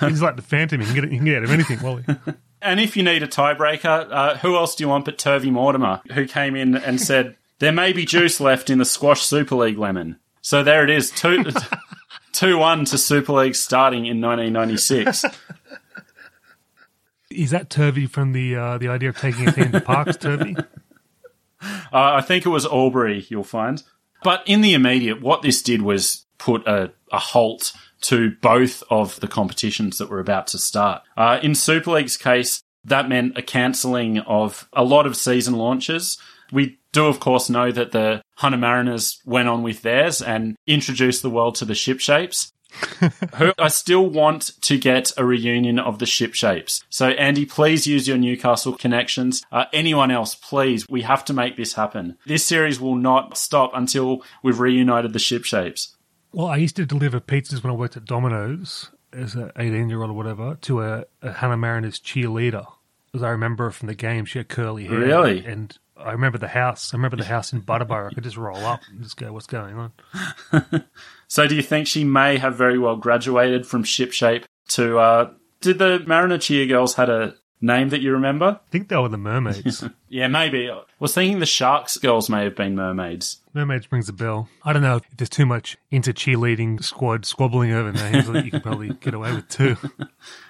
He's 0.00 0.22
like 0.22 0.36
the 0.36 0.42
Phantom. 0.42 0.80
You 0.80 0.86
can 0.86 0.94
get 0.94 1.04
it, 1.04 1.10
can 1.10 1.24
get 1.24 1.36
out 1.38 1.44
of 1.44 1.50
anything, 1.50 1.80
Wally. 1.82 2.04
And 2.60 2.80
if 2.80 2.96
you 2.96 3.02
need 3.02 3.22
a 3.22 3.28
tiebreaker, 3.28 4.08
uh, 4.10 4.36
who 4.38 4.56
else 4.56 4.74
do 4.74 4.84
you 4.84 4.88
want 4.88 5.04
but 5.04 5.18
Turvey 5.18 5.50
Mortimer, 5.50 6.00
who 6.12 6.26
came 6.26 6.56
in 6.56 6.76
and 6.76 7.00
said, 7.00 7.36
there 7.58 7.72
may 7.72 7.92
be 7.92 8.04
juice 8.04 8.40
left 8.40 8.70
in 8.70 8.78
the 8.78 8.84
Squash 8.84 9.22
Super 9.22 9.54
League 9.56 9.78
lemon. 9.78 10.18
So 10.40 10.62
there 10.62 10.82
it 10.84 10.90
is, 10.90 11.10
2 11.10 11.44
2 12.32 12.58
1 12.58 12.84
to 12.86 12.98
Super 12.98 13.32
League 13.32 13.54
starting 13.54 14.06
in 14.06 14.20
1996. 14.20 15.24
Is 17.30 17.50
that 17.50 17.68
Turvey 17.68 18.06
from 18.06 18.32
the 18.32 18.56
uh, 18.56 18.78
the 18.78 18.88
idea 18.88 19.10
of 19.10 19.18
taking 19.18 19.48
a 19.48 19.52
team 19.52 19.72
to 19.72 19.80
parks, 19.80 20.16
Turvey? 20.16 20.56
Uh, 21.60 22.14
I 22.14 22.20
think 22.20 22.46
it 22.46 22.50
was 22.50 22.64
Albury, 22.64 23.26
you'll 23.28 23.42
find. 23.42 23.82
But 24.22 24.44
in 24.46 24.60
the 24.60 24.74
immediate, 24.74 25.20
what 25.20 25.42
this 25.42 25.60
did 25.60 25.82
was 25.82 26.24
put 26.38 26.64
a, 26.68 26.92
a 27.12 27.18
halt 27.18 27.72
to 28.02 28.32
both 28.40 28.82
of 28.90 29.18
the 29.20 29.26
competitions 29.26 29.98
that 29.98 30.08
were 30.08 30.20
about 30.20 30.46
to 30.48 30.58
start. 30.58 31.02
Uh, 31.16 31.40
in 31.42 31.54
Super 31.54 31.92
League's 31.92 32.16
case, 32.16 32.62
that 32.84 33.08
meant 33.08 33.36
a 33.36 33.42
cancelling 33.42 34.18
of 34.20 34.68
a 34.72 34.84
lot 34.84 35.06
of 35.06 35.16
season 35.16 35.54
launches. 35.54 36.18
We 36.52 36.78
do, 36.92 37.06
of 37.06 37.20
course, 37.20 37.50
know 37.50 37.70
that 37.70 37.92
the 37.92 38.22
Hunter 38.36 38.58
Mariners 38.58 39.20
went 39.24 39.48
on 39.48 39.62
with 39.62 39.82
theirs 39.82 40.22
and 40.22 40.56
introduced 40.66 41.22
the 41.22 41.30
world 41.30 41.54
to 41.56 41.64
the 41.64 41.74
ship 41.74 42.00
shapes. 42.00 42.52
who 43.36 43.52
I 43.58 43.68
still 43.68 44.06
want 44.06 44.52
to 44.62 44.78
get 44.78 45.10
a 45.16 45.24
reunion 45.24 45.78
of 45.78 45.98
the 45.98 46.06
ship 46.06 46.34
shapes. 46.34 46.84
So, 46.90 47.08
Andy, 47.08 47.46
please 47.46 47.86
use 47.86 48.06
your 48.06 48.18
Newcastle 48.18 48.74
connections. 48.76 49.42
Uh, 49.50 49.64
anyone 49.72 50.10
else, 50.10 50.34
please, 50.34 50.86
we 50.88 51.02
have 51.02 51.24
to 51.26 51.32
make 51.32 51.56
this 51.56 51.72
happen. 51.74 52.18
This 52.26 52.44
series 52.44 52.78
will 52.78 52.96
not 52.96 53.38
stop 53.38 53.70
until 53.74 54.22
we've 54.42 54.60
reunited 54.60 55.14
the 55.14 55.18
ship 55.18 55.44
shapes. 55.44 55.96
Well, 56.32 56.46
I 56.46 56.56
used 56.56 56.76
to 56.76 56.84
deliver 56.84 57.20
pizzas 57.20 57.62
when 57.62 57.72
I 57.72 57.76
worked 57.76 57.96
at 57.96 58.04
Domino's 58.04 58.90
as 59.12 59.34
an 59.34 59.50
18 59.56 59.88
year 59.88 60.02
old 60.02 60.10
or 60.10 60.14
whatever 60.14 60.56
to 60.62 60.82
a, 60.82 61.04
a 61.22 61.32
Hunter 61.32 61.56
Mariners 61.56 61.98
cheerleader. 61.98 62.66
As 63.14 63.22
I 63.22 63.30
remember 63.30 63.70
from 63.70 63.86
the 63.86 63.94
game, 63.94 64.26
she 64.26 64.38
had 64.38 64.48
curly 64.48 64.84
hair. 64.84 64.98
Really? 64.98 65.44
And 65.44 65.76
I 65.98 66.12
remember 66.12 66.38
the 66.38 66.48
house. 66.48 66.92
I 66.94 66.96
remember 66.96 67.16
the 67.16 67.24
house 67.24 67.52
in 67.52 67.60
Butterborough. 67.60 68.10
I 68.10 68.14
could 68.14 68.24
just 68.24 68.36
roll 68.36 68.56
up 68.64 68.80
and 68.90 69.02
just 69.02 69.16
go, 69.16 69.32
what's 69.32 69.46
going 69.46 69.74
on? 69.76 69.92
So, 71.30 71.46
do 71.46 71.54
you 71.54 71.62
think 71.62 71.86
she 71.86 72.04
may 72.04 72.38
have 72.38 72.56
very 72.56 72.78
well 72.78 72.96
graduated 72.96 73.66
from 73.66 73.84
Shipshape 73.84 74.44
to? 74.68 74.98
Uh, 74.98 75.30
did 75.60 75.78
the 75.78 76.02
Mariner 76.06 76.38
cheer 76.38 76.64
girls 76.66 76.94
had 76.94 77.10
a 77.10 77.34
name 77.60 77.90
that 77.90 78.00
you 78.00 78.12
remember? 78.12 78.58
I 78.66 78.70
think 78.70 78.88
they 78.88 78.96
were 78.96 79.10
the 79.10 79.18
mermaids. 79.18 79.84
Yeah, 80.10 80.28
maybe. 80.28 80.70
I 80.70 80.80
was 80.98 81.12
thinking 81.12 81.38
the 81.38 81.44
Sharks 81.44 81.98
girls 81.98 82.30
may 82.30 82.44
have 82.44 82.56
been 82.56 82.74
mermaids. 82.74 83.42
mermaids 83.52 83.92
rings 83.92 84.08
a 84.08 84.14
bell. 84.14 84.48
I 84.64 84.72
don't 84.72 84.80
know 84.80 84.96
if 84.96 85.02
there's 85.18 85.28
too 85.28 85.44
much 85.44 85.76
inter 85.90 86.12
cheerleading 86.12 86.82
squad 86.82 87.26
squabbling 87.26 87.72
over 87.72 87.92
names 87.92 88.26
that 88.28 88.46
you 88.46 88.50
could 88.50 88.62
probably 88.62 88.94
get 88.94 89.12
away 89.12 89.34
with 89.34 89.48
too. 89.50 89.76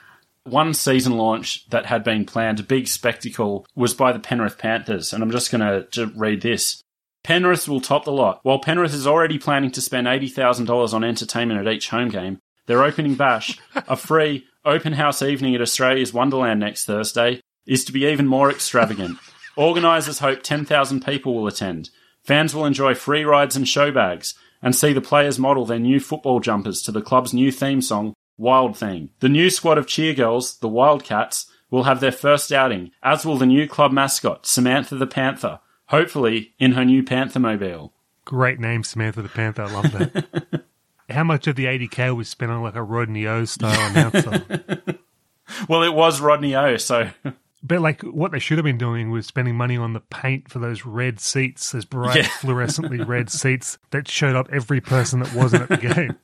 one 0.48 0.74
season 0.74 1.16
launch 1.16 1.68
that 1.70 1.86
had 1.86 2.04
been 2.04 2.24
planned, 2.24 2.60
a 2.60 2.64
big 2.64 2.88
spectacle, 2.88 3.66
was 3.74 3.94
by 3.94 4.12
the 4.12 4.18
Penrith 4.18 4.58
Panthers. 4.58 5.12
And 5.12 5.22
I'm 5.22 5.30
just 5.30 5.50
going 5.50 5.84
to 5.90 6.12
read 6.14 6.42
this. 6.42 6.82
Penrith 7.24 7.68
will 7.68 7.80
top 7.80 8.04
the 8.04 8.12
lot. 8.12 8.40
While 8.42 8.58
Penrith 8.58 8.94
is 8.94 9.06
already 9.06 9.38
planning 9.38 9.70
to 9.72 9.80
spend 9.80 10.06
$80,000 10.06 10.94
on 10.94 11.04
entertainment 11.04 11.60
at 11.60 11.72
each 11.72 11.90
home 11.90 12.08
game, 12.08 12.38
their 12.66 12.82
opening 12.82 13.14
bash, 13.14 13.58
a 13.74 13.96
free 13.96 14.44
open 14.64 14.94
house 14.94 15.22
evening 15.22 15.54
at 15.54 15.60
Australia's 15.60 16.12
Wonderland 16.12 16.60
next 16.60 16.84
Thursday, 16.84 17.40
is 17.66 17.84
to 17.84 17.92
be 17.92 18.06
even 18.06 18.26
more 18.26 18.50
extravagant. 18.50 19.18
Organisers 19.56 20.20
hope 20.20 20.42
10,000 20.42 21.04
people 21.04 21.34
will 21.34 21.46
attend. 21.46 21.90
Fans 22.22 22.54
will 22.54 22.64
enjoy 22.64 22.94
free 22.94 23.24
rides 23.24 23.56
and 23.56 23.66
show 23.66 23.90
bags 23.90 24.34
and 24.62 24.74
see 24.74 24.92
the 24.92 25.00
players 25.00 25.38
model 25.38 25.64
their 25.64 25.78
new 25.78 26.00
football 26.00 26.40
jumpers 26.40 26.82
to 26.82 26.92
the 26.92 27.02
club's 27.02 27.32
new 27.32 27.50
theme 27.50 27.80
song, 27.80 28.14
Wild 28.38 28.76
Thing. 28.78 29.10
The 29.20 29.28
new 29.28 29.50
squad 29.50 29.76
of 29.76 29.86
cheergirls, 29.86 30.58
the 30.60 30.68
Wildcats, 30.68 31.50
will 31.70 31.82
have 31.82 32.00
their 32.00 32.12
first 32.12 32.50
outing, 32.52 32.92
as 33.02 33.26
will 33.26 33.36
the 33.36 33.44
new 33.46 33.68
club 33.68 33.92
mascot, 33.92 34.46
Samantha 34.46 34.94
the 34.96 35.06
Panther, 35.06 35.60
hopefully 35.86 36.54
in 36.58 36.72
her 36.72 36.84
new 36.84 37.02
Panthermobile. 37.02 37.90
Great 38.24 38.58
name, 38.60 38.82
Samantha 38.84 39.20
the 39.22 39.28
Panther. 39.28 39.62
I 39.64 39.70
love 39.72 39.92
that. 39.92 40.64
How 41.10 41.24
much 41.24 41.46
of 41.46 41.56
the 41.56 41.64
80k 41.64 42.14
was 42.16 42.28
spent 42.28 42.50
on 42.52 42.62
like 42.62 42.74
a 42.74 42.82
Rodney 42.82 43.26
O 43.26 43.44
style 43.44 43.90
announcer? 43.90 44.98
Well, 45.66 45.82
it 45.82 45.94
was 45.94 46.20
Rodney 46.20 46.54
O, 46.54 46.76
so 46.76 47.08
But 47.62 47.80
like 47.80 48.02
what 48.02 48.32
they 48.32 48.38
should 48.38 48.58
have 48.58 48.66
been 48.66 48.76
doing 48.76 49.10
was 49.10 49.24
spending 49.26 49.56
money 49.56 49.78
on 49.78 49.94
the 49.94 50.00
paint 50.00 50.50
for 50.50 50.58
those 50.58 50.84
red 50.84 51.20
seats, 51.20 51.72
those 51.72 51.86
bright 51.86 52.16
Yeah. 52.16 52.22
fluorescently 52.24 53.08
red 53.08 53.30
seats 53.30 53.78
that 53.90 54.08
showed 54.08 54.36
up 54.36 54.48
every 54.52 54.82
person 54.82 55.20
that 55.20 55.34
wasn't 55.34 55.62
at 55.62 55.80
the 55.80 56.14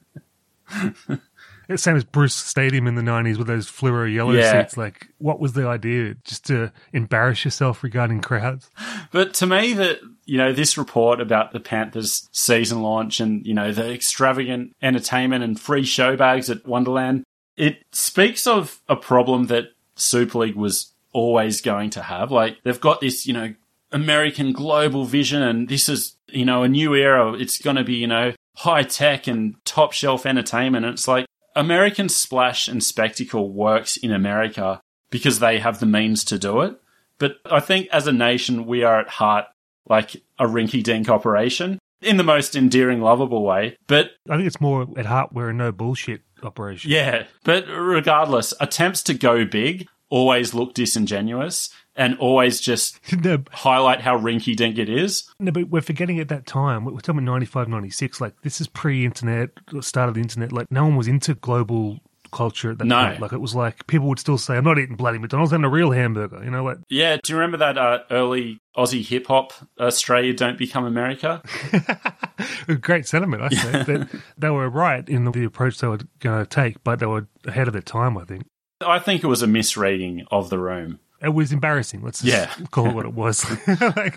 game. 1.09 1.21
It's 1.69 1.83
same 1.83 1.97
as 1.97 2.05
Bruce 2.05 2.35
Stadium 2.35 2.87
in 2.87 2.95
the 2.95 3.03
nineties 3.03 3.39
with 3.39 3.47
those 3.47 3.67
fluoro 3.71 4.13
yellow 4.13 4.33
Yeah. 4.33 4.63
seats. 4.63 4.77
Like, 4.77 5.09
what 5.19 5.41
was 5.41 5.53
the 5.55 5.67
idea? 5.67 6.15
Just 6.25 6.47
to 6.47 6.73
embarrass 6.93 7.45
yourself 7.45 7.83
regarding 7.83 8.21
crowds? 8.21 8.71
But 9.13 9.35
to 9.35 9.47
me, 9.47 9.73
that 9.75 10.01
you 10.27 10.39
know, 10.39 10.53
this 10.53 10.79
report 10.79 11.21
about 11.21 11.53
the 11.53 11.61
Panthers 11.61 12.29
season 12.33 12.83
launch 12.83 13.21
and 13.21 13.47
you 13.47 13.55
know 13.55 13.73
the 13.73 13.93
extravagant 13.93 14.73
entertainment 14.83 15.45
and 15.45 15.59
free 15.61 15.85
show 15.85 16.17
bags 16.17 16.51
at 16.51 16.67
Wonderland, 16.67 17.25
it 17.57 17.79
speaks 17.93 18.47
of 18.47 18.81
a 18.89 18.97
problem 18.97 19.47
that 19.47 19.73
Super 19.97 20.39
League 20.39 20.57
was 20.57 20.93
always 21.13 21.61
going 21.61 21.91
to 21.91 22.03
have. 22.03 22.31
Like 22.33 22.59
they've 22.65 22.81
got 22.81 23.01
this, 23.01 23.27
you 23.27 23.33
know, 23.33 23.55
American 23.93 24.53
global 24.53 25.05
vision, 25.05 25.43
and 25.43 25.69
this 25.69 25.89
is 25.89 26.17
you 26.29 26.45
know 26.45 26.63
a 26.63 26.69
new 26.69 26.95
era. 26.95 27.33
It's 27.35 27.59
going 27.59 27.77
to 27.77 27.85
be 27.85 27.95
you 27.95 28.07
know 28.09 28.33
high 28.57 28.83
tech 28.83 29.27
and 29.27 29.55
top 29.65 29.93
shelf 29.93 30.27
entertainment. 30.27 30.85
And 30.85 30.95
it's 30.95 31.07
like 31.09 31.27
American 31.55 32.09
splash 32.09 32.69
and 32.69 32.83
spectacle 32.83 33.51
works 33.51 33.97
in 33.97 34.13
America 34.13 34.81
because 35.11 35.39
they 35.39 35.59
have 35.59 35.81
the 35.81 35.87
means 35.87 36.25
to 36.25 36.39
do 36.39 36.63
it. 36.63 36.81
But 37.19 37.37
I 37.47 37.61
think 37.61 37.89
as 37.93 38.07
a 38.07 38.13
nation, 38.13 38.67
we 38.67 38.83
are 38.83 39.01
at 39.01 39.09
heart 39.09 39.47
like 39.89 40.17
a 40.39 40.47
rinky 40.47 40.83
dink 40.83 41.09
operation 41.09 41.79
in 42.01 42.17
the 42.17 42.25
most 42.25 42.57
endearing, 42.57 43.01
lovable 43.01 43.45
way. 43.45 43.77
But 43.87 44.11
I 44.29 44.37
think 44.37 44.47
it's 44.47 44.61
more 44.61 44.87
at 44.97 45.07
heart 45.07 45.33
we're 45.33 45.51
a 45.51 45.55
no 45.55 45.73
bullshit 45.73 46.23
operation. 46.43 46.91
yeah, 46.91 47.25
but 47.45 47.67
regardless, 47.69 48.53
attempts 48.61 49.03
to 49.05 49.15
go 49.15 49.45
big 49.45 49.89
always 50.11 50.55
look 50.55 50.75
disingenuous 50.75 51.71
and 51.97 52.19
always 52.19 52.61
just 52.61 52.99
no, 53.25 53.43
highlight 53.53 54.01
how 54.01 54.19
rinky 54.19 54.57
dink 54.57 54.79
it 54.79 54.89
is. 54.89 55.25
no, 55.39 55.53
but 55.53 55.69
we're 55.69 55.81
forgetting 55.81 56.19
at 56.21 56.29
that 56.29 56.47
time. 56.47 56.85
We're 56.85 56.93
talking 57.01 57.19
about 57.19 57.25
95, 57.33 57.69
96. 57.69 58.21
Like, 58.21 58.41
this 58.43 58.61
is 58.61 58.67
pre-internet, 58.67 59.51
start 59.81 60.09
of 60.09 60.15
the 60.15 60.21
internet. 60.21 60.53
Like, 60.53 60.71
no 60.71 60.85
one 60.85 60.97
was 60.97 61.09
into 61.09 61.35
global 61.35 62.01
culture 62.33 62.73
at 62.73 62.79
that 62.79 62.85
No. 62.87 63.07
point. 63.07 63.21
Like, 63.21 63.33
it 63.33 63.41
was 63.41 63.55
like 63.55 63.87
people 63.87 64.09
would 64.09 64.19
still 64.19 64.39
say, 64.39 64.57
"I'm 64.57 64.65
not 64.65 64.77
eating 64.77 64.97
bloody 64.97 65.19
McDonald's, 65.19 65.53
I'm 65.53 65.61
having 65.63 65.71
a 65.73 65.75
real 65.75 65.93
hamburger." 65.93 66.43
You 66.43 66.51
know, 66.51 66.65
like 66.65 66.79
Yeah, 66.89 67.17
do 67.23 67.33
you 67.33 67.37
remember 67.39 67.59
that 67.59 67.79
uh, 67.79 68.01
early 68.11 68.59
Aussie 68.77 69.07
hip 69.07 69.29
hop, 69.29 69.53
Australia 69.79 70.33
Don't 70.35 70.59
Become 70.59 70.85
America? 70.85 71.41
great 72.81 73.07
sentiment. 73.07 73.43
I 73.43 73.49
say 73.51 73.71
that 73.85 74.09
they 74.39 74.51
were 74.51 74.69
right 74.69 75.09
in 75.09 75.31
the 75.31 75.45
approach 75.45 75.79
they 75.79 75.87
were 75.87 75.99
going 76.21 76.45
to 76.45 76.47
take, 76.49 76.83
but 76.85 76.99
they 76.99 77.07
were 77.07 77.27
ahead 77.47 77.67
of 77.69 77.73
their 77.73 77.83
time. 77.83 78.19
I 78.19 78.25
think 78.25 78.45
I 78.85 78.99
think 78.99 79.23
it 79.23 79.29
was 79.29 79.43
a 79.43 79.47
misreading 79.47 80.27
of 80.31 80.51
the 80.51 80.59
room. 80.59 80.99
It 81.25 81.35
was 81.35 81.53
embarrassing. 81.53 82.03
Let's 82.03 82.23
just 82.23 82.33
Yeah. 82.61 82.67
call 82.71 82.89
it 82.89 82.95
what 82.95 83.07
it 83.07 83.15
was. 83.15 83.45
like, 83.81 84.17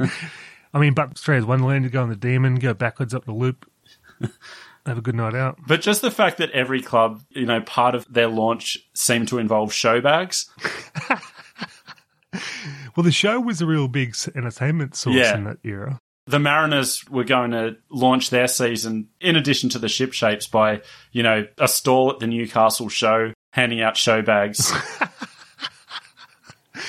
I 0.74 0.80
mean, 0.80 0.94
but 0.94 1.12
Australia's 1.14 1.46
Wonderland, 1.46 1.86
you 1.86 1.90
go 1.90 2.04
on 2.04 2.10
the 2.10 2.16
Demon, 2.16 2.56
go 2.56 2.74
backwards 2.74 3.14
up 3.14 3.26
the 3.26 3.32
loop, 3.34 3.70
have 4.86 4.98
a 4.98 5.02
good 5.02 5.16
night 5.16 5.36
out. 5.36 5.58
But 5.68 5.82
just 5.82 6.02
the 6.02 6.12
fact 6.12 6.38
that 6.38 6.52
every 6.52 6.82
club, 6.82 7.22
you 7.30 7.46
know, 7.46 7.62
part 7.62 7.96
of 7.96 8.06
their 8.12 8.28
launch 8.28 8.78
seemed 8.94 9.28
to 9.30 9.38
involve 9.40 9.74
show 9.74 10.02
bags. 10.02 10.50
Well, 12.96 13.04
the 13.04 13.12
show 13.12 13.40
was 13.40 13.62
a 13.62 13.66
real 13.68 13.88
big 13.88 14.16
entertainment 14.36 14.96
source 14.96 15.16
Yeah. 15.16 15.38
in 15.38 15.44
that 15.46 15.58
era. 15.64 16.00
The 16.26 16.40
Mariners 16.40 17.08
were 17.10 17.24
going 17.24 17.52
to 17.52 17.78
launch 17.90 18.32
their 18.32 18.48
season 18.48 19.10
in 19.22 19.36
addition 19.36 19.70
to 19.70 19.80
the 19.80 19.88
ship 19.88 20.14
shapes 20.14 20.48
by, 20.48 20.82
you 21.12 21.22
know, 21.24 21.46
a 21.60 21.68
stall 21.68 22.10
at 22.12 22.20
the 22.20 22.28
Newcastle 22.28 22.90
show, 22.90 23.34
handing 23.54 23.82
out 23.82 23.98
show 23.98 24.22
bags. 24.24 24.74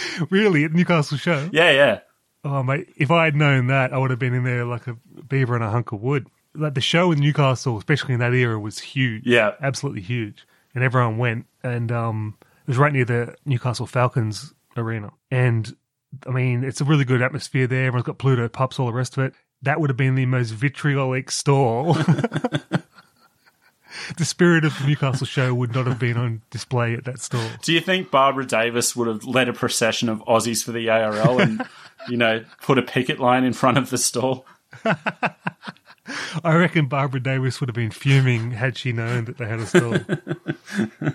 Really, 0.31 0.65
at 0.65 0.73
Newcastle 0.73 1.19
show. 1.19 1.49
yeah, 1.53 1.71
yeah. 1.71 2.01
Oh 2.45 2.63
mate, 2.63 2.89
if 2.97 3.11
I 3.11 3.25
had 3.25 3.35
known 3.37 3.67
that, 3.67 3.93
I 3.93 3.99
would 3.99 4.11
have 4.11 4.19
been 4.19 4.35
in 4.35 4.45
there 4.45 4.65
like 4.65 4.87
a 4.87 4.97
beaver 5.29 5.57
in 5.57 5.63
a 5.63 5.71
hunk 5.71 5.93
of 5.93 6.01
wood. 6.01 6.29
Like 6.55 6.75
the 6.75 6.81
show 6.81 7.13
in 7.13 7.19
Newcastle, 7.21 7.77
especially 7.79 8.15
in 8.15 8.21
that 8.21 8.33
era, 8.33 8.59
was 8.59 8.79
huge. 8.79 9.25
Yeah. 9.27 9.53
absolutely 9.61 10.03
huge, 10.03 10.47
and 10.75 10.83
everyone 10.83 11.19
went. 11.19 11.47
And 11.63 11.91
um, 11.93 12.37
it 12.63 12.69
was 12.69 12.79
right 12.79 12.93
near 12.93 13.05
the 13.05 13.35
Newcastle 13.45 13.87
Falcons 13.87 14.55
arena. 14.77 15.11
And 15.31 15.75
I 16.27 16.31
mean, 16.31 16.65
it's 16.65 16.81
a 16.81 16.85
really 16.85 17.05
good 17.05 17.23
atmosphere 17.23 17.67
there. 17.67 17.87
Everyone's 17.87 18.07
got 18.07 18.19
Pluto 18.19 18.49
pups, 18.49 18.79
all 18.79 18.87
the 18.87 18.93
rest 18.93 19.17
of 19.19 19.25
it. 19.25 19.35
That 19.63 19.81
would 19.81 19.91
have 19.91 19.97
been 19.97 20.15
the 20.15 20.27
most 20.27 20.51
vitriolic 20.51 21.31
stall. 21.31 21.97
the 24.17 24.25
spirit 24.25 24.65
of 24.65 24.79
the 24.79 24.87
Newcastle 24.87 25.27
show 25.27 25.55
would 25.55 25.75
not 25.75 25.87
have 25.87 25.99
been 25.99 26.17
on 26.17 26.43
display 26.51 26.95
at 26.95 27.05
that 27.05 27.21
store. 27.21 27.49
Do 27.63 27.73
you 27.73 27.81
think 27.81 28.11
Barbara 28.11 28.47
Davis 28.47 28.95
would 28.97 29.09
have 29.09 29.25
led 29.25 29.49
a 29.49 29.53
procession 29.53 30.09
of 30.09 30.21
Aussies 30.21 30.65
for 30.65 30.73
the 30.73 30.89
ARL 30.89 31.41
and, 31.41 31.65
you 32.09 32.17
know, 32.17 32.45
put 32.63 32.79
a 32.79 32.83
picket 32.83 33.19
line 33.19 33.45
in 33.45 33.53
front 33.53 33.79
of 33.79 33.91
the 33.91 33.99
stall? 33.99 34.47
I 34.85 36.55
reckon 36.57 36.87
Barbara 36.87 37.21
Davis 37.21 37.61
would 37.61 37.69
have 37.69 37.75
been 37.75 37.91
fuming 37.91 38.53
had 38.53 38.79
she 38.79 38.93
known 38.93 39.27
that 39.27 39.39
they 39.39 39.47
had 39.47 39.61
a 39.61 39.67
stall. 39.67 41.15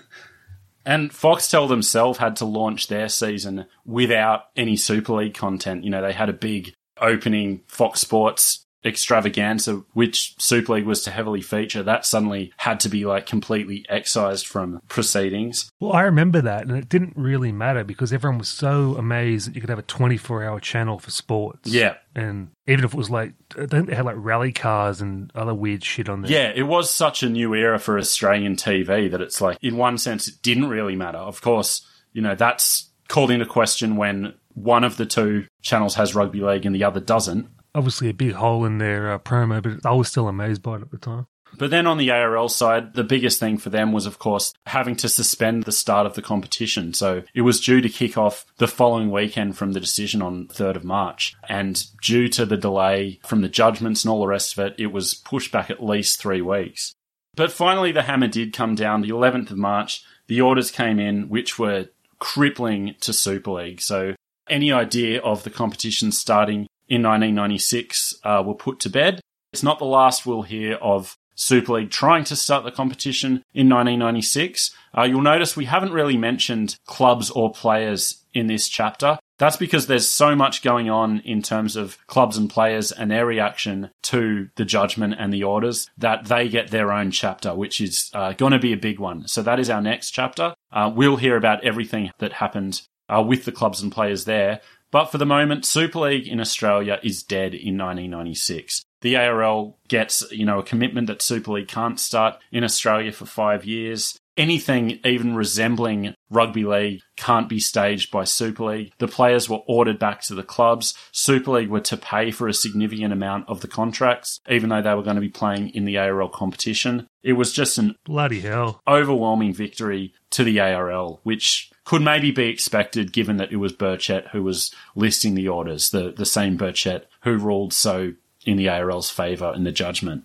And 0.86 1.10
Foxtel 1.10 1.68
themselves 1.68 2.18
had 2.18 2.36
to 2.36 2.44
launch 2.44 2.88
their 2.88 3.08
season 3.08 3.66
without 3.86 4.44
any 4.54 4.76
Super 4.76 5.14
League 5.14 5.34
content. 5.34 5.84
You 5.84 5.90
know, 5.90 6.02
they 6.02 6.12
had 6.12 6.28
a 6.28 6.34
big 6.34 6.74
opening 7.00 7.62
Fox 7.66 8.00
Sports 8.00 8.63
extravaganza, 8.84 9.82
which 9.92 10.34
Super 10.38 10.74
League 10.74 10.86
was 10.86 11.02
to 11.04 11.10
heavily 11.10 11.40
feature. 11.40 11.82
That 11.82 12.04
suddenly 12.04 12.52
had 12.58 12.80
to 12.80 12.88
be 12.88 13.04
like 13.04 13.26
completely 13.26 13.86
excised 13.88 14.46
from 14.46 14.80
proceedings. 14.88 15.70
Well, 15.80 15.92
I 15.92 16.02
remember 16.02 16.40
that, 16.42 16.66
and 16.66 16.76
it 16.76 16.88
didn't 16.88 17.14
really 17.16 17.52
matter 17.52 17.84
because 17.84 18.12
everyone 18.12 18.38
was 18.38 18.48
so 18.48 18.96
amazed 18.96 19.48
that 19.48 19.54
you 19.54 19.60
could 19.60 19.70
have 19.70 19.78
a 19.78 19.82
24 19.82 20.44
hour 20.44 20.60
channel 20.60 20.98
for 20.98 21.10
sports. 21.10 21.70
Yeah. 21.70 21.94
And 22.14 22.50
even 22.66 22.84
if 22.84 22.94
it 22.94 22.96
was 22.96 23.10
like, 23.10 23.32
I 23.58 23.66
think 23.66 23.88
they 23.88 23.94
had 23.94 24.04
like 24.04 24.16
rally 24.18 24.52
cars 24.52 25.00
and 25.00 25.30
other 25.34 25.54
weird 25.54 25.82
shit 25.82 26.08
on 26.08 26.22
there. 26.22 26.30
Yeah, 26.30 26.52
it 26.54 26.62
was 26.64 26.92
such 26.92 27.22
a 27.22 27.28
new 27.28 27.54
era 27.54 27.78
for 27.78 27.98
Australian 27.98 28.56
TV 28.56 29.10
that 29.10 29.20
it's 29.20 29.40
like, 29.40 29.58
in 29.62 29.76
one 29.76 29.98
sense, 29.98 30.28
it 30.28 30.42
didn't 30.42 30.68
really 30.68 30.96
matter. 30.96 31.18
Of 31.18 31.40
course, 31.40 31.86
you 32.12 32.22
know, 32.22 32.34
that's 32.34 32.90
called 33.08 33.30
into 33.30 33.46
question 33.46 33.96
when 33.96 34.34
one 34.54 34.84
of 34.84 34.96
the 34.96 35.06
two 35.06 35.46
channels 35.62 35.96
has 35.96 36.14
rugby 36.14 36.40
league 36.40 36.64
and 36.64 36.74
the 36.74 36.84
other 36.84 37.00
doesn't. 37.00 37.48
Obviously, 37.74 38.08
a 38.08 38.14
big 38.14 38.32
hole 38.32 38.64
in 38.64 38.78
their 38.78 39.12
uh, 39.12 39.18
promo, 39.18 39.62
but 39.62 39.88
I 39.88 39.92
was 39.92 40.08
still 40.08 40.28
amazed 40.28 40.62
by 40.62 40.76
it 40.76 40.82
at 40.82 40.90
the 40.90 40.98
time. 40.98 41.26
But 41.56 41.70
then 41.70 41.86
on 41.86 41.98
the 41.98 42.10
ARL 42.10 42.48
side, 42.48 42.94
the 42.94 43.04
biggest 43.04 43.38
thing 43.38 43.58
for 43.58 43.70
them 43.70 43.92
was, 43.92 44.06
of 44.06 44.18
course, 44.18 44.52
having 44.66 44.96
to 44.96 45.08
suspend 45.08 45.64
the 45.64 45.72
start 45.72 46.06
of 46.06 46.14
the 46.14 46.22
competition. 46.22 46.94
So 46.94 47.22
it 47.34 47.42
was 47.42 47.60
due 47.60 47.80
to 47.80 47.88
kick 47.88 48.18
off 48.18 48.44
the 48.58 48.68
following 48.68 49.10
weekend 49.10 49.56
from 49.56 49.72
the 49.72 49.80
decision 49.80 50.22
on 50.22 50.48
3rd 50.48 50.76
of 50.76 50.84
March. 50.84 51.34
And 51.48 51.84
due 52.02 52.28
to 52.30 52.46
the 52.46 52.56
delay 52.56 53.20
from 53.24 53.40
the 53.40 53.48
judgments 53.48 54.04
and 54.04 54.10
all 54.10 54.20
the 54.20 54.26
rest 54.26 54.56
of 54.56 54.66
it, 54.66 54.74
it 54.78 54.88
was 54.88 55.14
pushed 55.14 55.52
back 55.52 55.70
at 55.70 55.82
least 55.82 56.20
three 56.20 56.42
weeks. 56.42 56.94
But 57.36 57.52
finally, 57.52 57.92
the 57.92 58.02
hammer 58.02 58.28
did 58.28 58.52
come 58.52 58.74
down 58.74 59.02
the 59.02 59.10
11th 59.10 59.50
of 59.50 59.58
March. 59.58 60.04
The 60.26 60.40
orders 60.40 60.70
came 60.70 60.98
in, 60.98 61.28
which 61.28 61.58
were 61.58 61.88
crippling 62.18 62.94
to 63.00 63.12
Super 63.12 63.50
League. 63.50 63.80
So 63.80 64.14
any 64.48 64.72
idea 64.72 65.20
of 65.20 65.42
the 65.42 65.50
competition 65.50 66.12
starting 66.12 66.66
in 66.88 67.02
1996 67.02 68.14
uh, 68.24 68.42
were 68.44 68.54
put 68.54 68.80
to 68.80 68.90
bed. 68.90 69.20
It's 69.52 69.62
not 69.62 69.78
the 69.78 69.84
last 69.84 70.26
we'll 70.26 70.42
hear 70.42 70.74
of 70.74 71.16
Super 71.36 71.74
League 71.74 71.90
trying 71.90 72.24
to 72.24 72.36
start 72.36 72.64
the 72.64 72.70
competition 72.70 73.42
in 73.52 73.68
1996. 73.68 74.74
Uh, 74.96 75.02
you'll 75.02 75.20
notice 75.20 75.56
we 75.56 75.64
haven't 75.64 75.92
really 75.92 76.16
mentioned 76.16 76.76
clubs 76.86 77.30
or 77.30 77.52
players 77.52 78.24
in 78.32 78.46
this 78.46 78.68
chapter. 78.68 79.18
That's 79.38 79.56
because 79.56 79.88
there's 79.88 80.08
so 80.08 80.36
much 80.36 80.62
going 80.62 80.88
on 80.88 81.20
in 81.20 81.42
terms 81.42 81.74
of 81.74 81.98
clubs 82.06 82.36
and 82.36 82.48
players 82.48 82.92
and 82.92 83.10
their 83.10 83.26
reaction 83.26 83.90
to 84.04 84.48
the 84.54 84.64
judgment 84.64 85.16
and 85.18 85.32
the 85.32 85.42
orders 85.42 85.90
that 85.98 86.26
they 86.26 86.48
get 86.48 86.70
their 86.70 86.92
own 86.92 87.10
chapter, 87.10 87.52
which 87.54 87.80
is 87.80 88.10
uh, 88.14 88.32
going 88.34 88.52
to 88.52 88.60
be 88.60 88.72
a 88.72 88.76
big 88.76 89.00
one. 89.00 89.26
So 89.26 89.42
that 89.42 89.58
is 89.58 89.70
our 89.70 89.82
next 89.82 90.12
chapter. 90.12 90.54
Uh, 90.72 90.92
we'll 90.94 91.16
hear 91.16 91.36
about 91.36 91.64
everything 91.64 92.12
that 92.18 92.34
happened 92.34 92.82
uh, 93.08 93.22
with 93.26 93.44
the 93.44 93.52
clubs 93.52 93.82
and 93.82 93.92
players 93.92 94.24
there. 94.24 94.60
But 94.94 95.06
for 95.06 95.18
the 95.18 95.26
moment, 95.26 95.64
Super 95.64 95.98
League 95.98 96.28
in 96.28 96.38
Australia 96.38 97.00
is 97.02 97.24
dead 97.24 97.52
in 97.52 97.76
1996. 97.76 98.84
The 99.00 99.16
ARL 99.16 99.76
gets, 99.88 100.22
you 100.30 100.46
know, 100.46 100.60
a 100.60 100.62
commitment 100.62 101.08
that 101.08 101.20
Super 101.20 101.50
League 101.50 101.66
can't 101.66 101.98
start 101.98 102.36
in 102.52 102.62
Australia 102.62 103.10
for 103.10 103.26
five 103.26 103.64
years. 103.64 104.16
Anything 104.36 105.00
even 105.04 105.34
resembling 105.34 106.14
rugby 106.30 106.64
league 106.64 107.00
can't 107.16 107.48
be 107.48 107.58
staged 107.58 108.12
by 108.12 108.22
Super 108.22 108.66
League. 108.66 108.92
The 108.98 109.08
players 109.08 109.48
were 109.48 109.62
ordered 109.66 109.98
back 109.98 110.20
to 110.22 110.36
the 110.36 110.44
clubs. 110.44 110.94
Super 111.10 111.50
League 111.50 111.70
were 111.70 111.80
to 111.80 111.96
pay 111.96 112.30
for 112.30 112.46
a 112.46 112.54
significant 112.54 113.12
amount 113.12 113.48
of 113.48 113.62
the 113.62 113.68
contracts, 113.68 114.38
even 114.48 114.68
though 114.68 114.82
they 114.82 114.94
were 114.94 115.02
going 115.02 115.16
to 115.16 115.20
be 115.20 115.28
playing 115.28 115.70
in 115.70 115.86
the 115.86 115.98
ARL 115.98 116.28
competition. 116.28 117.08
It 117.24 117.32
was 117.32 117.52
just 117.52 117.78
an 117.78 117.96
Bloody 118.04 118.42
hell. 118.42 118.80
overwhelming 118.86 119.54
victory 119.54 120.14
to 120.30 120.44
the 120.44 120.60
ARL, 120.60 121.18
which 121.24 121.72
could 121.84 122.02
maybe 122.02 122.30
be 122.30 122.48
expected 122.48 123.12
given 123.12 123.36
that 123.36 123.52
it 123.52 123.56
was 123.56 123.72
Burchett 123.72 124.28
who 124.30 124.42
was 124.42 124.74
listing 124.94 125.34
the 125.34 125.48
orders, 125.48 125.90
the, 125.90 126.12
the 126.12 126.26
same 126.26 126.56
Burchett 126.56 127.04
who 127.22 127.36
ruled 127.36 127.72
so 127.72 128.14
in 128.44 128.56
the 128.56 128.68
ARL's 128.68 129.10
favour 129.10 129.52
in 129.54 129.64
the 129.64 129.72
judgment. 129.72 130.24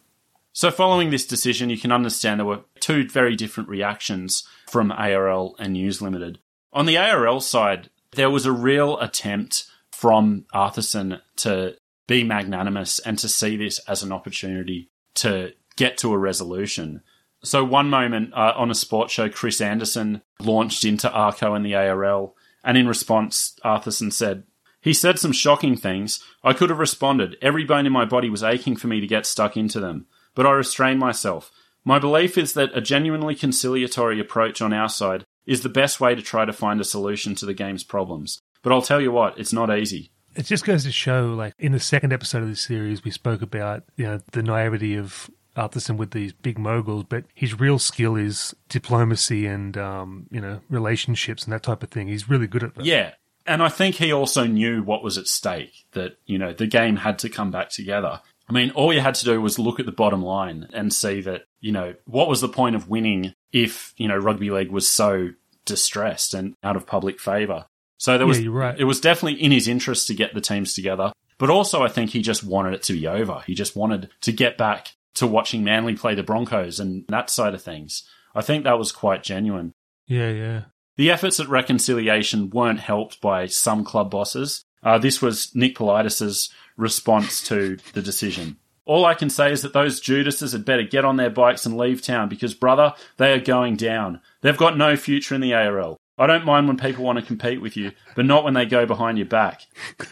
So, 0.51 0.72
following 0.72 1.10
this 1.10 1.26
decision, 1.26 1.70
you 1.70 1.78
can 1.78 1.91
understand 1.91 2.39
there 2.39 2.45
were 2.45 2.62
two 2.80 3.07
very 3.07 3.36
different 3.36 3.70
reactions 3.70 4.47
from 4.68 4.91
ARL 4.91 5.55
and 5.60 5.74
News 5.74 6.01
Limited. 6.01 6.39
On 6.74 6.86
the 6.86 6.97
ARL 6.97 7.39
side, 7.39 7.89
there 8.12 8.30
was 8.30 8.45
a 8.45 8.51
real 8.51 8.99
attempt 8.99 9.66
from 9.91 10.45
Arthurson 10.53 11.22
to 11.38 11.76
be 12.07 12.24
magnanimous 12.24 12.99
and 12.99 13.18
to 13.20 13.30
see 13.30 13.55
this 13.55 13.80
as 13.80 14.01
an 14.01 14.12
opportunity 14.12 14.89
to 15.16 15.53
get 15.76 15.97
to 15.99 16.14
a 16.14 16.18
resolution. 16.18 17.01
So 17.44 17.64
one 17.64 17.90
moment 17.90 18.34
uh, 18.34 18.54
on 18.56 18.70
a 18.70 18.76
sports 18.76 19.14
show, 19.14 19.30
Chris 19.30 19.62
Anderson 19.62 20.22
launched 20.40 20.84
into 20.84 21.10
Arko 21.10 21.56
and 21.56 21.66
the 21.66 21.76
ARL, 21.76 22.36
and 22.64 22.78
in 22.78 22.88
response, 22.88 23.58
Arthurson 23.64 24.12
said, 24.12 24.44
he 24.82 24.94
said 24.94 25.20
some 25.20 25.32
shocking 25.32 25.76
things. 25.76 26.24
I 26.44 26.54
could 26.54 26.70
have 26.70 26.80
responded. 26.80 27.38
Every 27.42 27.66
bone 27.66 27.86
in 27.86 27.92
my 27.92 28.06
body 28.06 28.30
was 28.30 28.44
aching 28.44 28.76
for 28.76 28.88
me 28.88 29.02
to 29.02 29.08
get 29.08 29.26
stuck 29.26 29.58
into 29.58 29.80
them. 29.80 30.08
But 30.36 30.46
I 30.46 30.52
restrained 30.52 31.00
myself. 31.00 31.52
My 31.84 32.00
belief 32.00 32.38
is 32.38 32.54
that 32.54 32.76
a 32.78 32.82
genuinely 32.82 33.36
conciliatory 33.36 34.20
approach 34.20 34.62
on 34.62 34.74
our 34.74 34.90
side 34.90 35.26
is 35.46 35.62
the 35.62 35.70
best 35.70 36.00
way 36.00 36.16
to 36.16 36.22
try 36.22 36.46
to 36.46 36.54
find 36.54 36.80
a 36.80 36.86
solution 36.86 37.36
to 37.36 37.46
the 37.46 37.54
game's 37.54 37.84
problems. 37.84 38.42
But 38.62 38.72
I'll 38.72 38.82
tell 38.82 39.02
you 39.02 39.12
what, 39.12 39.38
it's 39.40 39.54
not 39.54 39.76
easy. 39.76 40.12
It 40.36 40.46
just 40.46 40.66
goes 40.66 40.84
to 40.84 40.92
show, 40.92 41.34
like 41.34 41.54
in 41.58 41.72
the 41.72 41.80
second 41.80 42.14
episode 42.14 42.44
of 42.44 42.50
this 42.50 42.62
series, 42.62 43.04
we 43.04 43.12
spoke 43.12 43.42
about 43.42 43.84
you 43.98 44.06
know 44.06 44.20
the 44.32 44.44
naivety 44.44 44.96
of 44.96 45.30
Arthurson 45.56 45.97
with 45.97 46.12
these 46.12 46.34
big 46.34 46.58
moguls, 46.58 47.06
but 47.08 47.26
his 47.34 47.60
real 47.60 47.80
skill 47.80 48.16
is 48.16 48.56
diplomacy 48.70 49.45
and 49.45 49.78
um, 49.78 50.28
you 50.32 50.41
know 50.41 50.62
relationships 50.70 51.43
and 51.43 51.54
that 51.54 51.64
type 51.64 51.84
of 51.84 51.89
thing. 51.89 52.08
He's 52.08 52.30
really 52.30 52.47
good 52.47 52.64
at 52.64 52.76
that. 52.76 52.86
Yeah, 52.86 53.14
and 53.45 53.62
I 53.62 53.70
think 53.70 53.95
he 53.95 54.12
also 54.12 54.45
knew 54.45 54.84
what 54.84 55.04
was 55.04 55.18
at 55.18 55.28
stake. 55.28 55.86
That 55.93 56.18
you 56.26 56.38
know 56.38 56.54
the 56.54 56.68
game 56.68 56.97
had 56.97 57.20
to 57.20 57.30
come 57.30 57.52
back 57.52 57.70
together. 57.70 58.22
I 58.47 58.52
mean, 58.52 58.72
all 58.72 58.91
you 58.91 59.02
had 59.02 59.16
to 59.16 59.26
do 59.26 59.39
was 59.39 59.60
look 59.60 59.80
at 59.80 59.86
the 59.86 59.91
bottom 59.91 60.24
line 60.24 60.68
and 60.74 60.93
see 60.93 61.22
that 61.22 61.43
you 61.60 61.72
know 61.72 61.95
what 62.06 62.28
was 62.30 62.41
the 62.41 62.50
point 62.50 62.76
of 62.76 62.89
winning 62.89 63.34
if 63.52 63.93
you 63.97 64.08
know 64.08 64.18
rugby 64.18 64.50
league 64.52 64.72
was 64.72 64.89
so 64.89 65.30
distressed 65.66 66.34
and 66.34 66.56
out 66.64 66.76
of 66.76 66.88
public 66.88 67.20
favour. 67.20 67.66
So 67.97 68.18
there 68.18 68.26
was, 68.26 68.39
Yeah, 68.39 68.50
right. 68.52 68.80
it 68.80 68.86
was 68.86 69.02
definitely 69.02 69.41
in 69.43 69.52
his 69.52 69.68
interest 69.68 70.08
to 70.08 70.14
get 70.14 70.34
the 70.34 70.39
teams 70.41 70.74
together. 70.74 71.12
But 71.38 71.50
also, 71.50 71.84
I 71.84 71.89
think 71.89 72.12
he 72.12 72.22
just 72.22 72.43
wanted 72.43 72.74
it 72.74 72.84
to 72.84 72.93
be 72.93 73.08
over. 73.08 73.43
He 73.45 73.54
just 73.54 73.76
wanted 73.76 74.10
to 74.22 74.32
get 74.32 74.58
back 74.58 74.93
to 75.16 75.28
watching 75.28 75.64
Manly 75.64 75.95
play 75.95 76.16
the 76.16 76.24
Broncos 76.24 76.80
and 76.80 77.05
that 77.10 77.30
side 77.30 77.53
of 77.53 77.62
things. 77.62 78.03
I 78.36 78.41
think 78.41 78.64
that 78.64 78.78
was 78.78 78.91
quite 78.91 79.24
genuine. 79.24 79.74
yeah, 80.07 80.30
yeah. 80.30 80.62
The 80.97 81.12
efforts 81.12 81.39
at 81.39 81.47
reconciliation 81.47 82.49
weren't 82.49 82.82
helped 82.82 83.22
by 83.22 83.45
some 83.45 83.86
club 83.86 84.12
bosses. 84.12 84.66
Uh, 84.84 84.97
this 84.97 85.22
was 85.22 85.55
Nick 85.55 85.76
Politis' 85.76 86.49
response 86.76 87.41
to 87.47 87.78
the 87.93 88.01
decision. 88.01 88.57
All 88.84 89.05
I 89.05 89.14
can 89.14 89.30
say 89.30 89.51
is 89.51 89.62
that 89.62 89.72
those 89.72 90.01
Judases 90.01 90.51
had 90.51 90.66
better 90.66 90.84
get 90.84 91.05
on 91.05 91.16
their 91.16 91.30
bikes 91.30 91.66
and 91.66 91.78
leave 91.78 92.01
town 92.01 92.28
because, 92.28 92.53
brother, 92.53 92.93
they 93.16 93.32
are 93.32 93.39
going 93.39 93.78
down. 93.78 94.20
They've 94.41 94.57
got 94.57 94.78
no 94.78 94.97
future 94.97 95.36
in 95.36 95.41
the 95.41 95.53
ARL. 95.53 95.95
I 96.18 96.28
don't 96.28 96.43
mind 96.43 96.68
when 96.68 96.76
people 96.76 97.05
want 97.05 97.18
to 97.18 97.26
compete 97.26 97.62
with 97.62 97.78
you, 97.78 97.93
but 98.16 98.26
not 98.26 98.43
when 98.43 98.53
they 98.53 98.66
go 98.66 98.86
behind 98.86 99.18
your 99.18 99.28
back. 99.28 99.62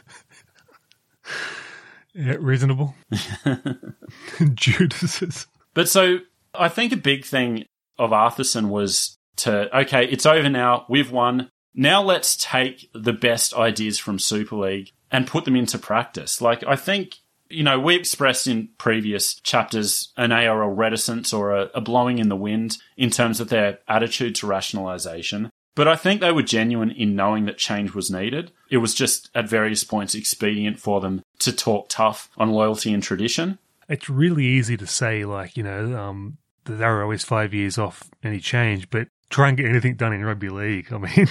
Yeah, 2.17 2.37
reasonable. 2.39 2.95
Judas's. 4.55 5.45
But 5.75 5.87
so 5.87 6.17
I 6.55 6.67
think 6.67 6.91
a 6.91 6.97
big 6.97 7.23
thing 7.23 7.65
of 7.99 8.09
Arthurson 8.09 8.69
was 8.69 9.17
to, 9.37 9.75
okay, 9.81 10.05
it's 10.05 10.25
over 10.25 10.49
now. 10.49 10.85
We've 10.89 11.11
won. 11.11 11.51
Now 11.75 12.01
let's 12.01 12.35
take 12.35 12.89
the 12.93 13.13
best 13.13 13.53
ideas 13.53 13.99
from 13.99 14.17
Super 14.17 14.55
League 14.55 14.91
and 15.11 15.27
put 15.27 15.45
them 15.45 15.55
into 15.55 15.77
practice. 15.77 16.41
Like, 16.41 16.63
I 16.65 16.75
think, 16.75 17.17
you 17.49 17.63
know, 17.63 17.79
we 17.79 17.95
expressed 17.95 18.47
in 18.47 18.69
previous 18.79 19.35
chapters 19.35 20.11
an 20.17 20.31
ARL 20.31 20.71
reticence 20.71 21.31
or 21.33 21.55
a, 21.55 21.69
a 21.75 21.81
blowing 21.81 22.17
in 22.17 22.29
the 22.29 22.35
wind 22.35 22.79
in 22.97 23.11
terms 23.11 23.39
of 23.39 23.49
their 23.49 23.77
attitude 23.87 24.33
to 24.35 24.47
rationalization. 24.47 25.51
But 25.77 25.87
I 25.87 25.95
think 25.95 26.21
they 26.21 26.31
were 26.31 26.41
genuine 26.41 26.89
in 26.89 27.15
knowing 27.15 27.45
that 27.45 27.59
change 27.59 27.93
was 27.93 28.09
needed. 28.09 28.51
It 28.71 28.77
was 28.77 28.95
just 28.95 29.29
at 29.35 29.47
various 29.47 29.83
points 29.83 30.15
expedient 30.15 30.79
for 30.79 30.99
them 30.99 31.21
to 31.37 31.51
talk 31.51 31.87
tough 31.87 32.31
on 32.35 32.49
loyalty 32.49 32.91
and 32.91 33.03
tradition. 33.03 33.59
It's 33.87 34.09
really 34.09 34.43
easy 34.43 34.75
to 34.75 34.87
say, 34.87 35.23
like, 35.23 35.55
you 35.55 35.61
know, 35.61 35.95
um, 35.95 36.39
that 36.63 36.77
they 36.77 36.85
were 36.85 37.03
always 37.03 37.23
five 37.23 37.53
years 37.53 37.77
off 37.77 38.09
any 38.23 38.39
change, 38.39 38.89
but 38.89 39.07
try 39.29 39.49
and 39.49 39.55
get 39.55 39.67
anything 39.67 39.93
done 39.93 40.13
in 40.13 40.25
rugby 40.25 40.49
league. 40.49 40.87
I 40.91 40.97
mean, 40.97 41.27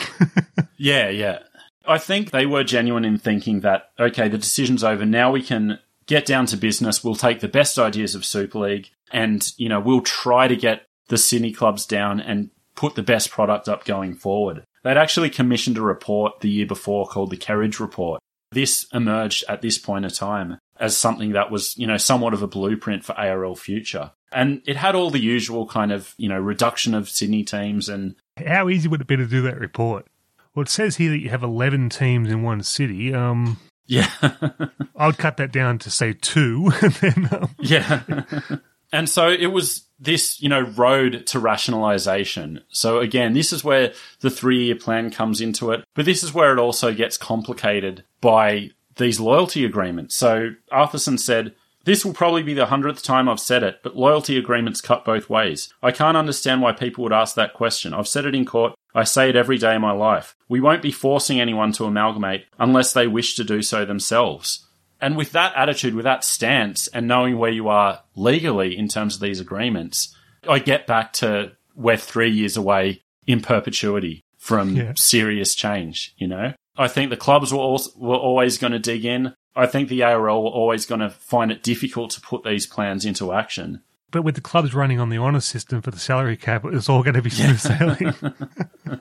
Yeah, 0.76 1.09
yeah. 1.09 1.40
I 1.84 1.99
think 1.99 2.30
they 2.30 2.47
were 2.47 2.62
genuine 2.62 3.05
in 3.05 3.18
thinking 3.18 3.62
that, 3.62 3.90
okay, 3.99 4.28
the 4.28 4.38
decision's 4.38 4.84
over. 4.84 5.05
Now 5.05 5.32
we 5.32 5.42
can 5.42 5.80
get 6.07 6.24
down 6.24 6.47
to 6.47 6.57
business. 6.57 7.03
We'll 7.03 7.16
take 7.16 7.40
the 7.40 7.49
best 7.49 7.80
ideas 7.80 8.14
of 8.14 8.24
Super 8.24 8.61
League 8.61 8.90
and, 9.11 9.53
you 9.57 9.68
know, 9.68 9.80
we'll 9.80 10.03
try 10.03 10.47
to 10.47 10.55
get 10.55 10.82
the 11.09 11.18
Sydney 11.18 11.53
clubs 11.53 11.84
down 11.84 12.20
and 12.20 12.51
put 12.76 12.94
the 12.94 13.02
best 13.02 13.30
product 13.30 13.68
up 13.68 13.84
going 13.84 14.14
forward. 14.14 14.64
They'd 14.84 14.96
actually 14.96 15.30
commissioned 15.30 15.78
a 15.78 15.82
report 15.82 16.40
the 16.40 16.50
year 16.50 16.66
before 16.66 17.06
called 17.08 17.30
the 17.30 17.36
Kerridge 17.36 17.80
Report. 17.80 18.20
This 18.52 18.86
emerged 18.92 19.44
at 19.48 19.60
this 19.60 19.78
point 19.78 20.04
in 20.04 20.10
time 20.12 20.58
as 20.78 20.96
something 20.96 21.32
that 21.32 21.50
was, 21.50 21.76
you 21.76 21.86
know, 21.86 21.96
somewhat 21.96 22.34
of 22.34 22.42
a 22.42 22.46
blueprint 22.46 23.04
for 23.04 23.12
ARL 23.14 23.56
future. 23.56 24.12
And 24.30 24.62
it 24.66 24.76
had 24.76 24.94
all 24.94 25.10
the 25.10 25.18
usual 25.18 25.66
kind 25.66 25.90
of, 25.90 26.14
you 26.18 26.28
know, 26.28 26.38
reduction 26.38 26.94
of 26.94 27.08
Sydney 27.08 27.42
teams 27.42 27.88
and 27.88 28.14
how 28.44 28.68
easy 28.68 28.88
would 28.88 29.00
it 29.00 29.06
be 29.06 29.16
to 29.16 29.26
do 29.26 29.42
that 29.42 29.58
report? 29.58 30.06
Well, 30.54 30.62
it 30.62 30.68
says 30.68 30.96
here 30.96 31.10
that 31.10 31.20
you 31.20 31.30
have 31.30 31.42
11 31.42 31.90
teams 31.90 32.30
in 32.30 32.42
one 32.42 32.62
city. 32.62 33.14
Um, 33.14 33.58
yeah. 33.86 34.10
I 34.96 35.06
would 35.06 35.18
cut 35.18 35.36
that 35.38 35.52
down 35.52 35.78
to, 35.80 35.90
say, 35.90 36.12
two. 36.12 36.70
then, 37.00 37.28
um, 37.32 37.50
Yeah. 37.58 38.02
and 38.97 39.11
so 39.11 39.28
it 39.28 39.49
was 39.49 39.84
this, 39.99 40.40
you 40.40 40.49
know, 40.49 40.62
road 40.62 41.26
to 41.26 41.38
rationalization. 41.38 42.62
So 42.70 43.01
again, 43.01 43.34
this 43.34 43.53
is 43.53 43.62
where 43.62 43.92
the 44.20 44.30
three 44.30 44.64
year 44.64 44.74
plan 44.74 45.11
comes 45.11 45.42
into 45.42 45.70
it, 45.72 45.84
but 45.94 46.07
this 46.07 46.22
is 46.22 46.32
where 46.32 46.51
it 46.51 46.59
also 46.59 46.94
gets 46.94 47.18
complicated 47.18 48.05
by 48.22 48.70
these 48.97 49.20
loyalty 49.20 49.66
agreements. 49.66 50.16
So 50.16 50.53
Arthurson 50.72 51.20
said, 51.20 51.55
this 51.84 52.07
will 52.07 52.14
probably 52.14 52.42
be 52.42 52.55
the 52.55 52.66
hundredth 52.66 53.03
time 53.03 53.28
I've 53.28 53.38
said 53.38 53.62
it, 53.62 53.80
but 53.82 53.97
loyalty 53.97 54.38
agreements 54.38 54.80
cut 54.80 55.05
both 55.05 55.28
ways. 55.28 55.72
I 55.82 55.92
can't 55.92 56.16
understand 56.16 56.62
why 56.62 56.72
people 56.72 57.05
would 57.05 57.12
ask 57.12 57.34
that 57.34 57.53
question. 57.53 57.92
I've 57.92 58.09
said 58.09 58.24
it 58.24 58.34
in 58.34 58.47
court. 58.47 58.74
I 58.94 59.05
say 59.05 59.28
it 59.28 59.36
every 59.36 59.59
day 59.59 59.74
of 59.74 59.82
my 59.82 59.92
life. 59.92 60.34
We 60.49 60.59
won't 60.59 60.80
be 60.80 60.90
forcing 60.90 61.38
anyone 61.38 61.72
to 61.72 61.84
amalgamate 61.84 62.47
unless 62.59 62.94
they 62.94 63.07
wish 63.07 63.36
to 63.36 63.44
do 63.44 63.61
so 63.61 63.84
themselves. 63.84 64.65
And 65.01 65.16
with 65.16 65.32
that 65.32 65.55
attitude, 65.57 65.94
with 65.94 66.05
that 66.05 66.24
stance, 66.24 66.86
and 66.88 67.07
knowing 67.07 67.38
where 67.38 67.51
you 67.51 67.68
are 67.68 68.03
legally 68.14 68.76
in 68.76 68.88
terms 68.88 69.14
of 69.14 69.20
these 69.20 69.40
agreements, 69.40 70.14
I 70.49 70.59
get 70.59 70.86
back 70.86 71.12
to 71.14 71.53
we're 71.74 71.97
three 71.99 72.30
years 72.30 72.57
away 72.57 73.03
in 73.26 73.40
perpetuity 73.40 74.22
from 74.38 74.74
Yeah. 74.76 74.92
serious 74.97 75.55
change, 75.55 76.14
you 76.16 76.26
know? 76.26 76.55
I 76.78 76.88
think 76.88 77.11
the 77.11 77.16
clubs 77.16 77.53
were, 77.53 77.59
also, 77.59 77.90
were 77.97 78.16
always 78.16 78.57
going 78.59 78.72
to 78.72 78.78
dig 78.78 79.05
in. 79.05 79.34
I 79.55 79.66
think 79.66 79.88
the 79.88 80.03
ARL 80.03 80.42
were 80.42 80.51
always 80.51 80.86
going 80.86 81.01
to 81.01 81.11
find 81.11 81.51
it 81.51 81.62
difficult 81.62 82.11
to 82.12 82.20
put 82.20 82.44
these 82.44 82.66
plans 82.66 83.05
into 83.05 83.32
action. 83.32 83.82
but 84.12 84.22
with 84.22 84.34
the 84.36 84.40
clubs 84.40 84.72
running 84.74 84.99
on 85.01 85.11
the 85.11 85.18
honour 85.18 85.40
system 85.40 85.82
for 85.82 85.90
the 85.90 85.99
salary 85.99 86.36
cap, 86.36 86.64
it's 86.64 86.88
all 86.88 87.03
going 87.03 87.14
to 87.14 87.20
be 87.22 87.28
smooth 87.28 87.59
sailing. 87.59 88.14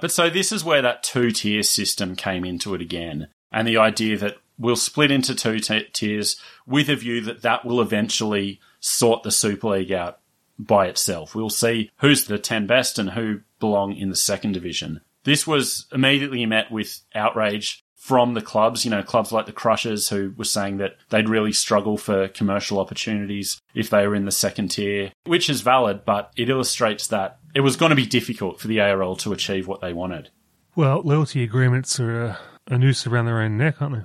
But 0.00 0.10
so 0.10 0.28
this 0.28 0.50
is 0.50 0.64
where 0.64 0.82
that 0.82 1.02
two 1.04 1.30
tier 1.30 1.62
system 1.62 2.16
came 2.16 2.44
into 2.44 2.74
it 2.74 2.80
again. 2.80 3.28
And 3.52 3.68
the 3.68 3.76
idea 3.76 4.16
that 4.18 4.36
we'll 4.58 4.76
split 4.76 5.10
into 5.10 5.34
two 5.34 5.58
t- 5.58 5.88
tiers 5.92 6.40
with 6.66 6.88
a 6.88 6.96
view 6.96 7.20
that 7.22 7.42
that 7.42 7.64
will 7.64 7.80
eventually 7.80 8.60
sort 8.80 9.22
the 9.22 9.30
Super 9.30 9.68
League 9.68 9.92
out 9.92 10.18
by 10.58 10.86
itself. 10.86 11.34
We'll 11.34 11.50
see 11.50 11.90
who's 11.98 12.26
the 12.26 12.38
10 12.38 12.66
best 12.66 12.98
and 12.98 13.10
who 13.10 13.40
belong 13.60 13.94
in 13.94 14.10
the 14.10 14.16
second 14.16 14.52
division. 14.52 15.00
This 15.24 15.46
was 15.46 15.86
immediately 15.92 16.44
met 16.46 16.70
with 16.70 17.00
outrage 17.14 17.84
from 17.94 18.34
the 18.34 18.42
clubs, 18.42 18.84
you 18.84 18.90
know, 18.90 19.02
clubs 19.02 19.30
like 19.30 19.46
the 19.46 19.52
Crushers 19.52 20.08
who 20.08 20.34
were 20.36 20.44
saying 20.44 20.78
that 20.78 20.96
they'd 21.10 21.28
really 21.28 21.52
struggle 21.52 21.96
for 21.96 22.26
commercial 22.26 22.80
opportunities 22.80 23.60
if 23.74 23.90
they 23.90 24.04
were 24.08 24.16
in 24.16 24.24
the 24.24 24.32
second 24.32 24.72
tier, 24.72 25.12
which 25.24 25.48
is 25.48 25.60
valid, 25.60 26.04
but 26.04 26.32
it 26.36 26.50
illustrates 26.50 27.06
that 27.06 27.38
it 27.54 27.60
was 27.60 27.76
going 27.76 27.90
to 27.90 27.96
be 27.96 28.06
difficult 28.06 28.58
for 28.60 28.66
the 28.66 28.80
ARL 28.80 29.14
to 29.14 29.32
achieve 29.32 29.68
what 29.68 29.80
they 29.80 29.92
wanted. 29.92 30.30
well, 30.74 31.00
loyalty 31.04 31.44
agreements 31.44 32.00
are 32.00 32.24
a, 32.24 32.38
a 32.66 32.76
noose 32.78 33.06
around 33.06 33.26
their 33.26 33.40
own 33.40 33.56
neck, 33.56 33.80
aren't 33.80 33.94
they? 33.94 34.02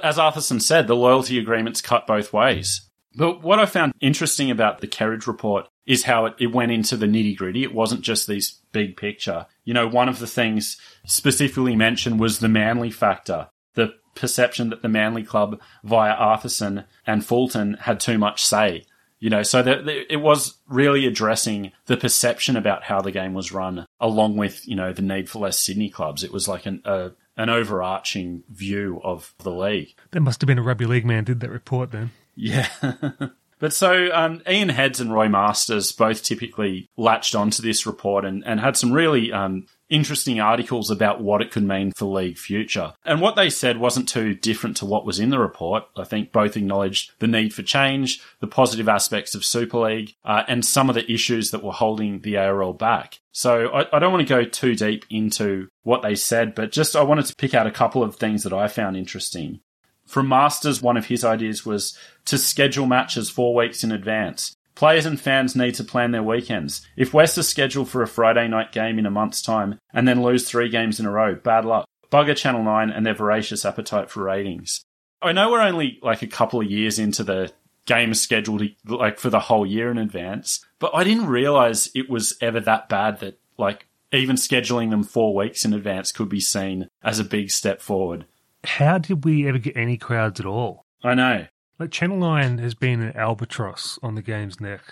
As 0.00 0.16
Arthurson 0.16 0.60
said, 0.62 0.86
the 0.86 0.96
loyalty 0.96 1.38
agreements 1.38 1.80
cut 1.80 2.06
both 2.06 2.32
ways. 2.32 2.88
But 3.14 3.42
what 3.42 3.58
I 3.58 3.66
found 3.66 3.94
interesting 4.00 4.50
about 4.50 4.80
the 4.80 4.86
Kerridge 4.86 5.26
report 5.26 5.68
is 5.86 6.04
how 6.04 6.26
it, 6.26 6.34
it 6.38 6.52
went 6.52 6.70
into 6.70 6.96
the 6.96 7.06
nitty 7.06 7.36
gritty. 7.36 7.64
It 7.64 7.74
wasn't 7.74 8.02
just 8.02 8.28
these 8.28 8.60
big 8.72 8.96
picture. 8.96 9.46
You 9.64 9.74
know, 9.74 9.88
one 9.88 10.08
of 10.08 10.18
the 10.18 10.26
things 10.26 10.76
specifically 11.06 11.74
mentioned 11.74 12.20
was 12.20 12.38
the 12.38 12.48
Manly 12.48 12.90
factor, 12.90 13.48
the 13.74 13.94
perception 14.14 14.70
that 14.70 14.82
the 14.82 14.88
Manly 14.88 15.22
club 15.22 15.60
via 15.82 16.14
Arthurson 16.14 16.84
and 17.06 17.24
Fulton 17.24 17.74
had 17.80 17.98
too 17.98 18.18
much 18.18 18.44
say. 18.44 18.84
You 19.20 19.30
know, 19.30 19.42
so 19.42 19.62
that 19.62 19.88
it 19.88 20.20
was 20.20 20.58
really 20.68 21.04
addressing 21.04 21.72
the 21.86 21.96
perception 21.96 22.56
about 22.56 22.84
how 22.84 23.00
the 23.00 23.10
game 23.10 23.34
was 23.34 23.50
run, 23.50 23.84
along 23.98 24.36
with 24.36 24.68
you 24.68 24.76
know 24.76 24.92
the 24.92 25.02
need 25.02 25.28
for 25.28 25.40
less 25.40 25.58
Sydney 25.58 25.90
clubs. 25.90 26.22
It 26.22 26.32
was 26.32 26.46
like 26.46 26.66
an 26.66 26.82
a, 26.84 27.10
an 27.38 27.48
overarching 27.48 28.42
view 28.50 29.00
of 29.02 29.32
the 29.38 29.52
league. 29.52 29.94
There 30.10 30.20
must 30.20 30.42
have 30.42 30.46
been 30.48 30.58
a 30.58 30.62
rugby 30.62 30.84
league 30.84 31.06
man 31.06 31.24
did 31.24 31.40
that 31.40 31.50
report 31.50 31.92
then. 31.92 32.10
Yeah. 32.34 32.68
But 33.58 33.72
so 33.72 34.10
um, 34.12 34.42
Ian 34.48 34.68
Heads 34.68 35.00
and 35.00 35.12
Roy 35.12 35.28
Masters 35.28 35.92
both 35.92 36.22
typically 36.22 36.88
latched 36.96 37.34
onto 37.34 37.62
this 37.62 37.86
report 37.86 38.24
and, 38.24 38.44
and 38.46 38.60
had 38.60 38.76
some 38.76 38.92
really 38.92 39.32
um, 39.32 39.66
interesting 39.90 40.40
articles 40.40 40.90
about 40.90 41.20
what 41.20 41.42
it 41.42 41.50
could 41.50 41.64
mean 41.64 41.92
for 41.92 42.06
league 42.06 42.38
future. 42.38 42.92
And 43.04 43.20
what 43.20 43.36
they 43.36 43.50
said 43.50 43.78
wasn't 43.78 44.08
too 44.08 44.34
different 44.34 44.76
to 44.78 44.86
what 44.86 45.06
was 45.06 45.18
in 45.18 45.30
the 45.30 45.38
report. 45.38 45.84
I 45.96 46.04
think 46.04 46.32
both 46.32 46.56
acknowledged 46.56 47.12
the 47.18 47.26
need 47.26 47.54
for 47.54 47.62
change, 47.62 48.20
the 48.40 48.46
positive 48.46 48.88
aspects 48.88 49.34
of 49.34 49.44
Super 49.44 49.78
League, 49.78 50.14
uh, 50.24 50.44
and 50.46 50.64
some 50.64 50.88
of 50.88 50.94
the 50.94 51.10
issues 51.10 51.50
that 51.50 51.62
were 51.62 51.72
holding 51.72 52.20
the 52.20 52.36
ARL 52.36 52.72
back. 52.72 53.18
So 53.32 53.68
I, 53.68 53.96
I 53.96 53.98
don't 53.98 54.12
want 54.12 54.26
to 54.26 54.34
go 54.34 54.44
too 54.44 54.74
deep 54.74 55.04
into 55.10 55.68
what 55.82 56.02
they 56.02 56.14
said, 56.14 56.54
but 56.54 56.72
just 56.72 56.96
I 56.96 57.02
wanted 57.02 57.26
to 57.26 57.36
pick 57.36 57.54
out 57.54 57.66
a 57.66 57.72
couple 57.72 58.02
of 58.02 58.16
things 58.16 58.42
that 58.42 58.52
I 58.52 58.68
found 58.68 58.96
interesting. 58.96 59.60
From 60.08 60.26
Masters, 60.26 60.80
one 60.80 60.96
of 60.96 61.06
his 61.06 61.22
ideas 61.22 61.66
was 61.66 61.96
to 62.24 62.38
schedule 62.38 62.86
matches 62.86 63.28
four 63.28 63.54
weeks 63.54 63.84
in 63.84 63.92
advance. 63.92 64.54
Players 64.74 65.04
and 65.04 65.20
fans 65.20 65.54
need 65.54 65.74
to 65.74 65.84
plan 65.84 66.12
their 66.12 66.22
weekends. 66.22 66.86
If 66.96 67.12
West 67.12 67.36
are 67.36 67.42
scheduled 67.42 67.90
for 67.90 68.02
a 68.02 68.08
Friday 68.08 68.48
night 68.48 68.72
game 68.72 68.98
in 68.98 69.04
a 69.04 69.10
month's 69.10 69.42
time 69.42 69.78
and 69.92 70.08
then 70.08 70.22
lose 70.22 70.48
three 70.48 70.70
games 70.70 70.98
in 70.98 71.04
a 71.04 71.10
row, 71.10 71.34
bad 71.34 71.66
luck. 71.66 71.86
Bugger 72.10 72.34
Channel 72.34 72.62
9 72.62 72.88
and 72.88 73.04
their 73.04 73.12
voracious 73.14 73.66
appetite 73.66 74.08
for 74.08 74.22
ratings. 74.22 74.82
I 75.20 75.32
know 75.32 75.50
we're 75.50 75.60
only 75.60 75.98
like 76.02 76.22
a 76.22 76.26
couple 76.26 76.60
of 76.60 76.70
years 76.70 76.98
into 76.98 77.22
the 77.22 77.52
game 77.84 78.14
scheduled 78.14 78.62
like 78.86 79.18
for 79.18 79.28
the 79.28 79.40
whole 79.40 79.66
year 79.66 79.90
in 79.90 79.98
advance, 79.98 80.64
but 80.78 80.94
I 80.94 81.04
didn't 81.04 81.26
realize 81.26 81.90
it 81.94 82.08
was 82.08 82.34
ever 82.40 82.60
that 82.60 82.88
bad 82.88 83.20
that 83.20 83.38
like 83.58 83.86
even 84.12 84.36
scheduling 84.36 84.88
them 84.88 85.02
four 85.02 85.34
weeks 85.34 85.66
in 85.66 85.74
advance 85.74 86.12
could 86.12 86.30
be 86.30 86.40
seen 86.40 86.88
as 87.02 87.18
a 87.18 87.24
big 87.24 87.50
step 87.50 87.82
forward. 87.82 88.24
How 88.64 88.98
did 88.98 89.24
we 89.24 89.48
ever 89.48 89.58
get 89.58 89.76
any 89.76 89.96
crowds 89.96 90.40
at 90.40 90.46
all? 90.46 90.84
I 91.02 91.14
know. 91.14 91.46
Like 91.78 91.90
Channel 91.90 92.18
9 92.18 92.58
has 92.58 92.74
been 92.74 93.00
an 93.00 93.16
albatross 93.16 93.98
on 94.02 94.14
the 94.14 94.22
game's 94.22 94.60
neck. 94.60 94.82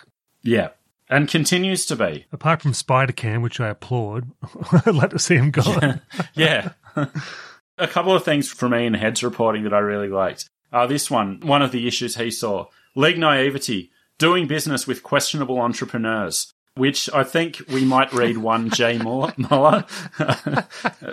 Yeah. 0.42 0.68
And 1.08 1.28
continues 1.28 1.86
to 1.86 1.96
be. 1.96 2.26
Apart 2.32 2.62
from 2.62 2.74
Spider 2.74 3.12
Cam, 3.12 3.42
which 3.42 3.60
I 3.60 3.68
applaud, 3.68 4.30
I'd 4.72 4.94
like 4.94 5.10
to 5.10 5.18
see 5.18 5.36
him 5.36 5.50
gone. 5.50 6.00
yeah. 6.34 6.70
a 7.78 7.88
couple 7.88 8.14
of 8.14 8.24
things 8.24 8.48
from 8.48 8.74
Ian 8.74 8.94
Heads' 8.94 9.22
reporting 9.22 9.64
that 9.64 9.74
I 9.74 9.78
really 9.78 10.08
liked. 10.08 10.48
Uh, 10.72 10.86
this 10.86 11.10
one, 11.10 11.40
one 11.40 11.62
of 11.62 11.72
the 11.72 11.86
issues 11.86 12.16
he 12.16 12.30
saw 12.30 12.66
league 12.94 13.18
naivety, 13.18 13.90
doing 14.18 14.46
business 14.46 14.86
with 14.86 15.02
questionable 15.02 15.60
entrepreneurs, 15.60 16.52
which 16.74 17.08
I 17.12 17.22
think 17.24 17.62
we 17.68 17.84
might 17.84 18.12
read 18.12 18.38
one 18.38 18.70
J 18.70 18.98
Muller 18.98 19.82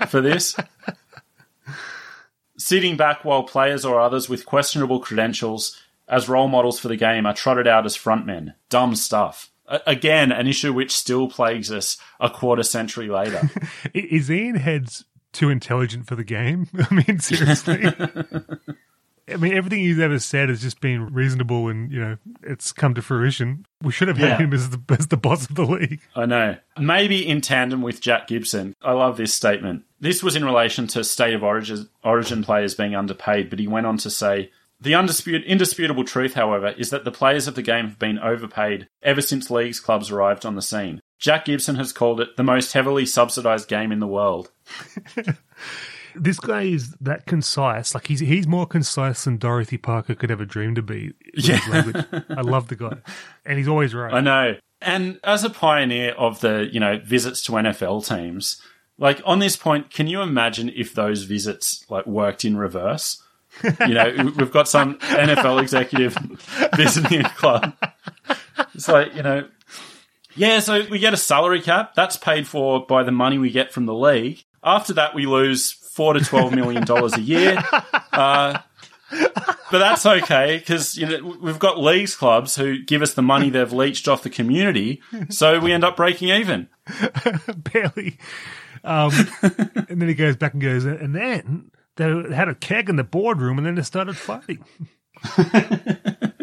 for 0.08 0.22
this 0.22 0.56
sitting 2.66 2.95
back 2.97 3.24
while 3.26 3.43
players 3.43 3.84
or 3.86 3.99
others 3.99 4.30
with 4.30 4.45
questionable 4.45 4.99
credentials 4.99 5.80
as 6.07 6.30
role 6.30 6.47
models 6.47 6.80
for 6.80 6.88
the 6.88 6.95
game 6.97 7.26
are 7.26 7.34
trotted 7.34 7.68
out 7.68 7.86
as 7.86 7.97
frontmen. 7.97 8.53
Dumb 8.70 8.95
stuff. 8.95 9.51
A- 9.68 9.82
again, 9.88 10.32
an 10.32 10.47
issue 10.47 10.74
which 10.74 10.91
still 10.95 11.28
plagues 11.30 11.72
us 11.72 11.97
a 12.20 12.30
quarter 12.30 12.64
century 12.64 13.07
later. 13.07 13.49
Is 13.93 14.30
Ian 14.30 14.55
Heads 14.55 15.05
too 15.32 15.49
intelligent 15.49 16.05
for 16.07 16.16
the 16.16 16.24
game? 16.24 16.68
I 16.91 16.93
mean, 16.93 17.20
seriously. 17.20 17.84
I 19.26 19.38
mean, 19.38 19.53
everything 19.53 19.80
he's 19.80 19.99
ever 19.99 20.20
said 20.20 20.49
has 20.49 20.61
just 20.61 20.82
been 20.82 21.14
reasonable, 21.14 21.70
and 21.70 21.89
you 21.89 21.99
know, 22.01 22.18
it's 22.41 22.74
come 22.74 22.93
to 22.95 23.01
fruition. 23.01 23.66
We 23.82 23.93
should 23.93 24.09
have 24.09 24.18
had 24.18 24.32
Yeah. 24.32 24.38
him 24.39 24.53
as 24.53 24.70
the 24.70 24.82
as 24.89 25.07
the 25.07 25.16
boss 25.16 25.49
of 25.49 25.55
the 25.55 25.64
league. 25.64 26.01
I 26.14 26.26
know. 26.26 26.57
Maybe 26.78 27.26
in 27.26 27.39
tandem 27.39 27.82
with 27.82 28.01
Jack 28.01 28.28
Gibson. 28.28 28.76
I 28.82 28.91
love 28.91 29.16
this 29.16 29.34
statement. 29.34 29.84
This 30.04 30.22
was 30.22 30.36
in 30.36 30.43
relation 30.43 30.86
to 30.88 31.04
state 31.06 31.34
of 31.34 31.43
origin, 31.43 31.88
origin 32.04 32.43
players 32.43 32.76
being 32.76 32.93
underpaid, 32.93 33.49
but 33.49 33.58
he 33.58 33.70
went 33.70 33.86
on 33.86 33.95
to 33.99 34.10
say, 34.10 34.51
the 34.82 34.95
undisputed, 34.95 35.45
indisputable 35.45 36.04
truth, 36.04 36.34
however, 36.34 36.76
is 36.78 36.89
that 36.89 37.06
the 37.06 37.12
players 37.12 37.47
of 37.47 37.56
the 37.56 37.62
game 37.62 37.86
have 37.86 37.99
been 37.99 38.20
overpaid 38.20 38.89
ever 39.01 39.22
since 39.22 39.49
leagues 39.49 39.80
clubs 39.80 40.12
arrived 40.12 40.45
on 40.45 40.56
the 40.56 40.62
scene. 40.62 40.99
Jack 41.20 41.45
Gibson 41.45 41.76
has 41.76 41.93
called 41.93 42.20
it 42.20 42.36
the 42.36 42.43
most 42.43 42.74
heavily 42.74 43.06
subsidized 43.06 43.70
game 43.70 43.93
in 43.93 43.99
the 44.01 44.08
world. 44.08 44.51
This 46.16 46.39
guy 46.39 46.62
is 46.62 46.91
that 47.01 47.26
concise. 47.26 47.95
Like 47.95 48.06
he's 48.06 48.20
he's 48.20 48.45
more 48.45 48.68
concise 48.68 49.24
than 49.24 49.38
Dorothy 49.38 49.78
Parker 49.78 50.14
could 50.14 50.30
ever 50.30 50.45
dream 50.45 50.76
to 50.76 50.84
be. 50.84 51.14
language. 51.72 52.06
I 52.30 52.41
love 52.41 52.68
the 52.68 52.76
guy, 52.76 52.97
and 53.47 53.58
he's 53.58 53.68
always 53.68 53.95
right. 53.95 54.14
I 54.14 54.22
know. 54.22 54.58
And 54.80 55.20
as 55.24 55.43
a 55.43 55.49
pioneer 55.49 56.12
of 56.12 56.41
the, 56.41 56.70
you 56.72 56.80
know, 56.80 56.99
visits 57.04 57.41
to 57.45 57.54
NFL 57.54 58.08
teams, 58.08 58.62
like 58.98 59.22
on 59.26 59.39
this 59.39 59.56
point, 59.56 59.89
can 59.89 60.08
you 60.08 60.22
imagine 60.22 60.72
if 60.76 60.94
those 60.94 61.24
visits 61.24 61.86
like 61.89 62.06
worked 62.06 62.46
in 62.46 62.58
reverse? 62.58 63.22
You 63.64 63.94
know, 63.94 64.32
we've 64.38 64.52
got 64.52 64.68
some 64.68 64.96
NFL 65.00 65.62
executive 65.62 66.14
visiting 66.76 67.22
a 67.22 67.30
club. 67.30 67.76
It's 68.74 68.88
like, 68.88 69.16
you 69.16 69.22
know, 69.22 69.48
yeah, 70.36 70.60
so 70.60 70.84
we 70.89 71.00
get 71.00 71.14
a 71.14 71.18
salary 71.18 71.62
cap. 71.62 71.94
That's 71.96 72.18
paid 72.18 72.48
for 72.48 72.86
by 72.86 73.04
the 73.04 73.12
money 73.12 73.38
we 73.38 73.52
get 73.52 73.72
from 73.72 73.86
the 73.86 73.94
league. 73.94 74.44
After 74.64 74.94
that, 74.94 75.14
we 75.14 75.26
lose 75.26 75.72
four 75.72 76.14
to 76.14 76.20
twelve 76.22 76.54
million 76.54 76.86
dollars 76.86 77.14
a 77.14 77.22
year. 77.22 77.62
Uh, 78.12 78.60
but 79.12 79.80
that's 79.80 80.06
okay 80.06 80.58
because 80.58 80.98
you 80.98 81.06
know 81.06 81.38
we've 81.41 81.60
got 81.60 81.80
leagues 81.80 82.16
clubs 82.16 82.56
who 82.56 82.82
give 82.84 83.02
us 83.02 83.14
the 83.14 83.22
money 83.22 83.50
they've 83.50 83.74
leached 83.74 84.08
off 84.08 84.24
the 84.24 84.30
community, 84.30 85.02
so 85.30 85.60
we 85.60 85.72
end 85.72 85.84
up 85.84 85.96
breaking 85.96 86.30
even. 86.30 86.68
barely. 87.58 88.18
Um, 88.84 89.11
and 89.41 90.01
then 90.01 90.07
he 90.07 90.13
goes 90.13 90.36
back 90.36 90.53
and 90.53 90.61
goes, 90.61 90.86
and 90.86 91.15
then 91.15 91.71
they 91.95 92.36
had 92.36 92.49
a 92.49 92.55
keg 92.55 92.89
in 92.89 92.95
the 92.95 93.03
boardroom, 93.03 93.57
and 93.57 93.65
then 93.65 93.75
they 93.75 93.81
started 93.84 94.17
fighting. 94.17 94.63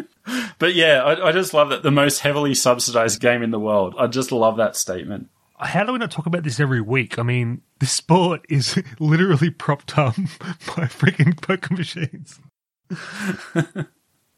But 0.61 0.75
yeah, 0.75 1.01
I, 1.03 1.29
I 1.29 1.31
just 1.31 1.55
love 1.55 1.69
that 1.69 1.81
the 1.81 1.89
most 1.89 2.19
heavily 2.19 2.53
subsidized 2.53 3.19
game 3.19 3.41
in 3.41 3.49
the 3.49 3.59
world. 3.59 3.95
I 3.97 4.05
just 4.05 4.31
love 4.31 4.57
that 4.57 4.75
statement. 4.75 5.29
How 5.59 5.83
do 5.83 5.91
we 5.91 5.97
not 5.97 6.11
talk 6.11 6.27
about 6.27 6.43
this 6.43 6.59
every 6.59 6.81
week? 6.81 7.17
I 7.17 7.23
mean, 7.23 7.63
this 7.79 7.91
sport 7.91 8.45
is 8.47 8.79
literally 8.99 9.49
propped 9.49 9.97
up 9.97 10.15
by 10.17 10.85
freaking 10.85 11.41
poker 11.41 11.73
machines. 11.73 12.39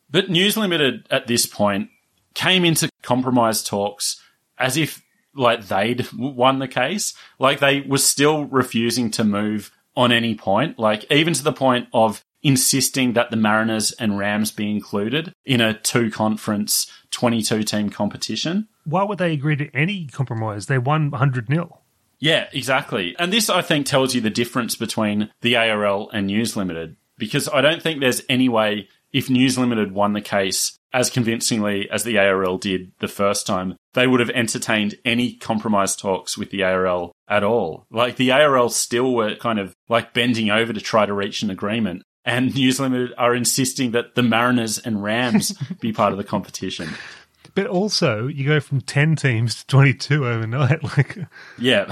But 0.10 0.30
News 0.30 0.56
Limited 0.56 1.08
at 1.12 1.28
this 1.28 1.46
point 1.46 1.90
came 2.36 2.64
into 2.64 2.88
compromise 3.02 3.62
talks 3.62 4.22
as 4.58 4.78
if 4.78 5.03
like 5.36 5.68
they'd 5.68 6.08
won 6.14 6.60
the 6.60 6.68
case. 6.68 7.14
Like 7.40 7.60
they 7.60 7.82
were 7.82 7.98
still 7.98 8.46
refusing 8.46 9.12
to 9.12 9.24
move 9.24 9.72
on 9.96 10.12
any 10.12 10.36
point. 10.36 10.80
Like 10.80 11.10
even 11.12 11.34
to 11.34 11.44
the 11.44 11.54
point 11.54 11.88
of 11.94 12.24
insisting 12.42 13.14
that 13.14 13.32
the 13.32 13.38
Mariners 13.38 13.92
and 13.94 14.18
Rams 14.18 14.52
be 14.52 14.70
included 14.70 15.34
in 15.46 15.62
a 15.62 15.74
two 15.74 16.12
conference 16.12 16.92
22 17.12 17.64
team 17.64 17.90
competition. 17.90 18.68
Why 18.86 19.04
would 19.04 19.18
they 19.18 19.34
agree 19.34 19.56
to 19.56 19.70
any 19.74 20.08
compromise? 20.08 20.66
They 20.66 20.78
won 20.78 21.10
100 21.10 21.50
nil. 21.50 21.80
Yeah, 22.20 22.48
exactly. 22.52 23.16
And 23.20 23.34
this, 23.34 23.50
I 23.50 23.62
think, 23.62 23.86
tells 23.86 24.16
you 24.16 24.22
the 24.22 24.30
difference 24.30 24.76
between 24.76 25.30
the 25.42 25.56
ARL 25.56 26.10
and 26.12 26.28
News 26.28 26.56
Limited. 26.56 26.96
Because 27.18 27.50
I 27.50 27.62
don't 27.62 27.82
think 27.82 28.00
there's 28.00 28.22
any 28.30 28.50
way, 28.50 28.88
if 29.12 29.30
News 29.30 29.58
Limited 29.58 29.92
won 29.92 30.14
the 30.14 30.22
case 30.22 30.78
as 30.94 31.10
convincingly 31.10 31.90
as 31.90 32.04
the 32.04 32.18
ARL 32.20 32.58
did 32.58 32.92
the 33.00 33.08
first 33.08 33.48
time, 33.48 33.76
they 33.94 34.06
would 34.08 34.20
have 34.20 34.30
entertained 34.30 34.96
any 35.04 35.34
compromise 35.34 35.96
talks 35.96 36.38
with 36.38 36.52
the 36.52 36.64
ARL 36.64 37.12
at 37.28 37.44
all. 37.44 37.86
Like 37.92 38.16
the 38.18 38.32
ARL 38.32 38.70
still 38.70 39.14
were 39.14 39.36
kind 39.36 39.60
of 39.60 39.74
like 39.90 40.14
bending 40.14 40.50
over 40.52 40.72
to 40.72 40.80
try 40.82 41.06
to 41.06 41.14
reach 41.14 41.42
an 41.42 41.50
agreement. 41.50 42.04
And 42.26 42.54
News 42.56 42.80
Limited 42.80 43.14
are 43.18 43.36
insisting 43.36 43.92
that 43.92 44.16
the 44.16 44.24
Mariners 44.24 44.78
and 44.78 45.04
Rams 45.04 45.52
be 45.82 45.92
part 45.92 46.12
of 46.14 46.18
the 46.18 46.24
competition. 46.24 46.90
But 47.56 47.68
also, 47.68 48.28
you 48.28 48.46
go 48.48 48.60
from 48.60 48.82
10 48.82 49.16
teams 49.16 49.56
to 49.56 49.68
22 49.68 50.28
overnight. 50.28 50.82
Like, 50.98 51.18
Yeah. 51.60 51.92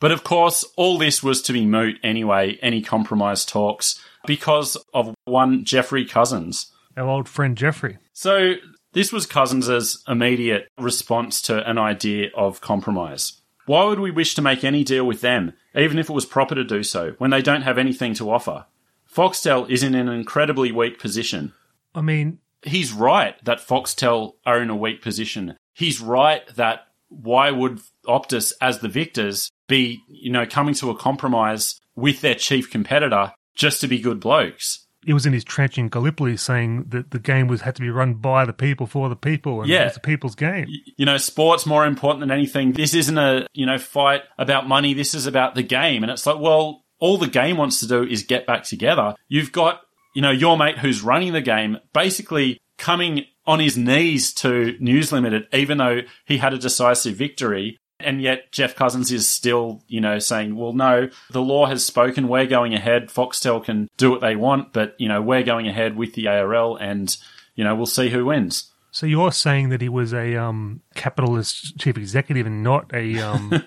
but 0.00 0.10
of 0.12 0.24
course, 0.24 0.64
all 0.76 0.98
this 0.98 1.22
was 1.22 1.42
to 1.42 1.52
be 1.52 1.66
moot 1.66 1.96
anyway, 2.02 2.58
any 2.62 2.82
compromise 2.82 3.44
talks, 3.44 4.00
because 4.26 4.76
of 4.94 5.14
one 5.24 5.64
Geoffrey 5.64 6.04
Cousins. 6.04 6.72
Our 6.96 7.08
old 7.08 7.28
friend 7.28 7.56
Geoffrey. 7.56 7.98
So 8.12 8.54
this 8.92 9.12
was 9.12 9.26
Cousins' 9.26 10.02
immediate 10.06 10.68
response 10.78 11.40
to 11.42 11.68
an 11.68 11.78
idea 11.78 12.30
of 12.36 12.60
compromise. 12.60 13.40
Why 13.66 13.84
would 13.84 14.00
we 14.00 14.10
wish 14.10 14.34
to 14.34 14.42
make 14.42 14.64
any 14.64 14.84
deal 14.84 15.06
with 15.06 15.20
them, 15.20 15.54
even 15.74 15.98
if 15.98 16.10
it 16.10 16.12
was 16.12 16.26
proper 16.26 16.54
to 16.54 16.64
do 16.64 16.82
so, 16.82 17.14
when 17.18 17.30
they 17.30 17.42
don't 17.42 17.62
have 17.62 17.78
anything 17.78 18.14
to 18.14 18.30
offer? 18.30 18.66
Foxtel 19.10 19.68
is 19.70 19.82
in 19.82 19.94
an 19.94 20.08
incredibly 20.08 20.72
weak 20.72 20.98
position. 20.98 21.52
I 21.94 22.00
mean, 22.00 22.38
He's 22.62 22.92
right 22.92 23.34
that 23.44 23.58
Foxtel 23.58 24.34
are 24.46 24.62
in 24.62 24.70
a 24.70 24.76
weak 24.76 25.02
position. 25.02 25.56
He's 25.74 26.00
right 26.00 26.46
that 26.54 26.86
why 27.08 27.50
would 27.50 27.80
Optus, 28.06 28.52
as 28.60 28.78
the 28.78 28.88
victors, 28.88 29.50
be, 29.68 30.02
you 30.08 30.30
know, 30.30 30.46
coming 30.46 30.74
to 30.74 30.90
a 30.90 30.96
compromise 30.96 31.80
with 31.94 32.20
their 32.20 32.34
chief 32.34 32.70
competitor 32.70 33.32
just 33.54 33.80
to 33.80 33.88
be 33.88 33.98
good 33.98 34.20
blokes? 34.20 34.86
It 35.06 35.14
was 35.14 35.26
in 35.26 35.32
his 35.32 35.44
trench 35.44 35.78
in 35.78 35.88
Gallipoli 35.88 36.36
saying 36.36 36.84
that 36.90 37.10
the 37.10 37.18
game 37.18 37.46
was 37.48 37.62
had 37.62 37.74
to 37.76 37.82
be 37.82 37.90
run 37.90 38.14
by 38.14 38.44
the 38.44 38.52
people 38.52 38.86
for 38.86 39.08
the 39.08 39.16
people, 39.16 39.60
and 39.60 39.68
Yeah. 39.70 39.82
it 39.82 39.84
was 39.86 39.94
the 39.94 40.00
people's 40.00 40.34
game. 40.34 40.66
you 40.96 41.04
know, 41.06 41.16
sport's 41.16 41.66
more 41.66 41.86
important 41.86 42.20
than 42.20 42.30
anything. 42.30 42.72
This 42.72 42.94
isn't 42.94 43.18
a, 43.18 43.46
you 43.52 43.66
know, 43.66 43.78
fight 43.78 44.22
about 44.38 44.68
money. 44.68 44.94
This 44.94 45.14
is 45.14 45.26
about 45.26 45.54
the 45.54 45.62
game. 45.62 46.02
And 46.02 46.10
it's 46.12 46.26
like, 46.26 46.38
well, 46.38 46.84
all 47.00 47.18
the 47.18 47.26
game 47.26 47.56
wants 47.56 47.80
to 47.80 47.88
do 47.88 48.04
is 48.04 48.22
get 48.22 48.46
back 48.46 48.62
together. 48.64 49.14
You've 49.28 49.50
got, 49.52 49.80
you 50.14 50.22
know, 50.22 50.30
your 50.30 50.56
mate 50.56 50.78
who's 50.78 51.02
running 51.02 51.32
the 51.32 51.40
game 51.40 51.78
basically 51.92 52.60
coming 52.78 53.24
on 53.44 53.58
his 53.58 53.76
knees 53.76 54.32
to 54.34 54.76
News 54.78 55.10
Limited, 55.10 55.46
even 55.52 55.78
though 55.78 56.02
he 56.24 56.38
had 56.38 56.52
a 56.54 56.58
decisive 56.58 57.16
victory. 57.16 57.78
And 58.04 58.20
yet 58.20 58.52
Geoff 58.52 58.74
Cousins 58.74 59.12
is 59.12 59.28
still, 59.28 59.82
you 59.88 60.00
know, 60.00 60.18
saying, 60.18 60.56
well, 60.56 60.72
no, 60.72 61.08
the 61.30 61.42
law 61.42 61.66
has 61.66 61.84
spoken. 61.84 62.28
We're 62.28 62.46
going 62.46 62.74
ahead. 62.74 63.08
Foxtel 63.08 63.64
can 63.64 63.88
do 63.96 64.10
what 64.10 64.20
they 64.20 64.36
want, 64.36 64.72
but, 64.72 64.94
you 64.98 65.08
know, 65.08 65.22
we're 65.22 65.42
going 65.42 65.68
ahead 65.68 65.96
with 65.96 66.14
the 66.14 66.28
ARL 66.28 66.76
and, 66.76 67.16
you 67.54 67.64
know, 67.64 67.74
we'll 67.74 67.86
see 67.86 68.08
who 68.08 68.24
wins. 68.24 68.71
So 68.94 69.06
you're 69.06 69.32
saying 69.32 69.70
that 69.70 69.80
he 69.80 69.88
was 69.88 70.12
a 70.12 70.36
um, 70.36 70.82
capitalist 70.94 71.78
chief 71.78 71.96
executive 71.96 72.46
and 72.46 72.62
not 72.62 72.92
a 72.92 73.18
um, 73.20 73.64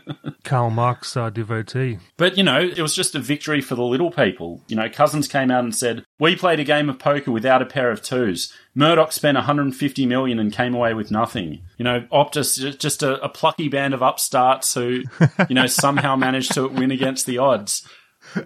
Karl 0.44 0.70
Marx 0.70 1.16
uh, 1.16 1.30
devotee? 1.30 1.98
But, 2.16 2.38
you 2.38 2.44
know, 2.44 2.60
it 2.60 2.78
was 2.78 2.94
just 2.94 3.16
a 3.16 3.18
victory 3.18 3.60
for 3.60 3.74
the 3.74 3.82
little 3.82 4.12
people. 4.12 4.62
You 4.68 4.76
know, 4.76 4.88
Cousins 4.88 5.26
came 5.26 5.50
out 5.50 5.64
and 5.64 5.74
said, 5.74 6.04
we 6.20 6.36
played 6.36 6.60
a 6.60 6.64
game 6.64 6.88
of 6.88 7.00
poker 7.00 7.32
without 7.32 7.60
a 7.60 7.66
pair 7.66 7.90
of 7.90 8.02
twos. 8.02 8.52
Murdoch 8.72 9.10
spent 9.10 9.34
150 9.34 10.06
million 10.06 10.38
and 10.38 10.52
came 10.52 10.76
away 10.76 10.94
with 10.94 11.10
nothing. 11.10 11.62
You 11.76 11.84
know, 11.84 12.06
Optus, 12.12 12.78
just 12.78 13.02
a, 13.02 13.20
a 13.20 13.28
plucky 13.28 13.68
band 13.68 13.94
of 13.94 14.02
upstarts 14.02 14.74
who, 14.74 15.02
you 15.48 15.56
know, 15.56 15.66
somehow 15.66 16.14
managed 16.28 16.54
to 16.54 16.68
win 16.68 16.92
against 16.92 17.26
the 17.26 17.38
odds. 17.38 17.84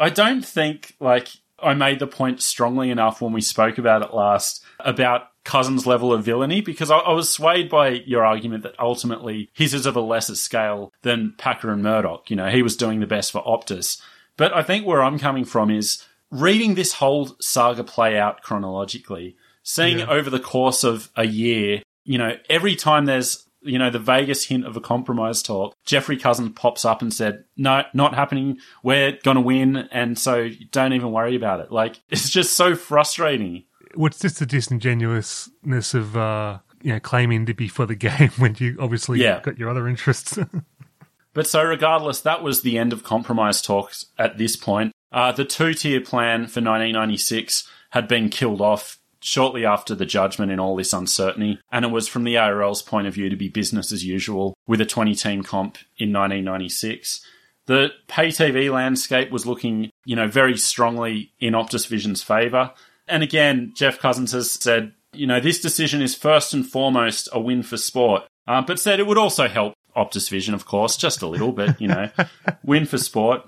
I 0.00 0.08
don't 0.08 0.44
think, 0.44 0.94
like, 1.00 1.28
I 1.58 1.74
made 1.74 1.98
the 1.98 2.06
point 2.06 2.42
strongly 2.42 2.90
enough 2.90 3.20
when 3.20 3.32
we 3.32 3.40
spoke 3.40 3.78
about 3.78 4.02
it 4.02 4.14
last 4.14 4.64
about 4.80 5.28
Cousins' 5.44 5.86
level 5.86 6.12
of 6.12 6.24
villainy 6.24 6.60
because 6.60 6.90
I, 6.90 6.98
I, 6.98 7.12
was 7.12 7.28
swayed 7.28 7.70
by 7.70 7.88
your 7.88 8.24
argument 8.24 8.64
that 8.64 8.78
ultimately 8.80 9.48
his 9.54 9.72
is 9.74 9.86
of 9.86 9.96
a 9.96 10.00
lesser 10.00 10.34
scale 10.34 10.92
than 11.02 11.34
Packer 11.38 11.70
and 11.70 11.82
Murdoch. 11.82 12.28
You 12.28 12.36
know, 12.36 12.50
he 12.50 12.62
was 12.62 12.76
doing 12.76 13.00
the 13.00 13.06
best 13.06 13.30
for 13.30 13.42
Optus. 13.44 14.00
But 14.36 14.52
I 14.54 14.62
think 14.62 14.84
where 14.84 15.02
I'm 15.02 15.18
coming 15.18 15.44
from 15.44 15.70
is 15.70 16.04
reading 16.30 16.74
this 16.74 16.94
whole 16.94 17.36
saga 17.40 17.84
play 17.84 18.18
out 18.18 18.42
chronologically, 18.42 19.36
seeing 19.62 20.00
yeah. 20.00 20.10
over 20.10 20.28
the 20.28 20.40
course 20.40 20.82
of 20.84 21.10
a 21.16 21.24
year, 21.24 21.80
you 22.04 22.18
know, 22.18 22.36
every 22.50 22.74
time 22.74 23.06
there's 23.06 23.45
you 23.62 23.78
know, 23.78 23.90
the 23.90 23.98
vaguest 23.98 24.48
hint 24.48 24.66
of 24.66 24.76
a 24.76 24.80
compromise 24.80 25.42
talk, 25.42 25.74
Geoffrey 25.84 26.16
Cousins 26.16 26.52
pops 26.54 26.84
up 26.84 27.02
and 27.02 27.12
said, 27.12 27.44
no, 27.56 27.82
not 27.94 28.14
happening. 28.14 28.58
We're 28.82 29.18
going 29.22 29.36
to 29.36 29.40
win. 29.40 29.76
And 29.90 30.18
so 30.18 30.50
don't 30.70 30.92
even 30.92 31.12
worry 31.12 31.36
about 31.36 31.60
it. 31.60 31.72
Like, 31.72 32.00
it's 32.10 32.30
just 32.30 32.54
so 32.54 32.74
frustrating. 32.74 33.64
What's 33.94 34.18
just 34.18 34.38
the 34.38 34.46
disingenuousness 34.46 35.94
of, 35.94 36.16
uh, 36.16 36.58
you 36.82 36.92
know, 36.92 37.00
claiming 37.00 37.46
to 37.46 37.54
be 37.54 37.68
for 37.68 37.86
the 37.86 37.94
game 37.96 38.30
when 38.38 38.56
you 38.58 38.76
obviously 38.80 39.20
yeah. 39.20 39.40
got 39.40 39.58
your 39.58 39.70
other 39.70 39.88
interests. 39.88 40.38
but 41.34 41.46
so 41.46 41.62
regardless, 41.62 42.20
that 42.20 42.42
was 42.42 42.62
the 42.62 42.78
end 42.78 42.92
of 42.92 43.04
compromise 43.04 43.62
talks 43.62 44.06
at 44.18 44.38
this 44.38 44.56
point. 44.56 44.92
Uh, 45.12 45.32
the 45.32 45.44
two 45.44 45.72
tier 45.72 46.00
plan 46.00 46.40
for 46.40 46.60
1996 46.60 47.68
had 47.90 48.06
been 48.08 48.28
killed 48.28 48.60
off 48.60 48.98
shortly 49.20 49.64
after 49.64 49.94
the 49.94 50.06
judgment 50.06 50.52
in 50.52 50.60
all 50.60 50.76
this 50.76 50.92
uncertainty, 50.92 51.58
and 51.70 51.84
it 51.84 51.90
was 51.90 52.08
from 52.08 52.24
the 52.24 52.36
ARL's 52.36 52.82
point 52.82 53.06
of 53.06 53.14
view 53.14 53.28
to 53.28 53.36
be 53.36 53.48
business 53.48 53.92
as 53.92 54.04
usual 54.04 54.54
with 54.66 54.80
a 54.80 54.86
20 54.86 55.14
team 55.14 55.42
comp 55.42 55.76
in 55.98 56.12
1996. 56.12 57.24
The 57.66 57.90
pay 58.06 58.28
TV 58.28 58.72
landscape 58.72 59.30
was 59.30 59.46
looking, 59.46 59.90
you 60.04 60.14
know, 60.14 60.28
very 60.28 60.56
strongly 60.56 61.32
in 61.40 61.54
Optus 61.54 61.88
Vision's 61.88 62.22
favour. 62.22 62.72
And 63.08 63.22
again, 63.22 63.72
Geoff 63.74 63.98
Cousins 63.98 64.32
has 64.32 64.52
said, 64.52 64.92
you 65.12 65.26
know, 65.26 65.40
this 65.40 65.60
decision 65.60 66.02
is 66.02 66.14
first 66.14 66.54
and 66.54 66.66
foremost 66.66 67.28
a 67.32 67.40
win 67.40 67.62
for 67.62 67.76
sport, 67.76 68.24
uh, 68.46 68.62
but 68.62 68.78
said 68.78 69.00
it 69.00 69.06
would 69.06 69.18
also 69.18 69.48
help 69.48 69.74
Optus 69.96 70.30
Vision, 70.30 70.54
of 70.54 70.66
course, 70.66 70.96
just 70.96 71.22
a 71.22 71.26
little, 71.26 71.52
but, 71.52 71.80
you 71.80 71.88
know, 71.88 72.10
win 72.64 72.86
for 72.86 72.98
sport. 72.98 73.42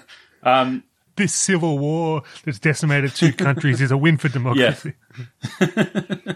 um, 0.42 0.84
this 1.16 1.34
civil 1.34 1.78
war 1.78 2.22
that's 2.44 2.58
decimated 2.58 3.14
two 3.14 3.32
countries 3.32 3.80
is 3.80 3.90
a 3.90 3.96
win 3.96 4.16
for 4.16 4.28
democracy. 4.28 4.94
Yeah. 5.60 5.66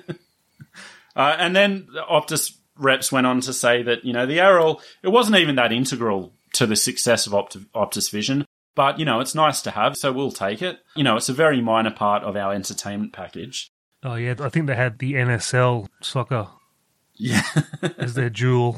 uh, 1.16 1.36
and 1.38 1.54
then 1.54 1.88
Optus 2.10 2.56
reps 2.78 3.10
went 3.10 3.26
on 3.26 3.40
to 3.40 3.52
say 3.52 3.82
that, 3.82 4.04
you 4.04 4.12
know, 4.12 4.26
the 4.26 4.40
ARL, 4.40 4.80
it 5.02 5.08
wasn't 5.08 5.36
even 5.36 5.56
that 5.56 5.72
integral 5.72 6.32
to 6.54 6.66
the 6.66 6.76
success 6.76 7.26
of 7.26 7.34
Opt- 7.34 7.72
Optus 7.72 8.10
Vision, 8.10 8.46
but, 8.74 8.98
you 8.98 9.04
know, 9.04 9.20
it's 9.20 9.34
nice 9.34 9.62
to 9.62 9.70
have, 9.70 9.96
so 9.96 10.12
we'll 10.12 10.30
take 10.30 10.62
it. 10.62 10.80
You 10.94 11.04
know, 11.04 11.16
it's 11.16 11.28
a 11.28 11.34
very 11.34 11.60
minor 11.60 11.90
part 11.90 12.22
of 12.22 12.36
our 12.36 12.52
entertainment 12.52 13.12
package. 13.12 13.70
Oh, 14.02 14.14
yeah. 14.14 14.34
I 14.38 14.50
think 14.50 14.66
they 14.66 14.76
had 14.76 14.98
the 14.98 15.14
NSL 15.14 15.88
soccer 16.02 16.48
yeah. 17.14 17.42
as 17.98 18.14
their 18.14 18.30
jewel. 18.30 18.76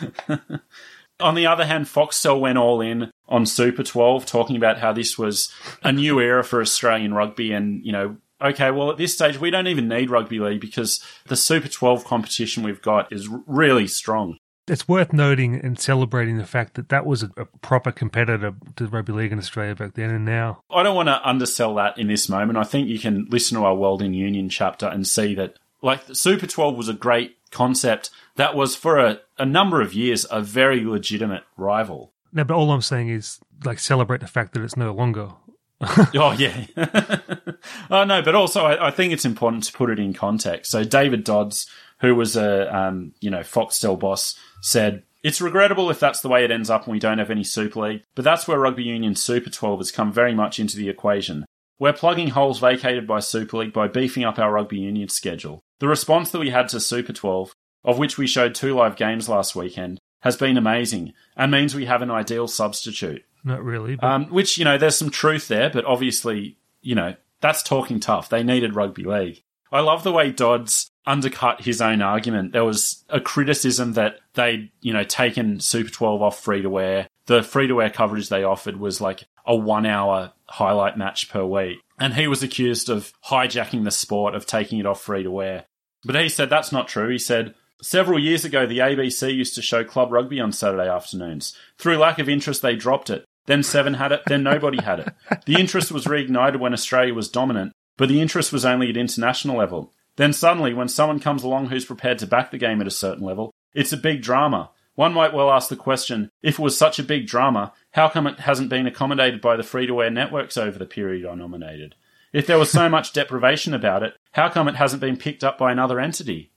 On 1.20 1.34
the 1.34 1.46
other 1.46 1.64
hand, 1.64 1.86
Foxtel 1.86 2.40
went 2.40 2.58
all 2.58 2.80
in 2.80 3.10
on 3.28 3.46
Super 3.46 3.82
12, 3.82 4.26
talking 4.26 4.56
about 4.56 4.78
how 4.78 4.92
this 4.92 5.18
was 5.18 5.52
a 5.82 5.92
new 5.92 6.20
era 6.20 6.44
for 6.44 6.60
Australian 6.60 7.14
rugby. 7.14 7.52
And, 7.52 7.84
you 7.84 7.92
know, 7.92 8.16
okay, 8.40 8.70
well, 8.70 8.90
at 8.90 8.98
this 8.98 9.14
stage, 9.14 9.38
we 9.38 9.50
don't 9.50 9.66
even 9.66 9.88
need 9.88 10.10
rugby 10.10 10.38
league 10.38 10.60
because 10.60 11.02
the 11.26 11.36
Super 11.36 11.68
12 11.68 12.04
competition 12.04 12.62
we've 12.62 12.82
got 12.82 13.12
is 13.12 13.28
really 13.46 13.88
strong. 13.88 14.38
It's 14.68 14.88
worth 14.88 15.12
noting 15.12 15.54
and 15.54 15.78
celebrating 15.78 16.38
the 16.38 16.44
fact 16.44 16.74
that 16.74 16.88
that 16.88 17.06
was 17.06 17.22
a, 17.22 17.28
proper 17.62 17.92
competitor 17.92 18.52
to 18.74 18.86
rugby 18.88 19.12
league 19.12 19.32
in 19.32 19.38
Australia 19.38 19.76
back 19.76 19.94
then 19.94 20.10
and 20.10 20.24
now. 20.24 20.60
I 20.70 20.82
don't 20.82 20.96
want 20.96 21.08
to 21.08 21.26
undersell 21.26 21.76
that 21.76 21.96
in 21.98 22.08
this 22.08 22.28
moment. 22.28 22.58
I 22.58 22.64
think 22.64 22.88
you 22.88 22.98
can 22.98 23.26
listen 23.30 23.56
to 23.56 23.64
our 23.64 23.76
World 23.76 24.02
in 24.02 24.12
Union 24.12 24.48
chapter 24.48 24.86
and 24.86 25.06
see 25.06 25.36
that, 25.36 25.56
like, 25.82 26.02
Super 26.12 26.48
12 26.48 26.76
was 26.76 26.88
a 26.88 26.94
great 26.94 27.36
concept 27.52 28.10
that 28.36 28.54
was 28.54 28.76
for 28.76 28.98
a, 28.98 29.20
a 29.38 29.44
number 29.46 29.80
of 29.80 29.94
years 29.94 30.26
a 30.30 30.40
very 30.40 30.84
legitimate 30.84 31.44
rival. 31.56 32.12
No, 32.32 32.44
but 32.44 32.54
all 32.54 32.70
I'm 32.70 32.82
saying 32.82 33.08
is 33.08 33.40
like 33.64 33.78
celebrate 33.78 34.20
the 34.20 34.26
fact 34.26 34.54
that 34.54 34.62
it's 34.62 34.76
no 34.76 34.92
longer. 34.92 35.30
oh 35.80 36.34
yeah. 36.38 36.66
oh 37.90 38.04
no, 38.04 38.22
but 38.22 38.34
also 38.34 38.64
I, 38.64 38.88
I, 38.88 38.90
think 38.90 39.12
it's 39.12 39.24
important 39.24 39.64
to 39.64 39.72
put 39.72 39.90
it 39.90 39.98
in 39.98 40.14
context. 40.14 40.70
So 40.70 40.84
David 40.84 41.24
Dodds, 41.24 41.66
who 42.00 42.14
was 42.14 42.36
a 42.36 42.74
um, 42.74 43.12
you 43.20 43.30
know 43.30 43.40
Foxtel 43.40 43.98
boss, 43.98 44.38
said 44.62 45.02
it's 45.22 45.40
regrettable 45.40 45.90
if 45.90 46.00
that's 46.00 46.20
the 46.20 46.28
way 46.28 46.44
it 46.44 46.50
ends 46.50 46.70
up 46.70 46.84
and 46.84 46.92
we 46.92 46.98
don't 46.98 47.18
have 47.18 47.30
any 47.30 47.44
Super 47.44 47.80
League, 47.80 48.02
but 48.14 48.24
that's 48.24 48.46
where 48.46 48.58
Rugby 48.58 48.84
Union 48.84 49.14
Super 49.16 49.50
12 49.50 49.80
has 49.80 49.92
come 49.92 50.12
very 50.12 50.34
much 50.34 50.60
into 50.60 50.76
the 50.76 50.88
equation. 50.88 51.44
We're 51.78 51.92
plugging 51.92 52.28
holes 52.28 52.58
vacated 52.58 53.06
by 53.06 53.18
Super 53.20 53.58
League 53.58 53.72
by 53.72 53.88
beefing 53.88 54.24
up 54.24 54.38
our 54.38 54.52
Rugby 54.52 54.78
Union 54.78 55.08
schedule. 55.08 55.60
The 55.80 55.88
response 55.88 56.30
that 56.30 56.38
we 56.38 56.50
had 56.50 56.68
to 56.68 56.80
Super 56.80 57.12
12 57.12 57.52
of 57.86 57.98
which 57.98 58.18
we 58.18 58.26
showed 58.26 58.54
two 58.54 58.74
live 58.74 58.96
games 58.96 59.28
last 59.28 59.56
weekend, 59.56 60.00
has 60.20 60.36
been 60.36 60.58
amazing 60.58 61.14
and 61.36 61.50
means 61.50 61.74
we 61.74 61.86
have 61.86 62.02
an 62.02 62.10
ideal 62.10 62.48
substitute. 62.48 63.24
Not 63.44 63.64
really. 63.64 63.96
But... 63.96 64.06
Um, 64.06 64.24
which, 64.26 64.58
you 64.58 64.64
know, 64.64 64.76
there's 64.76 64.96
some 64.96 65.10
truth 65.10 65.48
there, 65.48 65.70
but 65.70 65.84
obviously, 65.84 66.58
you 66.82 66.94
know, 66.94 67.14
that's 67.40 67.62
talking 67.62 68.00
tough. 68.00 68.28
They 68.28 68.42
needed 68.42 68.74
rugby 68.74 69.04
league. 69.04 69.42
I 69.70 69.80
love 69.80 70.02
the 70.02 70.12
way 70.12 70.30
Dodds 70.30 70.90
undercut 71.06 71.60
his 71.60 71.80
own 71.80 72.02
argument. 72.02 72.52
There 72.52 72.64
was 72.64 73.04
a 73.08 73.20
criticism 73.20 73.92
that 73.92 74.18
they'd, 74.34 74.70
you 74.80 74.92
know, 74.92 75.04
taken 75.04 75.60
Super 75.60 75.90
12 75.90 76.22
off 76.22 76.40
free 76.40 76.62
to 76.62 76.78
air. 76.78 77.08
The 77.26 77.42
free 77.42 77.68
to 77.68 77.80
air 77.80 77.90
coverage 77.90 78.28
they 78.28 78.42
offered 78.42 78.78
was 78.78 79.00
like 79.00 79.24
a 79.44 79.54
one 79.54 79.86
hour 79.86 80.32
highlight 80.48 80.98
match 80.98 81.30
per 81.30 81.44
week. 81.44 81.78
And 81.98 82.14
he 82.14 82.26
was 82.26 82.42
accused 82.42 82.88
of 82.88 83.12
hijacking 83.26 83.84
the 83.84 83.90
sport, 83.90 84.34
of 84.34 84.46
taking 84.46 84.78
it 84.78 84.86
off 84.86 85.02
free 85.02 85.22
to 85.22 85.42
air. 85.42 85.64
But 86.04 86.16
he 86.16 86.28
said 86.28 86.50
that's 86.50 86.72
not 86.72 86.88
true. 86.88 87.08
He 87.08 87.18
said, 87.18 87.54
Several 87.82 88.18
years 88.18 88.44
ago, 88.44 88.66
the 88.66 88.78
ABC 88.78 89.34
used 89.34 89.54
to 89.54 89.62
show 89.62 89.84
club 89.84 90.10
rugby 90.10 90.40
on 90.40 90.52
Saturday 90.52 90.88
afternoons. 90.88 91.56
Through 91.78 91.98
lack 91.98 92.18
of 92.18 92.28
interest, 92.28 92.62
they 92.62 92.74
dropped 92.74 93.10
it. 93.10 93.24
Then 93.46 93.62
Seven 93.62 93.94
had 93.94 94.12
it, 94.12 94.22
then 94.26 94.42
nobody 94.42 94.82
had 94.82 95.00
it. 95.00 95.08
The 95.46 95.60
interest 95.60 95.92
was 95.92 96.06
reignited 96.06 96.58
when 96.58 96.72
Australia 96.72 97.14
was 97.14 97.28
dominant, 97.28 97.72
but 97.96 98.08
the 98.08 98.20
interest 98.20 98.52
was 98.52 98.64
only 98.64 98.88
at 98.88 98.96
international 98.96 99.58
level. 99.58 99.92
Then 100.16 100.32
suddenly, 100.32 100.74
when 100.74 100.88
someone 100.88 101.20
comes 101.20 101.42
along 101.42 101.66
who's 101.66 101.84
prepared 101.84 102.18
to 102.20 102.26
back 102.26 102.50
the 102.50 102.58
game 102.58 102.80
at 102.80 102.86
a 102.86 102.90
certain 102.90 103.24
level, 103.24 103.52
it's 103.74 103.92
a 103.92 103.98
big 103.98 104.22
drama. 104.22 104.70
One 104.94 105.12
might 105.12 105.34
well 105.34 105.50
ask 105.50 105.68
the 105.68 105.76
question 105.76 106.30
if 106.42 106.58
it 106.58 106.62
was 106.62 106.76
such 106.76 106.98
a 106.98 107.04
big 107.04 107.26
drama, 107.26 107.74
how 107.92 108.08
come 108.08 108.26
it 108.26 108.40
hasn't 108.40 108.70
been 108.70 108.86
accommodated 108.86 109.42
by 109.42 109.56
the 109.56 109.62
free 109.62 109.86
to 109.86 110.02
air 110.02 110.10
networks 110.10 110.56
over 110.56 110.78
the 110.78 110.86
period 110.86 111.26
I 111.26 111.34
nominated? 111.34 111.94
If 112.32 112.46
there 112.46 112.58
was 112.58 112.70
so 112.70 112.88
much 112.88 113.12
deprivation 113.12 113.74
about 113.74 114.02
it, 114.02 114.16
how 114.32 114.48
come 114.48 114.68
it 114.68 114.76
hasn't 114.76 115.02
been 115.02 115.18
picked 115.18 115.44
up 115.44 115.58
by 115.58 115.70
another 115.70 116.00
entity? 116.00 116.50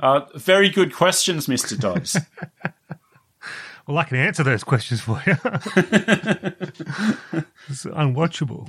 Uh, 0.00 0.20
very 0.34 0.68
good 0.68 0.94
questions, 0.94 1.46
Mr. 1.46 1.78
Dodds. 1.78 2.16
well, 3.86 3.98
I 3.98 4.04
can 4.04 4.18
answer 4.18 4.44
those 4.44 4.64
questions 4.64 5.00
for 5.00 5.22
you. 5.26 5.32
it's 7.68 7.84
unwatchable. 7.84 8.68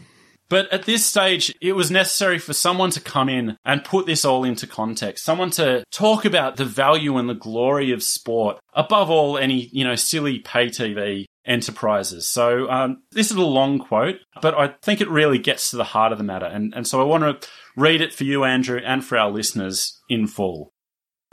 But 0.49 0.73
at 0.73 0.85
this 0.85 1.05
stage, 1.05 1.53
it 1.61 1.73
was 1.73 1.91
necessary 1.91 2.39
for 2.39 2.53
someone 2.53 2.89
to 2.91 2.99
come 2.99 3.29
in 3.29 3.55
and 3.63 3.83
put 3.83 4.07
this 4.07 4.25
all 4.25 4.43
into 4.43 4.65
context. 4.65 5.23
Someone 5.23 5.51
to 5.51 5.83
talk 5.91 6.25
about 6.25 6.57
the 6.57 6.65
value 6.65 7.17
and 7.17 7.29
the 7.29 7.35
glory 7.35 7.91
of 7.91 8.01
sport 8.01 8.57
above 8.73 9.11
all 9.11 9.37
any, 9.37 9.69
you 9.71 9.83
know, 9.83 9.95
silly 9.95 10.39
pay 10.39 10.67
TV 10.67 11.25
enterprises. 11.45 12.27
So 12.27 12.69
um, 12.69 13.03
this 13.11 13.29
is 13.29 13.37
a 13.37 13.41
long 13.41 13.77
quote, 13.77 14.17
but 14.41 14.55
I 14.55 14.69
think 14.81 15.01
it 15.01 15.09
really 15.09 15.37
gets 15.37 15.69
to 15.69 15.77
the 15.77 15.83
heart 15.83 16.11
of 16.11 16.17
the 16.17 16.23
matter. 16.23 16.47
And, 16.47 16.73
and 16.75 16.87
so 16.87 16.99
I 16.99 17.03
want 17.03 17.41
to 17.41 17.47
read 17.75 18.01
it 18.01 18.13
for 18.13 18.23
you, 18.23 18.43
Andrew, 18.43 18.81
and 18.83 19.05
for 19.05 19.19
our 19.19 19.29
listeners 19.29 19.99
in 20.09 20.25
full. 20.25 20.73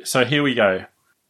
So 0.05 0.25
here 0.25 0.43
we 0.43 0.55
go. 0.55 0.85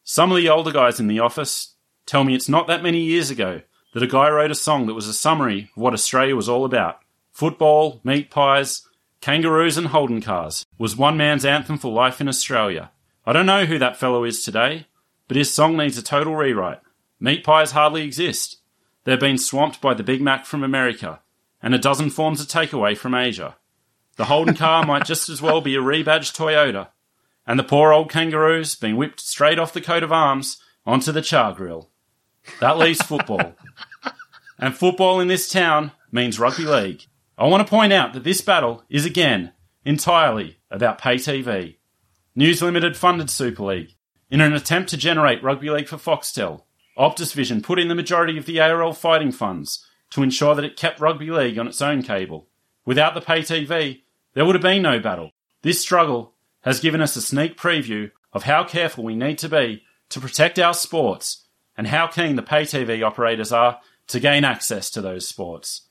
Some 0.04 0.30
of 0.30 0.36
the 0.36 0.48
older 0.48 0.72
guys 0.72 1.00
in 1.00 1.06
the 1.06 1.20
office 1.20 1.74
tell 2.04 2.24
me 2.24 2.34
it's 2.34 2.48
not 2.48 2.66
that 2.66 2.82
many 2.82 3.00
years 3.00 3.30
ago 3.30 3.62
that 3.94 4.02
a 4.02 4.06
guy 4.06 4.28
wrote 4.28 4.50
a 4.50 4.54
song 4.54 4.86
that 4.86 4.94
was 4.94 5.08
a 5.08 5.14
summary 5.14 5.70
of 5.76 5.82
what 5.82 5.94
Australia 5.94 6.36
was 6.36 6.48
all 6.48 6.64
about 6.64 7.00
football, 7.32 8.00
meat 8.02 8.30
pies, 8.30 8.82
Kangaroos 9.20 9.76
and 9.76 9.88
Holden 9.88 10.22
Cars 10.22 10.64
was 10.78 10.96
one 10.96 11.16
man's 11.16 11.44
anthem 11.44 11.76
for 11.78 11.92
life 11.92 12.20
in 12.20 12.28
Australia. 12.28 12.90
I 13.26 13.32
don't 13.32 13.46
know 13.46 13.66
who 13.66 13.78
that 13.78 13.96
fellow 13.96 14.24
is 14.24 14.42
today, 14.42 14.86
but 15.28 15.36
his 15.36 15.52
song 15.52 15.76
needs 15.76 15.98
a 15.98 16.02
total 16.02 16.34
rewrite. 16.34 16.80
Meat 17.18 17.44
pies 17.44 17.72
hardly 17.72 18.04
exist. 18.04 18.58
They've 19.04 19.18
been 19.18 19.38
swamped 19.38 19.80
by 19.80 19.94
the 19.94 20.02
Big 20.02 20.20
Mac 20.20 20.46
from 20.46 20.62
America 20.62 21.20
and 21.62 21.74
a 21.74 21.78
dozen 21.78 22.10
forms 22.10 22.40
of 22.40 22.46
takeaway 22.46 22.96
from 22.96 23.14
Asia. 23.14 23.56
The 24.16 24.26
Holden 24.26 24.54
car 24.54 24.86
might 24.86 25.04
just 25.04 25.28
as 25.28 25.42
well 25.42 25.60
be 25.60 25.74
a 25.74 25.80
rebadged 25.80 26.34
Toyota, 26.36 26.88
and 27.47 27.59
the 27.59 27.64
poor 27.64 27.92
old 27.92 28.11
kangaroos 28.11 28.74
being 28.74 28.97
whipped 28.97 29.20
straight 29.20 29.59
off 29.59 29.72
the 29.72 29.80
coat 29.80 30.03
of 30.03 30.12
arms 30.12 30.59
onto 30.84 31.12
the 31.12 31.22
char 31.22 31.53
grill. 31.53 31.90
That 32.61 32.78
leaves 32.78 33.03
football. 33.03 33.55
and 34.59 34.74
football 34.76 35.20
in 35.20 35.28
this 35.28 35.49
town 35.49 35.92
means 36.11 36.38
rugby 36.38 36.64
league. 36.64 37.03
I 37.38 37.47
want 37.47 37.66
to 37.66 37.70
point 37.70 37.92
out 37.92 38.12
that 38.14 38.24
this 38.24 38.40
battle 38.40 38.84
is 38.88 39.05
again 39.05 39.53
entirely 39.84 40.59
about 40.70 40.99
pay 40.99 41.16
TV. 41.16 41.76
News 42.34 42.62
Limited 42.62 42.97
funded 42.97 43.30
Super 43.30 43.64
League 43.64 43.94
in 44.30 44.40
an 44.40 44.53
attempt 44.53 44.90
to 44.90 44.97
generate 44.97 45.42
rugby 45.42 45.70
league 45.70 45.88
for 45.88 45.97
Foxtel. 45.97 46.62
Optus 46.99 47.34
Vision 47.34 47.62
put 47.62 47.78
in 47.78 47.88
the 47.88 47.94
majority 47.94 48.38
of 48.38 48.47
the 48.47 48.61
ARL 48.61 48.92
fighting 48.92 49.32
funds 49.32 49.86
to 50.11 50.22
ensure 50.22 50.55
that 50.55 50.64
it 50.64 50.76
kept 50.76 51.01
rugby 51.01 51.30
league 51.30 51.59
on 51.59 51.68
its 51.68 51.82
own 51.82 52.03
cable. 52.03 52.49
Without 52.84 53.14
the 53.14 53.20
pay 53.20 53.40
TV, 53.40 54.03
there 54.34 54.44
would 54.44 54.55
have 54.55 54.62
been 54.62 54.82
no 54.82 54.99
battle. 54.99 55.32
This 55.62 55.80
struggle 55.80 56.34
has 56.66 56.80
given 56.80 57.00
us 57.00 57.14
a 57.14 57.22
sneak 57.22 57.56
preview 57.56 58.10
of 58.32 58.42
how 58.42 58.64
careful 58.64 59.04
we 59.04 59.14
need 59.14 59.38
to 59.38 59.48
be 59.48 59.84
to 60.08 60.20
protect 60.20 60.58
our 60.58 60.74
sports 60.74 61.46
and 61.76 61.86
how 61.86 62.08
keen 62.08 62.34
the 62.34 62.42
pay 62.42 62.62
TV 62.62 63.06
operators 63.06 63.52
are 63.52 63.80
to 64.08 64.18
gain 64.18 64.44
access 64.44 64.90
to 64.90 65.00
those 65.00 65.28
sports. 65.28 65.82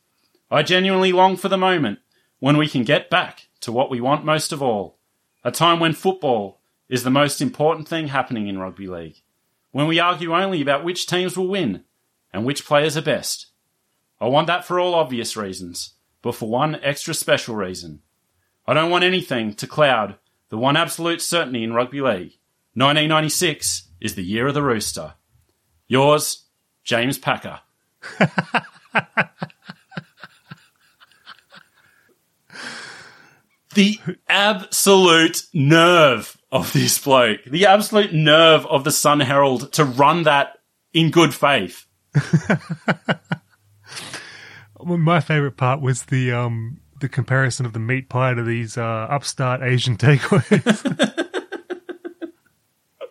I 0.52 0.64
genuinely 0.64 1.14
long 1.14 1.38
for 1.38 1.48
the 1.48 1.58
moment 1.58 2.00
when 2.40 2.58
we 2.58 2.68
can 2.68 2.84
get 2.84 3.10
back 3.10 3.48
to 3.62 3.72
what 3.72 3.90
we 3.90 4.02
want 4.02 4.26
most 4.26 4.52
of 4.52 4.62
all 4.62 5.00
a 5.46 5.52
time 5.52 5.80
when 5.80 5.94
football 5.94 6.60
is 6.90 7.04
the 7.04 7.10
most 7.10 7.40
important 7.40 7.88
thing 7.88 8.08
happening 8.08 8.48
in 8.48 8.58
rugby 8.58 8.88
league, 8.88 9.22
when 9.72 9.88
we 9.88 10.00
argue 10.00 10.36
only 10.36 10.60
about 10.60 10.84
which 10.84 11.06
teams 11.06 11.38
will 11.38 11.48
win 11.48 11.84
and 12.34 12.44
which 12.44 12.66
players 12.66 12.98
are 12.98 13.02
best. 13.02 13.48
I 14.20 14.28
want 14.28 14.48
that 14.48 14.66
for 14.66 14.80
all 14.80 14.96
obvious 14.96 15.38
reasons, 15.38 15.94
but 16.22 16.36
for 16.36 16.50
one 16.50 16.76
extra 16.82 17.14
special 17.14 17.56
reason. 17.56 18.02
I 18.68 18.74
don't 18.74 18.90
want 18.90 19.04
anything 19.04 19.54
to 19.54 19.68
cloud 19.68 20.18
the 20.56 20.60
one 20.60 20.78
absolute 20.78 21.22
certainty 21.22 21.66
in 21.66 21.74
rugby 21.74 22.00
league. 22.00 22.38
1996 22.76 23.90
is 24.00 24.16
the 24.16 24.24
year 24.24 24.48
of 24.48 24.54
the 24.54 24.62
rooster. 24.62 25.16
Yours, 25.86 26.46
James 26.86 27.18
Packer. 27.18 27.60
the 33.74 34.00
absolute 34.30 35.46
nerve 35.54 36.38
of 36.54 36.72
this 36.72 36.98
bloke, 37.00 37.44
the 37.44 37.66
absolute 37.66 38.14
nerve 38.14 38.66
of 38.68 38.86
the 38.86 38.92
Sun 38.92 39.20
Herald 39.20 39.74
to 39.74 39.84
run 39.84 40.24
that 40.24 40.60
in 40.94 41.12
good 41.12 41.34
faith. 41.34 41.86
Well, 44.78 45.00
My 45.00 45.20
favorite 45.20 45.58
part 45.58 45.82
was 45.82 46.04
the 46.06 46.32
um 46.32 46.80
the 47.06 47.10
comparison 47.10 47.68
of 47.68 47.74
the 47.74 47.80
meat 47.80 48.10
pie 48.10 48.34
to 48.34 48.42
these 48.42 48.80
uh, 48.80 48.82
upstart 48.82 49.62
Asian 49.62 49.96
takeaways. 49.98 51.22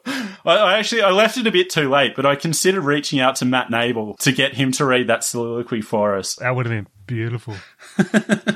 I, 0.47 0.79
actually 0.79 1.01
I 1.01 1.11
left 1.11 1.39
it 1.39 1.47
a 1.47 1.53
bit 1.53 1.71
too 1.71 1.89
late, 1.89 2.15
but 2.17 2.27
I 2.27 2.35
considered 2.35 2.83
reaching 2.83 3.21
out 3.21 3.37
to 3.37 3.45
Matt 3.45 3.69
Nable 3.69 4.19
to 4.19 4.33
get 4.33 4.55
him 4.55 4.73
to 4.73 4.85
read 4.85 5.07
that 5.07 5.25
soliloquy 5.25 5.81
for 5.81 6.17
us. 6.17 6.35
that 6.37 6.55
would 6.55 6.67
have 6.67 6.75
been 6.75 6.89
beautiful. 7.07 7.55
I 7.97 8.03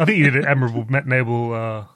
think 0.05 0.19
you 0.19 0.25
did 0.25 0.37
an 0.37 0.45
admirable 0.45 0.85
Matt 0.89 1.07
Nable 1.07 1.55
uh, 1.55 1.87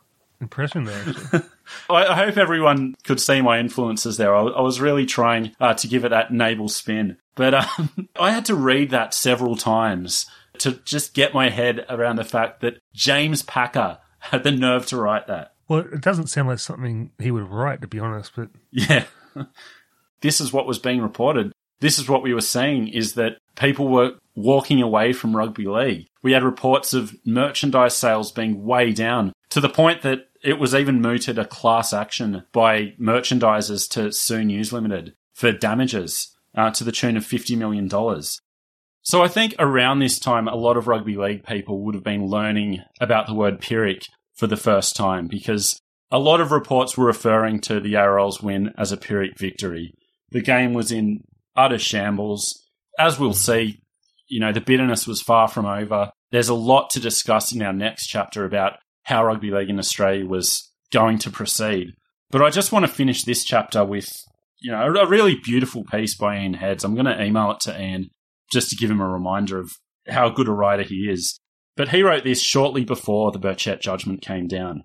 impression 0.40 0.84
there. 0.84 1.04
Actually. 1.06 1.40
I, 1.90 2.06
I 2.06 2.14
hope 2.14 2.38
everyone 2.38 2.94
could 3.04 3.20
see 3.20 3.42
my 3.42 3.58
influences 3.58 4.16
there. 4.16 4.34
I, 4.34 4.42
I 4.42 4.60
was 4.62 4.80
really 4.80 5.04
trying 5.04 5.54
uh, 5.60 5.74
to 5.74 5.88
give 5.88 6.04
it 6.04 6.10
that 6.10 6.30
Nable 6.30 6.70
spin, 6.70 7.18
but 7.34 7.54
um, 7.54 8.08
I 8.18 8.30
had 8.30 8.46
to 8.46 8.54
read 8.54 8.90
that 8.90 9.12
several 9.12 9.56
times 9.56 10.26
to 10.62 10.72
just 10.84 11.14
get 11.14 11.34
my 11.34 11.50
head 11.50 11.84
around 11.88 12.16
the 12.16 12.24
fact 12.24 12.60
that 12.60 12.78
James 12.94 13.42
Packer 13.42 13.98
had 14.18 14.44
the 14.44 14.52
nerve 14.52 14.86
to 14.86 14.96
write 14.96 15.26
that. 15.26 15.54
Well, 15.68 15.80
it 15.80 16.00
doesn't 16.00 16.28
sound 16.28 16.48
like 16.48 16.60
something 16.60 17.10
he 17.18 17.30
would 17.30 17.48
write, 17.50 17.80
to 17.82 17.88
be 17.88 17.98
honest. 17.98 18.32
But 18.36 18.50
Yeah. 18.70 19.04
this 20.20 20.40
is 20.40 20.52
what 20.52 20.66
was 20.66 20.78
being 20.78 21.00
reported. 21.00 21.52
This 21.80 21.98
is 21.98 22.08
what 22.08 22.22
we 22.22 22.32
were 22.32 22.40
seeing 22.40 22.86
is 22.86 23.14
that 23.14 23.38
people 23.56 23.88
were 23.88 24.12
walking 24.36 24.80
away 24.80 25.12
from 25.12 25.36
rugby 25.36 25.66
league. 25.66 26.06
We 26.22 26.32
had 26.32 26.44
reports 26.44 26.94
of 26.94 27.16
merchandise 27.26 27.96
sales 27.96 28.30
being 28.30 28.64
way 28.64 28.92
down 28.92 29.32
to 29.50 29.60
the 29.60 29.68
point 29.68 30.02
that 30.02 30.28
it 30.44 30.58
was 30.58 30.74
even 30.74 31.00
mooted 31.00 31.38
a 31.38 31.44
class 31.44 31.92
action 31.92 32.44
by 32.52 32.94
merchandisers 33.00 33.88
to 33.90 34.12
sue 34.12 34.44
News 34.44 34.72
Limited 34.72 35.14
for 35.34 35.50
damages 35.50 36.36
uh, 36.54 36.70
to 36.70 36.84
the 36.84 36.92
tune 36.92 37.16
of 37.16 37.24
$50 37.24 37.56
million. 37.56 37.88
So 39.02 39.22
I 39.22 39.28
think 39.28 39.54
around 39.58 39.98
this 39.98 40.18
time, 40.18 40.46
a 40.46 40.54
lot 40.54 40.76
of 40.76 40.86
rugby 40.86 41.16
league 41.16 41.44
people 41.44 41.82
would 41.84 41.94
have 41.94 42.04
been 42.04 42.26
learning 42.26 42.82
about 43.00 43.26
the 43.26 43.34
word 43.34 43.60
Pyrrhic 43.60 44.02
for 44.36 44.46
the 44.46 44.56
first 44.56 44.94
time 44.94 45.26
because 45.26 45.80
a 46.10 46.18
lot 46.18 46.40
of 46.40 46.52
reports 46.52 46.96
were 46.96 47.06
referring 47.06 47.60
to 47.60 47.80
the 47.80 47.94
ARL's 47.94 48.40
win 48.40 48.72
as 48.78 48.92
a 48.92 48.96
Pyrrhic 48.96 49.38
victory. 49.38 49.92
The 50.30 50.40
game 50.40 50.72
was 50.72 50.92
in 50.92 51.24
utter 51.56 51.78
shambles. 51.78 52.62
As 52.98 53.18
we'll 53.18 53.30
hmm. 53.30 53.36
see, 53.36 53.80
you 54.28 54.38
know, 54.38 54.52
the 54.52 54.60
bitterness 54.60 55.06
was 55.06 55.20
far 55.20 55.48
from 55.48 55.66
over. 55.66 56.10
There's 56.30 56.48
a 56.48 56.54
lot 56.54 56.90
to 56.90 57.00
discuss 57.00 57.52
in 57.52 57.62
our 57.62 57.72
next 57.72 58.06
chapter 58.06 58.44
about 58.44 58.78
how 59.02 59.24
rugby 59.24 59.50
league 59.50 59.68
in 59.68 59.78
Australia 59.78 60.26
was 60.26 60.70
going 60.92 61.18
to 61.18 61.30
proceed. 61.30 61.88
But 62.30 62.42
I 62.42 62.50
just 62.50 62.72
want 62.72 62.86
to 62.86 62.92
finish 62.92 63.24
this 63.24 63.44
chapter 63.44 63.84
with, 63.84 64.08
you 64.60 64.70
know, 64.70 64.80
a 64.80 65.08
really 65.08 65.38
beautiful 65.42 65.84
piece 65.84 66.16
by 66.16 66.38
Ian 66.38 66.54
Heads. 66.54 66.84
I'm 66.84 66.94
going 66.94 67.06
to 67.06 67.22
email 67.22 67.50
it 67.50 67.60
to 67.60 67.78
Ian 67.78 68.10
just 68.52 68.70
to 68.70 68.76
give 68.76 68.90
him 68.90 69.00
a 69.00 69.08
reminder 69.08 69.58
of 69.58 69.72
how 70.08 70.28
good 70.28 70.48
a 70.48 70.52
writer 70.52 70.82
he 70.82 71.08
is. 71.10 71.38
But 71.76 71.88
he 71.88 72.02
wrote 72.02 72.24
this 72.24 72.42
shortly 72.42 72.84
before 72.84 73.32
the 73.32 73.38
Burchett 73.38 73.80
judgment 73.80 74.20
came 74.20 74.46
down. 74.46 74.82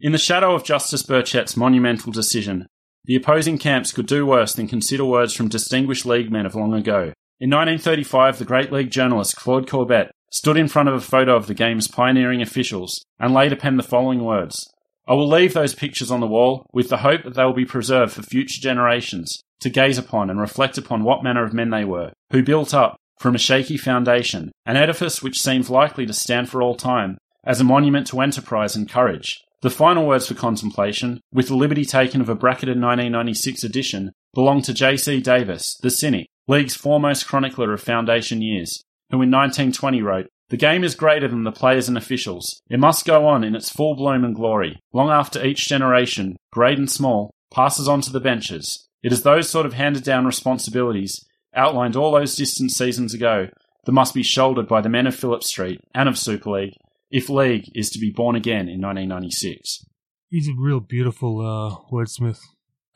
In 0.00 0.12
the 0.12 0.18
shadow 0.18 0.54
of 0.54 0.64
Justice 0.64 1.02
Burchett's 1.02 1.56
monumental 1.56 2.12
decision, 2.12 2.66
the 3.06 3.16
opposing 3.16 3.58
camps 3.58 3.92
could 3.92 4.06
do 4.06 4.26
worse 4.26 4.52
than 4.52 4.68
consider 4.68 5.04
words 5.04 5.32
from 5.32 5.48
distinguished 5.48 6.06
league 6.06 6.30
men 6.30 6.46
of 6.46 6.54
long 6.54 6.74
ago. 6.74 7.12
In 7.40 7.50
1935, 7.50 8.38
the 8.38 8.44
great 8.44 8.72
league 8.72 8.90
journalist 8.90 9.36
Claude 9.36 9.68
Corbett 9.68 10.10
stood 10.30 10.56
in 10.56 10.68
front 10.68 10.88
of 10.88 10.94
a 10.94 11.00
photo 11.00 11.36
of 11.36 11.46
the 11.46 11.54
game's 11.54 11.88
pioneering 11.88 12.42
officials 12.42 13.04
and 13.18 13.32
later 13.32 13.56
penned 13.56 13.78
the 13.78 13.84
following 13.84 14.24
words 14.24 14.68
I 15.08 15.14
will 15.14 15.28
leave 15.28 15.54
those 15.54 15.74
pictures 15.74 16.10
on 16.10 16.20
the 16.20 16.26
wall 16.26 16.66
with 16.72 16.88
the 16.88 16.98
hope 16.98 17.22
that 17.22 17.34
they 17.34 17.44
will 17.44 17.52
be 17.52 17.64
preserved 17.64 18.12
for 18.12 18.22
future 18.22 18.60
generations 18.60 19.40
to 19.60 19.70
gaze 19.70 19.98
upon 19.98 20.30
and 20.30 20.40
reflect 20.40 20.78
upon 20.78 21.04
what 21.04 21.22
manner 21.22 21.44
of 21.44 21.54
men 21.54 21.70
they 21.70 21.84
were, 21.84 22.12
who 22.30 22.42
built 22.42 22.74
up, 22.74 22.96
from 23.18 23.34
a 23.34 23.38
shaky 23.38 23.76
foundation, 23.76 24.52
an 24.66 24.76
edifice 24.76 25.22
which 25.22 25.40
seems 25.40 25.70
likely 25.70 26.06
to 26.06 26.12
stand 26.12 26.48
for 26.48 26.60
all 26.60 26.74
time, 26.74 27.16
as 27.44 27.60
a 27.60 27.64
monument 27.64 28.06
to 28.08 28.20
enterprise 28.20 28.76
and 28.76 28.90
courage. 28.90 29.42
The 29.62 29.70
final 29.70 30.06
words 30.06 30.28
for 30.28 30.34
contemplation, 30.34 31.20
with 31.32 31.48
the 31.48 31.56
liberty 31.56 31.84
taken 31.84 32.20
of 32.20 32.28
a 32.28 32.34
bracketed 32.34 32.76
1996 32.76 33.64
edition, 33.64 34.12
belong 34.34 34.60
to 34.62 34.74
J.C. 34.74 35.20
Davis, 35.20 35.78
the 35.82 35.90
cynic, 35.90 36.26
League's 36.46 36.76
foremost 36.76 37.26
chronicler 37.26 37.72
of 37.72 37.80
foundation 37.80 38.42
years, 38.42 38.82
who 39.10 39.16
in 39.16 39.30
1920 39.30 40.02
wrote, 40.02 40.26
The 40.50 40.58
game 40.58 40.84
is 40.84 40.94
greater 40.94 41.26
than 41.26 41.44
the 41.44 41.52
players 41.52 41.88
and 41.88 41.96
officials. 41.96 42.60
It 42.68 42.78
must 42.78 43.06
go 43.06 43.26
on 43.26 43.42
in 43.44 43.56
its 43.56 43.70
full 43.70 43.96
bloom 43.96 44.24
and 44.24 44.34
glory, 44.34 44.78
long 44.92 45.10
after 45.10 45.44
each 45.44 45.66
generation, 45.66 46.36
great 46.52 46.78
and 46.78 46.90
small, 46.90 47.30
passes 47.50 47.88
on 47.88 48.02
to 48.02 48.12
the 48.12 48.20
benches. 48.20 48.86
It 49.02 49.12
is 49.12 49.22
those 49.22 49.48
sort 49.48 49.66
of 49.66 49.72
handed 49.72 50.04
down 50.04 50.26
responsibilities, 50.26 51.24
outlined 51.56 51.96
all 51.96 52.12
those 52.12 52.36
distant 52.36 52.70
seasons 52.70 53.14
ago, 53.14 53.48
that 53.84 53.92
must 53.92 54.14
be 54.14 54.22
shouldered 54.22 54.68
by 54.68 54.80
the 54.80 54.88
men 54.88 55.06
of 55.06 55.14
Phillip 55.14 55.42
Street 55.42 55.80
and 55.94 56.08
of 56.08 56.18
Super 56.18 56.50
League, 56.50 56.74
if 57.10 57.28
League 57.28 57.70
is 57.74 57.88
to 57.90 57.98
be 57.98 58.10
born 58.10 58.36
again 58.36 58.68
in 58.68 58.80
1996. 58.80 59.84
he's 60.28 60.48
a 60.48 60.52
real 60.58 60.80
beautiful 60.80 61.40
uh, 61.40 61.92
wordsmith. 61.92 62.40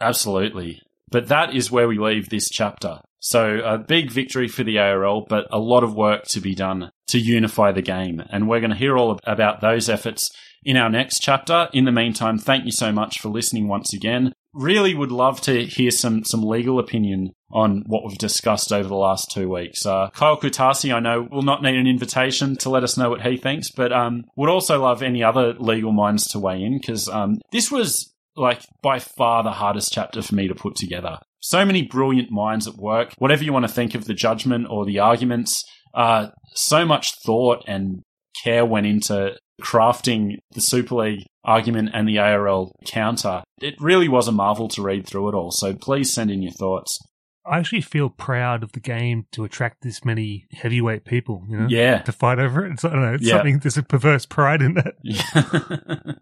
Absolutely. 0.01 0.81
But 1.11 1.29
that 1.29 1.55
is 1.55 1.71
where 1.71 1.89
we 1.89 1.99
leave 1.99 2.29
this 2.29 2.49
chapter. 2.49 3.01
So 3.19 3.61
a 3.65 3.79
big 3.79 4.11
victory 4.11 4.49
for 4.49 4.65
the 4.65 4.79
ARL, 4.79 5.27
but 5.29 5.47
a 5.51 5.59
lot 5.59 5.85
of 5.85 5.95
work 5.95 6.25
to 6.29 6.41
be 6.41 6.55
done 6.55 6.91
to 7.09 7.19
unify 7.19 7.73
the 7.73 7.83
game. 7.83 8.23
And 8.31 8.49
we're 8.49 8.61
going 8.61 8.71
to 8.71 8.77
hear 8.77 8.97
all 8.97 9.19
about 9.25 9.61
those 9.61 9.89
efforts 9.89 10.31
in 10.65 10.77
our 10.77 10.91
next 10.91 11.21
chapter. 11.21 11.69
In 11.73 11.85
the 11.85 11.93
meantime, 11.93 12.39
thank 12.39 12.65
you 12.65 12.73
so 12.73 12.93
much 12.93 13.21
for 13.21 13.29
listening 13.29 13.69
once 13.69 13.93
again. 13.93 14.33
Really 14.53 14.95
would 14.95 15.13
love 15.13 15.41
to 15.43 15.65
hear 15.65 15.91
some, 15.91 16.25
some 16.25 16.43
legal 16.43 16.79
opinion 16.79 17.31
on 17.53 17.85
what 17.87 18.05
we've 18.05 18.19
discussed 18.19 18.73
over 18.73 18.89
the 18.89 18.97
last 18.97 19.31
two 19.31 19.49
weeks. 19.49 19.87
Uh, 19.87 20.11
Kyle 20.11 20.39
Kutasi, 20.39 20.93
I 20.93 21.01
know, 21.01 21.27
will 21.31 21.43
not 21.43 21.63
need 21.63 21.77
an 21.77 21.87
invitation 21.87 22.57
to 22.57 22.71
let 22.71 22.83
us 22.83 22.97
know 22.97 23.11
what 23.11 23.23
he 23.23 23.37
thinks, 23.37 23.71
but 23.71 23.93
um, 23.93 24.25
would 24.37 24.51
also 24.51 24.83
love 24.83 25.03
any 25.03 25.23
other 25.23 25.55
legal 25.55 25.93
minds 25.93 26.27
to 26.29 26.39
weigh 26.39 26.63
in 26.63 26.79
because 26.79 27.09
um, 27.09 27.39
this 27.53 27.71
was 27.71 28.13
like 28.37 28.63
by 28.83 28.99
far 28.99 29.43
the 29.43 29.53
hardest 29.53 29.91
chapter 29.93 30.23
for 30.23 30.35
me 30.35 30.49
to 30.49 30.55
put 30.55 30.75
together. 30.75 31.19
So 31.41 31.65
many 31.65 31.83
brilliant 31.83 32.31
minds 32.31 32.67
at 32.67 32.75
work. 32.75 33.13
Whatever 33.19 33.45
you 33.45 33.53
want 33.53 33.67
to 33.67 33.73
think 33.73 33.95
of 33.95 34.05
the 34.05 34.15
judgment 34.15 34.67
or 34.69 34.85
the 34.85 34.99
arguments, 34.99 35.65
uh, 35.95 36.29
so 36.55 36.85
much 36.85 37.13
thought 37.25 37.65
and 37.67 38.03
care 38.43 38.65
went 38.65 38.87
into 38.87 39.35
crafting 39.61 40.37
the 40.53 40.61
Super 40.61 40.95
League 40.97 41.27
argument 41.45 41.91
and 41.95 42.09
the 42.09 42.19
ARL 42.19 42.73
counter. 42.87 43.43
It 43.61 43.75
really 43.81 44.09
was 44.09 44.29
a 44.29 44.33
marvel 44.33 44.69
to 44.69 44.83
read 44.83 45.07
through 45.07 45.29
it 45.31 45.35
all. 45.35 45.51
So 45.51 45.75
please 45.75 46.13
send 46.13 46.31
in 46.31 46.43
your 46.43 46.53
thoughts. 46.53 46.99
I 47.47 47.59
actually 47.59 47.81
feel 47.81 48.11
proud 48.11 48.63
of 48.63 48.73
the 48.73 48.81
game 48.81 49.27
to 49.33 49.45
attract 49.45 49.83
this 49.83 50.05
many 50.05 50.47
heavyweight 50.53 51.05
people, 51.05 51.45
you 51.49 51.57
know? 51.57 51.67
Yeah. 51.69 52.03
To 52.03 52.13
fight 52.13 52.39
over 52.39 52.67
it. 52.67 52.73
It's, 52.73 52.85
I 52.85 52.91
don't 52.91 53.03
know, 53.03 53.15
it's 53.15 53.25
Yeah. 53.27 53.37
something, 53.37 53.59
there's 53.61 53.79
a 53.79 53.83
perverse 53.83 54.27
pride 54.27 54.61
in 54.61 54.75
that. 54.75 54.95
Yeah. 55.03 56.13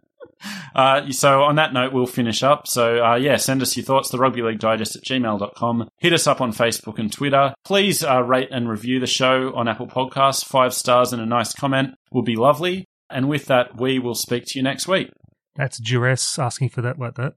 uh, 0.75 1.11
so 1.11 1.43
on 1.43 1.57
that 1.57 1.73
note, 1.73 1.93
we'll 1.93 2.07
finish 2.07 2.43
up. 2.45 2.69
So 2.69 3.05
uh, 3.05 3.17
yeah, 3.17 3.37
send 3.37 3.63
us 3.63 3.77
your 3.77 3.85
thoughts, 3.85 4.11
the 4.11 4.19
rugby 4.19 4.43
league 4.43 4.61
digest 4.61 4.95
at 4.97 5.03
gmail.com. 5.03 5.89
Hit 5.99 6.13
us 6.13 6.27
up 6.29 6.41
on 6.41 6.53
Facebook 6.53 6.99
and 6.99 7.13
Twitter. 7.13 7.53
Please 7.65 8.05
uh, 8.05 8.23
rate 8.23 8.49
and 8.53 8.69
review 8.69 9.01
the 9.01 9.07
show 9.09 9.53
on 9.55 9.67
Apple 9.69 9.89
Podcasts. 9.89 10.45
Five 10.45 10.73
stars 10.73 11.13
and 11.13 11.21
a 11.21 11.27
nice 11.27 11.53
comment 11.53 11.95
would 12.13 12.25
be 12.25 12.37
lovely. 12.37 12.87
And 13.11 13.29
with 13.29 13.47
that, 13.47 13.81
we 13.81 13.99
will 13.99 14.15
speak 14.15 14.45
to 14.49 14.59
you 14.59 14.63
next 14.63 14.87
week. 14.87 15.11
That's 15.57 15.79
duress 15.79 16.39
asking 16.39 16.69
for 16.69 16.83
that 16.83 16.99
like 16.99 17.15
that. 17.15 17.35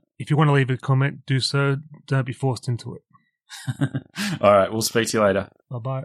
If 0.18 0.30
you 0.30 0.36
want 0.36 0.48
to 0.48 0.52
leave 0.52 0.70
a 0.70 0.76
comment, 0.76 1.26
do 1.26 1.40
so. 1.40 1.76
Don't 2.06 2.26
be 2.26 2.32
forced 2.32 2.68
into 2.68 2.94
it. 2.96 3.02
All 4.40 4.52
right, 4.52 4.72
we'll 4.72 4.82
speak 4.82 5.08
to 5.08 5.18
you 5.18 5.24
later. 5.24 5.50
Bye 5.70 5.78
bye. 5.78 6.04